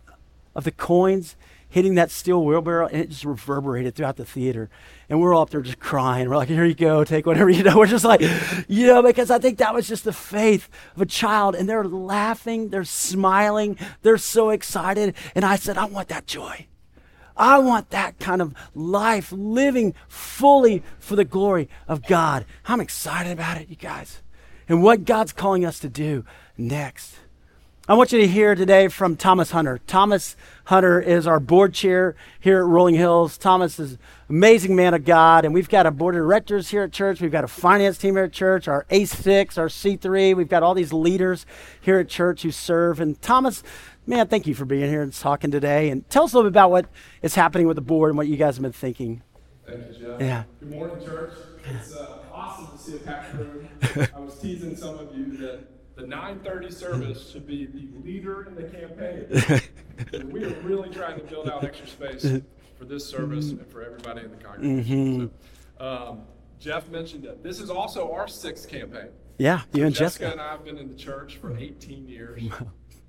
of 0.55 0.63
the 0.63 0.71
coins 0.71 1.35
hitting 1.73 1.95
that 1.95 2.11
steel 2.11 2.45
wheelbarrow, 2.45 2.87
and 2.87 3.01
it 3.01 3.09
just 3.09 3.25
reverberated 3.25 3.95
throughout 3.95 4.17
the 4.17 4.27
theater. 4.27 4.69
And 5.09 5.23
we're 5.23 5.35
all 5.35 5.41
up 5.41 5.51
there 5.51 5.63
just 5.63 5.79
crying. 5.79 6.29
We're 6.29 6.37
like, 6.37 6.49
here 6.49 6.67
you 6.67 6.75
go, 6.75 7.03
take 7.03 7.25
whatever 7.25 7.49
you 7.51 7.63
know. 7.63 7.79
We're 7.79 7.87
just 7.87 8.05
like, 8.05 8.21
you 8.69 8.87
know, 8.87 9.03
because 9.03 9.31
I 9.31 9.39
think 9.39 9.57
that 9.59 9.73
was 9.73 9.89
just 9.89 10.05
the 10.05 10.13
faith 10.13 10.69
of 10.95 11.01
a 11.01 11.07
child. 11.07 11.55
And 11.55 11.67
they're 11.67 11.85
laughing, 11.85 12.69
they're 12.69 12.85
smiling, 12.85 13.79
they're 14.03 14.19
so 14.19 14.51
excited. 14.51 15.15
And 15.35 15.47
I 15.47 15.57
said, 15.57 15.79
I 15.79 15.87
want 15.87 16.09
that 16.09 16.27
joy. 16.27 16.67
I 17.35 17.59
want 17.59 17.89
that 17.89 18.19
kind 18.19 18.43
of 18.43 18.55
life, 18.75 19.33
living 19.33 19.95
fully 20.09 20.83
for 20.99 21.17
the 21.17 21.25
glory 21.25 21.71
of 21.89 22.07
God. 22.07 22.45
I'm 22.67 22.81
excited 22.81 23.33
about 23.33 23.57
it, 23.57 23.71
you 23.71 23.77
guys. 23.77 24.21
And 24.69 24.83
what 24.83 25.07
God's 25.07 25.33
calling 25.33 25.65
us 25.65 25.79
to 25.81 25.89
do 25.89 26.27
next. 26.59 27.17
I 27.89 27.95
want 27.95 28.13
you 28.13 28.21
to 28.21 28.29
hear 28.29 28.55
today 28.55 28.87
from 28.87 29.17
Thomas 29.17 29.51
Hunter. 29.51 29.81
Thomas 29.89 30.37
Hunter 30.67 31.01
is 31.01 31.27
our 31.27 31.41
board 31.41 31.75
chair 31.75 32.15
here 32.39 32.61
at 32.61 32.65
Rolling 32.65 32.95
Hills. 32.95 33.37
Thomas 33.37 33.81
is 33.81 33.95
an 33.95 33.99
amazing 34.29 34.77
man 34.77 34.95
of 34.95 35.05
God, 35.05 35.45
and 35.45 35.53
we've 35.53 35.69
got 35.69 35.85
a 35.85 35.91
board 35.91 36.15
of 36.15 36.21
directors 36.21 36.69
here 36.69 36.85
at 36.85 36.93
church. 36.93 37.21
We've 37.21 37.33
got 37.33 37.43
a 37.43 37.49
finance 37.49 37.99
team 37.99 38.15
here 38.15 38.23
at 38.23 38.33
church, 38.33 38.69
our 38.69 38.85
A6, 38.89 39.59
our 39.59 39.67
C3. 39.67 40.37
We've 40.37 40.49
got 40.49 40.63
all 40.63 40.75
these 40.75 40.93
leaders 40.93 41.45
here 41.81 41.99
at 41.99 42.09
church 42.09 42.43
who 42.43 42.53
serve. 42.53 43.01
And 43.01 43.21
Thomas, 43.21 43.65
man, 44.07 44.29
thank 44.29 44.47
you 44.47 44.55
for 44.55 44.65
being 44.65 44.89
here 44.89 45.03
and 45.03 45.13
talking 45.13 45.51
today. 45.51 45.91
And 45.91 46.09
tell 46.09 46.23
us 46.23 46.35
a 46.35 46.37
little 46.37 46.53
bit 46.53 46.55
about 46.55 46.71
what 46.71 46.87
is 47.21 47.35
happening 47.35 47.67
with 47.67 47.75
the 47.75 47.83
board 47.83 48.11
and 48.11 48.17
what 48.17 48.29
you 48.29 48.37
guys 48.37 48.55
have 48.55 48.63
been 48.63 48.71
thinking. 48.71 49.23
Thank 49.67 49.99
you, 49.99 50.07
Jeff. 50.07 50.21
Yeah. 50.21 50.45
Good 50.61 50.71
morning, 50.71 51.05
church. 51.05 51.33
It's 51.65 51.97
uh, 51.97 52.19
awesome 52.33 52.69
to 52.69 52.79
see 52.79 52.95
a 52.95 53.01
packed 53.01 53.35
room. 53.35 53.69
I 54.15 54.21
was 54.21 54.39
teasing 54.39 54.77
some 54.77 55.01
of 55.01 55.13
you 55.17 55.37
that 55.39 55.72
the 55.95 56.03
9:30 56.03 56.73
service 56.73 57.31
should 57.31 57.47
be 57.47 57.67
the 57.67 57.89
leader 58.05 58.45
in 58.45 58.55
the 58.55 58.65
campaign. 58.65 60.31
we 60.31 60.45
are 60.45 60.61
really 60.63 60.89
trying 60.91 61.19
to 61.19 61.25
build 61.25 61.49
out 61.49 61.65
extra 61.65 61.87
space 61.87 62.41
for 62.79 62.85
this 62.85 63.07
service 63.07 63.51
and 63.51 63.67
for 63.67 63.83
everybody 63.83 64.23
in 64.25 64.31
the 64.31 64.37
congregation. 64.37 65.31
So, 65.79 65.85
um, 65.85 66.21
Jeff 66.59 66.89
mentioned 66.89 67.25
that 67.25 67.43
this 67.43 67.61
is 67.61 67.71
also 67.71 68.13
our 68.13 68.29
sixth 68.29 68.69
campaign. 68.69 69.09
Yeah, 69.39 69.63
you 69.73 69.85
and 69.85 69.95
Jessica, 69.95 70.27
Jessica. 70.27 70.33
and 70.33 70.41
I 70.41 70.53
have 70.53 70.65
been 70.65 70.79
in 70.79 70.89
the 70.89 70.95
church 70.95 71.37
for 71.37 71.57
18 71.57 72.09
years. 72.09 72.43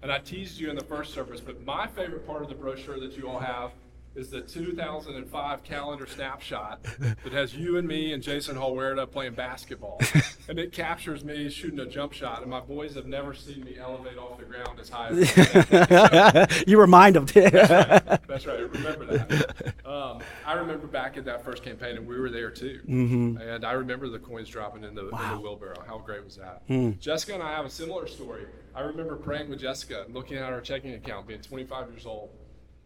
And 0.02 0.12
I 0.12 0.19
teased 0.19 0.60
you 0.60 0.69
in 0.69 0.76
the 0.76 0.84
first 0.84 1.13
service, 1.13 1.39
but 1.39 1.63
my 1.63 1.88
favorite 1.88 2.28
part 2.28 2.43
of 2.43 2.50
the 2.50 2.56
brochure 2.56 3.00
that 3.00 3.15
you 3.15 3.30
all 3.30 3.39
have 3.39 3.72
is 4.15 4.30
the 4.30 4.41
2005 4.41 5.63
calendar 5.63 6.06
snapshot 6.06 6.84
that 6.84 7.34
has 7.34 7.56
you 7.56 7.78
and 7.78 7.88
me 7.88 8.13
and 8.13 8.21
Jason 8.21 8.56
Holwerda 8.56 9.10
playing 9.10 9.34
basketball. 9.34 9.99
and 10.47 10.60
it 10.60 10.71
captures 10.71 11.23
me 11.23 11.49
shooting 11.49 11.80
a 11.80 11.86
jump 11.86 12.13
shot, 12.13 12.41
and 12.41 12.52
my 12.52 12.60
boys 12.60 12.95
have 12.95 13.08
never 13.08 13.34
seen 13.34 13.63
me 13.63 13.78
elevate 13.80 14.17
off 14.17 14.38
the 14.38 14.45
ground 14.45 14.80
as 14.80 14.89
high 14.89 15.10
as 15.10 15.34
that. 15.34 16.63
you 16.67 16.80
remind 16.80 17.15
them. 17.15 17.26
That's 17.34 18.45
right. 18.45 18.71
Remember 18.71 19.06
that. 19.06 19.73
Um, 19.86 20.19
I 20.45 20.54
remember 20.54 20.88
back 20.88 21.17
at 21.17 21.26
that 21.26 21.43
first 21.43 21.63
campaign, 21.63 21.97
and 21.97 22.08
we 22.08 22.19
were 22.19 22.30
there 22.30 22.52
too. 22.52 22.82
Mm-hmm. 22.88 23.38
And 23.38 23.65
I 23.65 23.71
remember 23.73 24.10
the 24.10 24.19
coins 24.19 24.49
dropping 24.49 24.84
in 24.84 24.93
the, 24.93 25.10
in 25.10 25.30
the 25.32 25.39
wheelbarrow. 25.41 25.84
How 25.88 25.97
great 25.97 26.23
was 26.23 26.36
that? 26.36 26.67
Mm. 26.67 26.99
Jessica 26.99 27.34
and 27.34 27.43
I 27.43 27.52
have 27.52 27.65
a 27.65 27.69
similar 27.69 28.08
story. 28.08 28.45
I 28.76 28.82
remember 28.82 29.15
praying 29.15 29.49
with 29.49 29.60
Jessica 29.60 30.04
and 30.06 30.13
looking 30.13 30.38
at 30.38 30.52
our 30.52 30.62
checking 30.62 30.93
account, 30.93 31.28
being 31.28 31.41
25 31.41 31.89
years 31.89 32.06
old, 32.06 32.30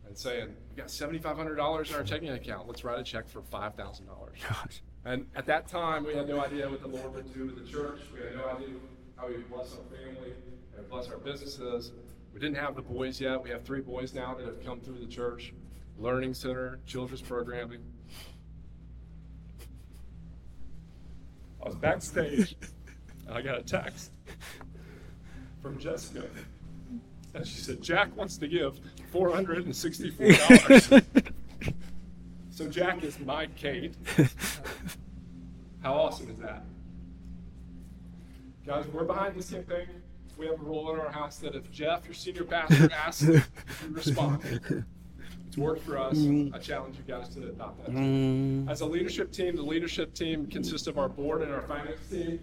and 0.07 0.17
saying, 0.17 0.55
"We 0.71 0.77
got 0.77 0.87
$7,500 0.87 1.89
in 1.89 1.95
our 1.95 2.03
checking 2.03 2.29
account. 2.29 2.67
Let's 2.67 2.83
write 2.83 2.99
a 2.99 3.03
check 3.03 3.27
for 3.27 3.41
$5,000." 3.41 4.33
Gosh. 4.47 4.81
And 5.05 5.27
at 5.35 5.45
that 5.45 5.67
time, 5.67 6.05
we 6.05 6.15
had 6.15 6.27
no 6.27 6.43
idea 6.43 6.69
what 6.69 6.81
the 6.81 6.87
Lord 6.87 7.13
would 7.13 7.33
do 7.33 7.45
with 7.45 7.63
the 7.63 7.71
church. 7.71 8.01
We 8.13 8.21
had 8.21 8.35
no 8.35 8.49
idea 8.49 8.75
how 9.15 9.27
He 9.27 9.35
would 9.35 9.49
bless 9.49 9.73
our 9.73 9.83
family 9.95 10.33
and 10.77 10.89
bless 10.89 11.09
our 11.09 11.17
businesses. 11.17 11.91
We 12.33 12.39
didn't 12.39 12.57
have 12.57 12.75
the 12.75 12.81
boys 12.81 13.19
yet. 13.19 13.41
We 13.41 13.49
have 13.49 13.63
three 13.63 13.81
boys 13.81 14.13
now 14.13 14.35
that 14.35 14.45
have 14.45 14.63
come 14.63 14.79
through 14.79 14.99
the 14.99 15.07
church 15.07 15.53
Learning 15.97 16.33
Center, 16.33 16.79
children's 16.85 17.21
programming. 17.21 17.81
I 21.61 21.65
was 21.65 21.75
backstage, 21.75 22.55
and 23.25 23.35
I 23.35 23.41
got 23.41 23.57
a 23.57 23.63
text 23.63 24.11
from 25.61 25.79
Jessica. 25.79 26.27
And 27.33 27.45
she 27.45 27.59
said, 27.59 27.81
Jack 27.81 28.15
wants 28.15 28.37
to 28.37 28.47
give 28.47 28.79
$464. 29.13 31.03
so 32.51 32.67
Jack 32.67 33.03
is 33.03 33.19
my 33.19 33.47
Kate. 33.47 33.93
How 35.81 35.93
awesome 35.93 36.29
is 36.29 36.39
that? 36.39 36.63
Guys, 38.65 38.85
we're 38.87 39.03
behind 39.05 39.35
this 39.35 39.51
campaign. 39.51 39.87
We 40.37 40.47
have 40.47 40.59
a 40.59 40.63
rule 40.63 40.93
in 40.93 40.99
our 40.99 41.11
house 41.11 41.37
that 41.37 41.55
if 41.55 41.71
Jeff, 41.71 42.05
your 42.05 42.13
senior 42.13 42.43
pastor, 42.43 42.91
asks, 42.93 43.23
you 43.23 43.41
respond. 43.89 44.41
It's 45.47 45.57
worked 45.57 45.83
for 45.83 45.97
us. 45.97 46.17
I 46.53 46.59
challenge 46.59 46.97
you 46.97 47.03
guys 47.07 47.29
to 47.29 47.47
adopt 47.47 47.85
that. 47.85 47.95
Mm. 47.95 48.69
As 48.69 48.81
a 48.81 48.85
leadership 48.85 49.31
team, 49.31 49.55
the 49.55 49.63
leadership 49.63 50.13
team 50.13 50.45
consists 50.47 50.87
of 50.87 50.97
our 50.97 51.07
board 51.09 51.41
and 51.41 51.51
our 51.53 51.61
finance 51.63 52.01
team. 52.11 52.39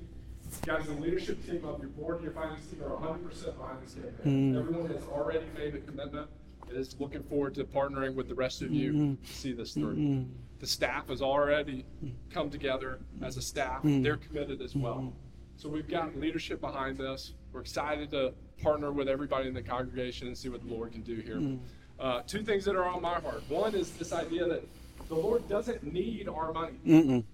Guys, 0.63 0.87
the 0.87 0.93
leadership 0.95 1.45
team 1.47 1.65
of 1.65 1.81
your 1.81 1.91
board 1.91 2.17
and 2.17 2.25
your 2.25 2.33
finance 2.33 2.67
team 2.67 2.83
are 2.83 2.97
100% 2.97 3.59
behind 3.59 3.79
this 3.83 3.95
campaign. 3.95 4.53
Hmm. 4.53 4.59
Everyone 4.59 4.91
has 4.91 5.03
already 5.05 5.45
made 5.57 5.75
a 5.75 5.79
commitment 5.79 6.29
and 6.69 6.79
is 6.79 6.97
looking 6.99 7.23
forward 7.23 7.55
to 7.57 7.65
partnering 7.65 8.15
with 8.15 8.29
the 8.29 8.35
rest 8.35 8.63
of 8.63 8.71
you 8.71 8.93
hmm. 8.93 9.15
to 9.15 9.33
see 9.33 9.53
this 9.53 9.75
through. 9.75 9.95
Hmm. 9.95 10.23
The 10.61 10.67
staff 10.67 11.09
has 11.09 11.21
already 11.21 11.85
come 12.31 12.49
together 12.49 13.01
as 13.23 13.37
a 13.37 13.43
staff. 13.43 13.81
They're 13.85 14.17
committed 14.17 14.63
as 14.63 14.75
well. 14.75 15.13
So 15.57 15.69
we've 15.69 15.89
got 15.89 16.17
leadership 16.17 16.61
behind 16.61 16.97
this. 16.97 17.35
We're 17.53 17.61
excited 17.61 18.11
to 18.13 18.33
partner 18.63 18.91
with 18.91 19.09
everybody 19.09 19.49
in 19.49 19.55
the 19.55 19.63
congregation 19.63 20.27
and 20.29 20.37
see 20.37 20.49
what 20.49 20.67
the 20.67 20.73
Lord 20.73 20.93
can 20.93 21.03
do 21.03 21.17
here. 21.17 21.59
Uh, 22.01 22.23
two 22.27 22.43
things 22.43 22.65
that 22.65 22.77
are 22.77 22.87
on 22.87 23.03
my 23.03 23.21
heart. 23.21 23.43
One 23.49 23.75
is 23.75 23.91
this 23.93 24.13
idea 24.13 24.49
that 24.49 24.67
the 25.09 25.15
Lord 25.15 25.47
doesn't 25.49 25.83
need 25.85 26.29
our 26.29 26.53
money, 26.53 27.25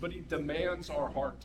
but 0.00 0.12
He 0.12 0.20
demands 0.20 0.88
our 0.90 1.08
heart. 1.08 1.36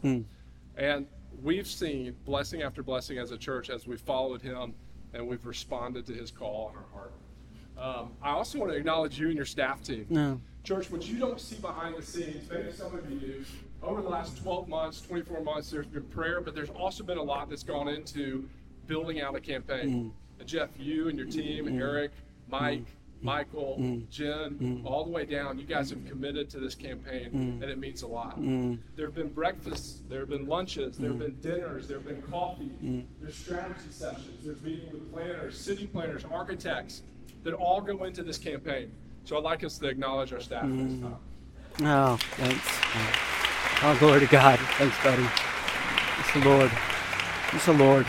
And 0.77 1.07
we've 1.41 1.67
seen 1.67 2.15
blessing 2.25 2.61
after 2.61 2.83
blessing 2.83 3.17
as 3.17 3.31
a 3.31 3.37
church 3.37 3.69
as 3.69 3.87
we've 3.87 4.01
followed 4.01 4.41
Him 4.41 4.73
and 5.13 5.27
we've 5.27 5.45
responded 5.45 6.05
to 6.07 6.13
His 6.13 6.31
call 6.31 6.71
in 6.71 6.77
our 6.77 6.85
heart. 6.93 7.13
Um, 7.77 8.11
I 8.21 8.31
also 8.31 8.59
want 8.59 8.71
to 8.71 8.77
acknowledge 8.77 9.19
you 9.19 9.27
and 9.27 9.35
your 9.35 9.45
staff 9.45 9.83
team. 9.83 10.05
No. 10.09 10.39
Church, 10.63 10.89
what 10.89 11.07
you 11.07 11.19
don't 11.19 11.39
see 11.39 11.57
behind 11.57 11.95
the 11.95 12.01
scenes, 12.01 12.49
maybe 12.49 12.71
some 12.71 12.95
of 12.95 13.09
you 13.09 13.19
do, 13.19 13.45
over 13.83 14.01
the 14.01 14.09
last 14.09 14.41
12 14.41 14.67
months, 14.67 15.01
24 15.01 15.41
months, 15.41 15.69
there's 15.69 15.85
been 15.85 16.03
prayer, 16.03 16.41
but 16.41 16.55
there's 16.55 16.69
also 16.69 17.03
been 17.03 17.17
a 17.17 17.23
lot 17.23 17.49
that's 17.49 17.63
gone 17.63 17.87
into 17.87 18.49
building 18.87 19.21
out 19.21 19.35
a 19.35 19.39
campaign. 19.39 19.89
Mm. 19.89 20.39
And 20.39 20.47
Jeff, 20.47 20.69
you 20.77 21.07
and 21.07 21.17
your 21.17 21.27
team, 21.27 21.65
mm. 21.65 21.79
Eric, 21.79 22.11
Mike, 22.47 22.79
mm. 22.79 22.85
Michael, 23.21 23.77
mm. 23.79 24.09
Jen, 24.09 24.55
mm. 24.59 24.85
all 24.85 25.03
the 25.03 25.09
way 25.09 25.25
down, 25.25 25.57
you 25.57 25.65
guys 25.65 25.89
have 25.89 25.99
mm. 25.99 26.09
committed 26.09 26.49
to 26.51 26.59
this 26.59 26.75
campaign, 26.75 27.59
and 27.61 27.63
it 27.63 27.79
means 27.79 28.03
a 28.03 28.07
lot. 28.07 28.37
There 28.39 29.05
have 29.07 29.15
been 29.15 29.29
breakfasts, 29.29 30.01
there 30.07 30.19
have 30.19 30.29
been 30.29 30.45
lunches, 30.45 30.97
there 30.97 31.09
have 31.09 31.19
been 31.19 31.37
dinners, 31.41 31.87
there 31.87 31.97
have 31.97 32.05
been 32.07 32.21
coffee, 32.23 32.71
there's 33.21 33.35
strategy 33.35 33.89
sessions, 33.89 34.43
there's 34.45 34.61
meeting 34.61 34.91
with 34.91 35.11
planners, 35.11 35.57
city 35.57 35.87
planners, 35.87 36.23
architects, 36.31 37.01
that 37.43 37.53
all 37.53 37.81
go 37.81 38.03
into 38.03 38.23
this 38.23 38.37
campaign. 38.37 38.91
So 39.23 39.37
I'd 39.37 39.43
like 39.43 39.63
us 39.63 39.77
to 39.79 39.87
acknowledge 39.87 40.33
our 40.33 40.39
staff 40.39 40.67
this 40.67 40.99
time. 41.01 41.17
Oh, 41.81 42.17
thanks. 42.37 42.79
Oh, 43.83 43.95
glory 43.99 44.19
to 44.21 44.27
God. 44.27 44.59
Thanks, 44.77 44.95
buddy. 45.03 45.27
It's 46.19 46.33
the 46.33 46.39
Lord. 46.47 46.71
It's 47.53 47.65
the 47.65 47.73
Lord. 47.73 48.05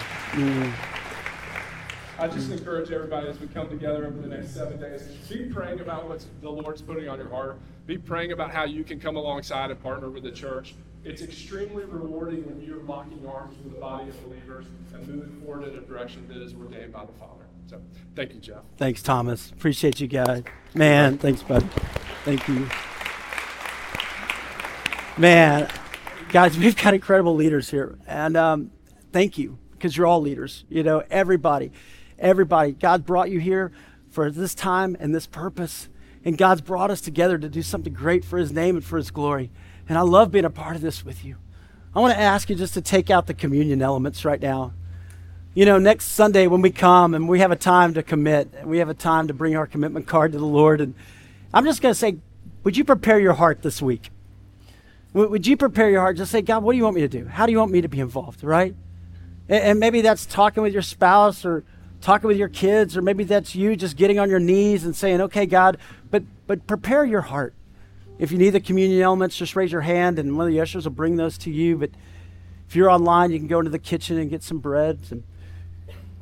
I 2.18 2.28
just 2.28 2.50
encourage 2.50 2.90
everybody 2.90 3.28
as 3.28 3.38
we 3.38 3.46
come 3.48 3.68
together 3.68 4.06
over 4.06 4.18
the 4.20 4.28
next 4.28 4.54
seven 4.54 4.80
days, 4.80 5.02
be 5.28 5.44
praying 5.44 5.80
about 5.80 6.08
what 6.08 6.24
the 6.40 6.50
Lord's 6.50 6.80
putting 6.80 7.08
on 7.08 7.18
your 7.18 7.28
heart. 7.28 7.58
Be 7.86 7.98
praying 7.98 8.32
about 8.32 8.50
how 8.50 8.64
you 8.64 8.84
can 8.84 8.98
come 8.98 9.16
alongside 9.16 9.70
and 9.70 9.82
partner 9.82 10.08
with 10.08 10.22
the 10.22 10.30
church. 10.30 10.74
It's 11.04 11.20
extremely 11.22 11.84
rewarding 11.84 12.46
when 12.46 12.60
you're 12.62 12.82
locking 12.82 13.24
arms 13.28 13.56
with 13.62 13.76
a 13.76 13.80
body 13.80 14.08
of 14.08 14.24
believers 14.24 14.64
and 14.94 15.06
moving 15.06 15.40
forward 15.42 15.68
in 15.68 15.78
a 15.78 15.82
direction 15.82 16.26
that 16.28 16.38
is 16.38 16.54
ordained 16.54 16.92
by 16.92 17.04
the 17.04 17.12
Father. 17.12 17.44
So, 17.68 17.80
thank 18.14 18.32
you, 18.32 18.40
Jeff. 18.40 18.62
Thanks, 18.78 19.02
Thomas. 19.02 19.50
Appreciate 19.50 20.00
you 20.00 20.06
guys. 20.06 20.42
Man, 20.74 21.18
thanks, 21.18 21.42
bud. 21.42 21.68
Thank 22.24 22.48
you. 22.48 22.66
Man, 25.18 25.68
guys, 26.30 26.58
we've 26.58 26.76
got 26.76 26.94
incredible 26.94 27.34
leaders 27.34 27.70
here. 27.70 27.98
And 28.06 28.36
um, 28.36 28.70
thank 29.12 29.36
you, 29.36 29.58
because 29.72 29.96
you're 29.96 30.06
all 30.06 30.20
leaders. 30.20 30.64
You 30.68 30.82
know, 30.82 31.04
everybody, 31.10 31.72
everybody. 32.18 32.72
God 32.72 33.04
brought 33.04 33.30
you 33.30 33.40
here 33.40 33.72
for 34.10 34.30
this 34.30 34.54
time 34.54 34.96
and 34.98 35.14
this 35.14 35.26
purpose. 35.26 35.88
And 36.24 36.36
God's 36.36 36.60
brought 36.60 36.90
us 36.90 37.00
together 37.00 37.38
to 37.38 37.48
do 37.48 37.62
something 37.62 37.92
great 37.92 38.24
for 38.24 38.38
His 38.38 38.52
name 38.52 38.76
and 38.76 38.84
for 38.84 38.96
His 38.96 39.10
glory. 39.10 39.50
And 39.88 39.96
I 39.96 40.00
love 40.00 40.32
being 40.32 40.44
a 40.44 40.50
part 40.50 40.74
of 40.74 40.82
this 40.82 41.04
with 41.04 41.24
you. 41.24 41.36
I 41.94 42.00
want 42.00 42.14
to 42.14 42.20
ask 42.20 42.50
you 42.50 42.56
just 42.56 42.74
to 42.74 42.80
take 42.80 43.10
out 43.10 43.26
the 43.26 43.34
communion 43.34 43.80
elements 43.80 44.24
right 44.24 44.40
now. 44.40 44.72
You 45.54 45.64
know, 45.64 45.78
next 45.78 46.06
Sunday 46.06 46.46
when 46.48 46.60
we 46.60 46.70
come 46.70 47.14
and 47.14 47.28
we 47.28 47.40
have 47.40 47.50
a 47.50 47.56
time 47.56 47.94
to 47.94 48.02
commit, 48.02 48.52
and 48.58 48.68
we 48.68 48.78
have 48.78 48.90
a 48.90 48.94
time 48.94 49.28
to 49.28 49.34
bring 49.34 49.56
our 49.56 49.66
commitment 49.66 50.06
card 50.06 50.32
to 50.32 50.38
the 50.38 50.44
Lord, 50.44 50.80
and 50.80 50.94
I'm 51.54 51.64
just 51.64 51.80
going 51.80 51.94
to 51.94 51.98
say, 51.98 52.16
would 52.64 52.76
you 52.76 52.84
prepare 52.84 53.18
your 53.18 53.32
heart 53.32 53.62
this 53.62 53.80
week? 53.80 54.10
Would 55.14 55.46
you 55.46 55.56
prepare 55.56 55.88
your 55.88 56.00
heart? 56.00 56.18
Just 56.18 56.30
say, 56.30 56.42
God, 56.42 56.62
what 56.62 56.72
do 56.72 56.76
you 56.76 56.84
want 56.84 56.96
me 56.96 57.00
to 57.02 57.08
do? 57.08 57.24
How 57.24 57.46
do 57.46 57.52
you 57.52 57.58
want 57.58 57.70
me 57.70 57.80
to 57.80 57.88
be 57.88 58.00
involved, 58.00 58.44
right? 58.44 58.74
And 59.48 59.80
maybe 59.80 60.02
that's 60.02 60.26
talking 60.26 60.62
with 60.62 60.74
your 60.74 60.82
spouse 60.82 61.46
or 61.46 61.64
talking 62.06 62.28
with 62.28 62.36
your 62.36 62.48
kids, 62.48 62.96
or 62.96 63.02
maybe 63.02 63.24
that's 63.24 63.56
you 63.56 63.74
just 63.74 63.96
getting 63.96 64.20
on 64.20 64.30
your 64.30 64.38
knees 64.38 64.84
and 64.84 64.94
saying, 64.94 65.20
okay, 65.20 65.44
God, 65.44 65.76
but, 66.08 66.22
but 66.46 66.64
prepare 66.68 67.04
your 67.04 67.22
heart. 67.22 67.52
If 68.20 68.30
you 68.30 68.38
need 68.38 68.50
the 68.50 68.60
communion 68.60 69.02
elements, 69.02 69.36
just 69.36 69.56
raise 69.56 69.72
your 69.72 69.80
hand 69.80 70.20
and 70.20 70.36
one 70.36 70.46
of 70.46 70.52
the 70.52 70.60
ushers 70.60 70.84
will 70.84 70.92
bring 70.92 71.16
those 71.16 71.36
to 71.38 71.50
you. 71.50 71.76
But 71.76 71.90
if 72.68 72.76
you're 72.76 72.88
online, 72.88 73.32
you 73.32 73.40
can 73.40 73.48
go 73.48 73.58
into 73.58 73.72
the 73.72 73.80
kitchen 73.80 74.18
and 74.18 74.30
get 74.30 74.44
some 74.44 74.60
bread, 74.60 75.04
some 75.04 75.24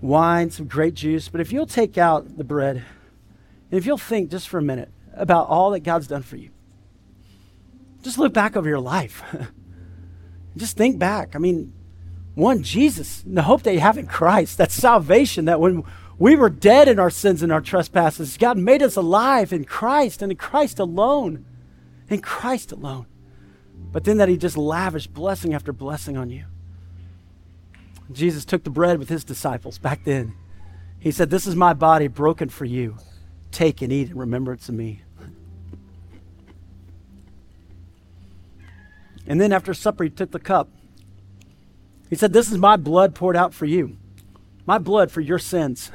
wine, 0.01 0.51
some 0.51 0.67
grape 0.67 0.95
juice. 0.95 1.29
But 1.29 1.43
if 1.43 1.53
you'll 1.53 1.67
take 1.67 1.99
out 1.99 2.39
the 2.39 2.45
bread, 2.45 2.77
and 2.77 3.79
if 3.79 3.85
you'll 3.85 3.99
think 3.99 4.31
just 4.31 4.49
for 4.49 4.57
a 4.57 4.63
minute 4.63 4.91
about 5.13 5.49
all 5.49 5.71
that 5.73 5.81
God's 5.81 6.07
done 6.07 6.23
for 6.23 6.37
you, 6.37 6.49
just 8.03 8.17
look 8.17 8.33
back 8.33 8.57
over 8.57 8.67
your 8.67 8.81
life. 8.81 9.23
just 10.57 10.79
think 10.79 10.99
back. 10.99 11.37
I 11.37 11.39
mean, 11.39 11.75
one, 12.35 12.63
Jesus, 12.63 13.23
the 13.25 13.43
hope 13.43 13.63
that 13.63 13.75
you 13.75 13.81
have 13.81 13.99
in 13.99 14.07
Christ, 14.07 14.59
that 14.59 14.73
salvation, 14.73 15.45
that 15.45 15.61
when 15.61 15.85
we 16.19 16.35
were 16.37 16.51
dead 16.51 16.89
in 16.89 16.99
our 16.99 17.11
sins 17.11 17.43
and 17.43 17.53
our 17.53 17.61
trespasses, 17.61 18.37
God 18.37 18.59
made 18.59 18.83
us 18.83 18.97
alive 18.97 19.53
in 19.53 19.65
Christ 19.65 20.23
and 20.23 20.33
in 20.33 20.39
Christ 20.39 20.79
alone. 20.79 21.45
In 22.09 22.21
Christ 22.21 22.73
alone. 22.73 23.07
But 23.93 24.05
then 24.05 24.17
that 24.19 24.29
He 24.29 24.37
just 24.37 24.57
lavished 24.57 25.15
blessing 25.15 25.55
after 25.55 25.73
blessing 25.73 26.17
on 26.17 26.31
you. 26.31 26.45
Jesus 28.13 28.45
took 28.45 28.65
the 28.65 28.71
bread 28.71 28.99
with 28.99 29.09
His 29.09 29.25
disciples 29.25 29.79
back 29.79 30.05
then. 30.05 30.35
He 30.99 31.13
said, 31.13 31.31
This 31.31 31.47
is 31.47 31.55
my 31.55 31.73
body 31.73 32.09
broken 32.09 32.49
for 32.49 32.65
you. 32.65 32.97
Take 33.51 33.83
and 33.83 33.93
eat 33.93 34.11
in 34.11 34.19
remembrance 34.19 34.69
of 34.69 34.75
me. 34.75 35.03
And 39.27 39.41
then 39.41 39.53
after 39.53 39.73
supper, 39.73 40.05
he 40.05 40.11
took 40.11 40.33
the 40.33 40.39
cup. 40.39 40.69
He 42.11 42.17
said, 42.17 42.33
This 42.33 42.51
is 42.51 42.59
my 42.59 42.77
blood 42.77 43.15
poured 43.15 43.37
out 43.37 43.55
for 43.55 43.67
you, 43.67 43.97
my 44.67 44.79
blood 44.79 45.11
for 45.11 45.21
your 45.21 45.39
sins. 45.39 45.91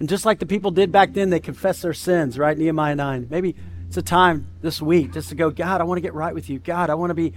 and 0.00 0.08
just 0.08 0.24
like 0.24 0.38
the 0.38 0.46
people 0.46 0.70
did 0.70 0.92
back 0.92 1.12
then, 1.12 1.30
they 1.30 1.40
confessed 1.40 1.82
their 1.82 1.94
sins, 1.94 2.38
right? 2.38 2.56
Nehemiah 2.56 2.96
9. 2.96 3.28
Maybe 3.30 3.54
it's 3.86 3.96
a 3.96 4.02
time 4.02 4.46
this 4.60 4.82
week 4.82 5.12
just 5.12 5.30
to 5.30 5.34
go, 5.34 5.50
God, 5.50 5.80
I 5.80 5.84
want 5.84 5.98
to 5.98 6.02
get 6.02 6.14
right 6.14 6.34
with 6.34 6.50
you. 6.50 6.58
God, 6.58 6.90
I 6.90 6.94
want 6.94 7.10
to 7.10 7.14
be 7.14 7.32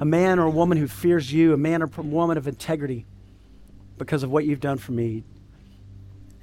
a 0.00 0.04
man 0.04 0.38
or 0.38 0.46
a 0.46 0.50
woman 0.50 0.78
who 0.78 0.88
fears 0.88 1.32
you, 1.32 1.52
a 1.52 1.56
man 1.56 1.82
or 1.82 1.86
woman 1.86 2.36
of 2.36 2.48
integrity 2.48 3.06
because 3.98 4.22
of 4.22 4.30
what 4.30 4.44
you've 4.44 4.60
done 4.60 4.78
for 4.78 4.92
me. 4.92 5.24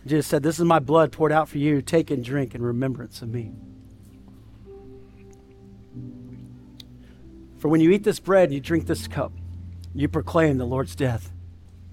Jesus 0.06 0.28
said, 0.28 0.43
This 0.43 0.60
is 0.60 0.66
my 0.66 0.80
blood 0.80 1.12
poured 1.12 1.32
out 1.32 1.49
for 1.49 1.58
you. 1.58 1.82
Take 1.82 2.12
and 2.12 2.24
drink 2.24 2.56
in 2.56 2.62
remembrance 2.62 3.22
of 3.22 3.30
me. 3.30 3.51
For 7.60 7.70
when 7.70 7.80
you 7.80 7.91
eat 7.91 8.04
this 8.04 8.20
bread 8.20 8.45
and 8.45 8.54
you 8.54 8.60
drink 8.60 8.88
this 8.88 9.08
cup, 9.08 9.32
you 9.94 10.08
proclaim 10.08 10.58
the 10.58 10.66
Lord's 10.66 10.96
death 10.96 11.32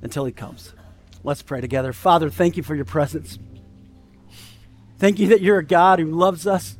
until 0.03 0.24
he 0.24 0.32
comes. 0.32 0.74
Let's 1.22 1.42
pray 1.42 1.61
together. 1.61 1.92
Father, 1.92 2.30
thank 2.30 2.57
you 2.57 2.62
for 2.62 2.74
your 2.74 2.84
presence. 2.84 3.38
Thank 4.98 5.18
you 5.18 5.28
that 5.28 5.40
you're 5.40 5.59
a 5.59 5.64
God 5.64 5.98
who 5.98 6.07
loves 6.07 6.46
us, 6.46 6.76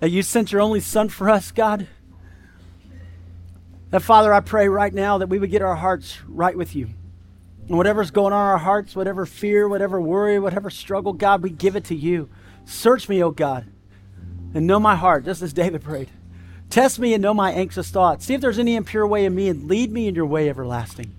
that 0.00 0.10
you 0.10 0.22
sent 0.22 0.52
your 0.52 0.60
only 0.60 0.80
Son 0.80 1.08
for 1.08 1.30
us, 1.30 1.50
God. 1.52 1.88
That, 3.90 4.02
Father, 4.02 4.34
I 4.34 4.40
pray 4.40 4.68
right 4.68 4.92
now 4.92 5.18
that 5.18 5.28
we 5.28 5.38
would 5.38 5.50
get 5.50 5.62
our 5.62 5.76
hearts 5.76 6.18
right 6.26 6.56
with 6.56 6.74
you. 6.74 6.88
And 7.68 7.76
whatever's 7.76 8.10
going 8.10 8.32
on 8.32 8.40
in 8.40 8.50
our 8.50 8.58
hearts, 8.58 8.94
whatever 8.94 9.26
fear, 9.26 9.68
whatever 9.68 10.00
worry, 10.00 10.38
whatever 10.38 10.70
struggle, 10.70 11.12
God, 11.12 11.42
we 11.42 11.50
give 11.50 11.76
it 11.76 11.84
to 11.86 11.94
you. 11.94 12.28
Search 12.64 13.08
me, 13.08 13.22
O 13.22 13.30
God, 13.30 13.66
and 14.54 14.66
know 14.66 14.78
my 14.78 14.96
heart, 14.96 15.24
just 15.24 15.42
as 15.42 15.52
David 15.52 15.82
prayed. 15.82 16.10
Test 16.70 16.98
me 16.98 17.14
and 17.14 17.22
know 17.22 17.34
my 17.34 17.52
anxious 17.52 17.90
thoughts. 17.90 18.26
See 18.26 18.34
if 18.34 18.40
there's 18.40 18.58
any 18.58 18.76
impure 18.76 19.06
way 19.06 19.24
in 19.24 19.34
me 19.34 19.48
and 19.48 19.68
lead 19.68 19.90
me 19.90 20.08
in 20.08 20.14
your 20.14 20.26
way 20.26 20.48
everlasting. 20.48 21.14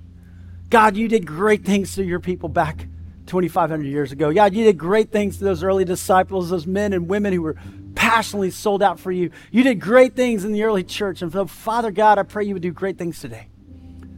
God, 0.70 0.98
you 0.98 1.08
did 1.08 1.26
great 1.26 1.64
things 1.64 1.95
to 1.95 2.04
your 2.04 2.20
people 2.20 2.50
back 2.50 2.88
2,500 3.28 3.86
years 3.86 4.12
ago. 4.12 4.34
God, 4.34 4.54
you 4.54 4.66
did 4.66 4.78
great 4.78 5.12
things 5.12 5.38
to 5.38 5.45
those 5.45 5.64
early 5.64 5.86
disciples, 5.86 6.50
those 6.50 6.68
men 6.68 6.93
and 6.93 7.08
women 7.08 7.34
who 7.34 7.41
were 7.41 7.56
passionately 7.95 8.52
sold 8.52 8.84
out 8.84 9.00
for 9.00 9.12
you. 9.12 9.32
You 9.52 9.64
did 9.64 9.80
great 9.80 10.16
things 10.16 10.45
in 10.45 10.52
the 10.52 10.64
early 10.64 10.84
church. 10.84 11.22
And 11.22 11.32
so, 11.32 11.45
Father 11.45 11.91
God, 11.91 12.20
I 12.20 12.24
pray 12.24 12.45
you 12.45 12.54
would 12.54 12.62
do 12.62 12.72
great 12.72 12.98
things 12.98 13.20
today. 13.20 13.48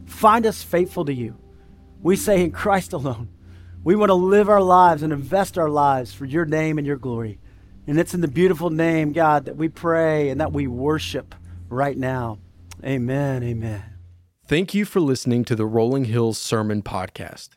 Find 0.06 0.44
us 0.46 0.62
faithful 0.62 1.04
to 1.04 1.14
you. 1.14 1.36
We 2.02 2.16
say 2.16 2.42
in 2.42 2.50
Christ 2.50 2.92
alone. 2.92 3.28
We 3.82 3.96
want 3.96 4.10
to 4.10 4.14
live 4.14 4.48
our 4.48 4.60
lives 4.60 5.02
and 5.02 5.12
invest 5.12 5.56
our 5.56 5.70
lives 5.70 6.12
for 6.12 6.24
your 6.24 6.44
name 6.44 6.78
and 6.78 6.86
your 6.86 6.96
glory. 6.96 7.38
And 7.86 7.98
it's 7.98 8.14
in 8.14 8.20
the 8.20 8.28
beautiful 8.28 8.70
name, 8.70 9.12
God, 9.12 9.46
that 9.46 9.56
we 9.56 9.68
pray 9.68 10.28
and 10.28 10.40
that 10.40 10.52
we 10.52 10.66
worship 10.66 11.34
right 11.68 11.96
now. 11.96 12.38
Amen. 12.84 13.42
Amen. 13.42 13.82
Thank 14.46 14.74
you 14.74 14.84
for 14.84 15.00
listening 15.00 15.44
to 15.44 15.54
the 15.54 15.66
Rolling 15.66 16.06
Hills 16.06 16.38
Sermon 16.38 16.82
Podcast. 16.82 17.50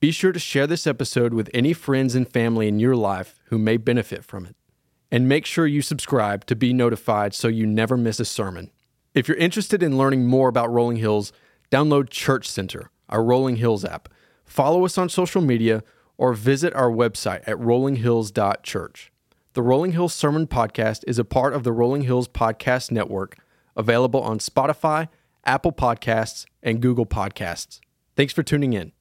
Be 0.00 0.12
sure 0.12 0.30
to 0.30 0.38
share 0.38 0.66
this 0.66 0.86
episode 0.86 1.34
with 1.34 1.50
any 1.52 1.72
friends 1.72 2.14
and 2.14 2.30
family 2.30 2.68
in 2.68 2.78
your 2.78 2.94
life 2.94 3.40
who 3.46 3.58
may 3.58 3.76
benefit 3.76 4.24
from 4.24 4.46
it. 4.46 4.54
And 5.10 5.28
make 5.28 5.46
sure 5.46 5.66
you 5.66 5.82
subscribe 5.82 6.44
to 6.46 6.54
be 6.54 6.72
notified 6.72 7.34
so 7.34 7.48
you 7.48 7.66
never 7.66 7.96
miss 7.96 8.20
a 8.20 8.24
sermon. 8.24 8.70
If 9.14 9.26
you're 9.26 9.36
interested 9.38 9.82
in 9.82 9.98
learning 9.98 10.26
more 10.26 10.48
about 10.48 10.70
Rolling 10.70 10.98
Hills, 10.98 11.32
download 11.72 12.10
Church 12.10 12.48
Center, 12.48 12.90
our 13.08 13.24
Rolling 13.24 13.56
Hills 13.56 13.84
app. 13.84 14.08
Follow 14.44 14.84
us 14.84 14.96
on 14.98 15.08
social 15.08 15.42
media 15.42 15.82
or 16.16 16.34
visit 16.34 16.74
our 16.74 16.90
website 16.90 17.42
at 17.48 17.56
rollinghills.church. 17.56 19.12
The 19.58 19.62
Rolling 19.64 19.90
Hills 19.90 20.14
Sermon 20.14 20.46
Podcast 20.46 21.02
is 21.08 21.18
a 21.18 21.24
part 21.24 21.52
of 21.52 21.64
the 21.64 21.72
Rolling 21.72 22.02
Hills 22.02 22.28
Podcast 22.28 22.92
Network, 22.92 23.36
available 23.74 24.22
on 24.22 24.38
Spotify, 24.38 25.08
Apple 25.44 25.72
Podcasts, 25.72 26.46
and 26.62 26.80
Google 26.80 27.06
Podcasts. 27.06 27.80
Thanks 28.14 28.32
for 28.32 28.44
tuning 28.44 28.72
in. 28.72 28.92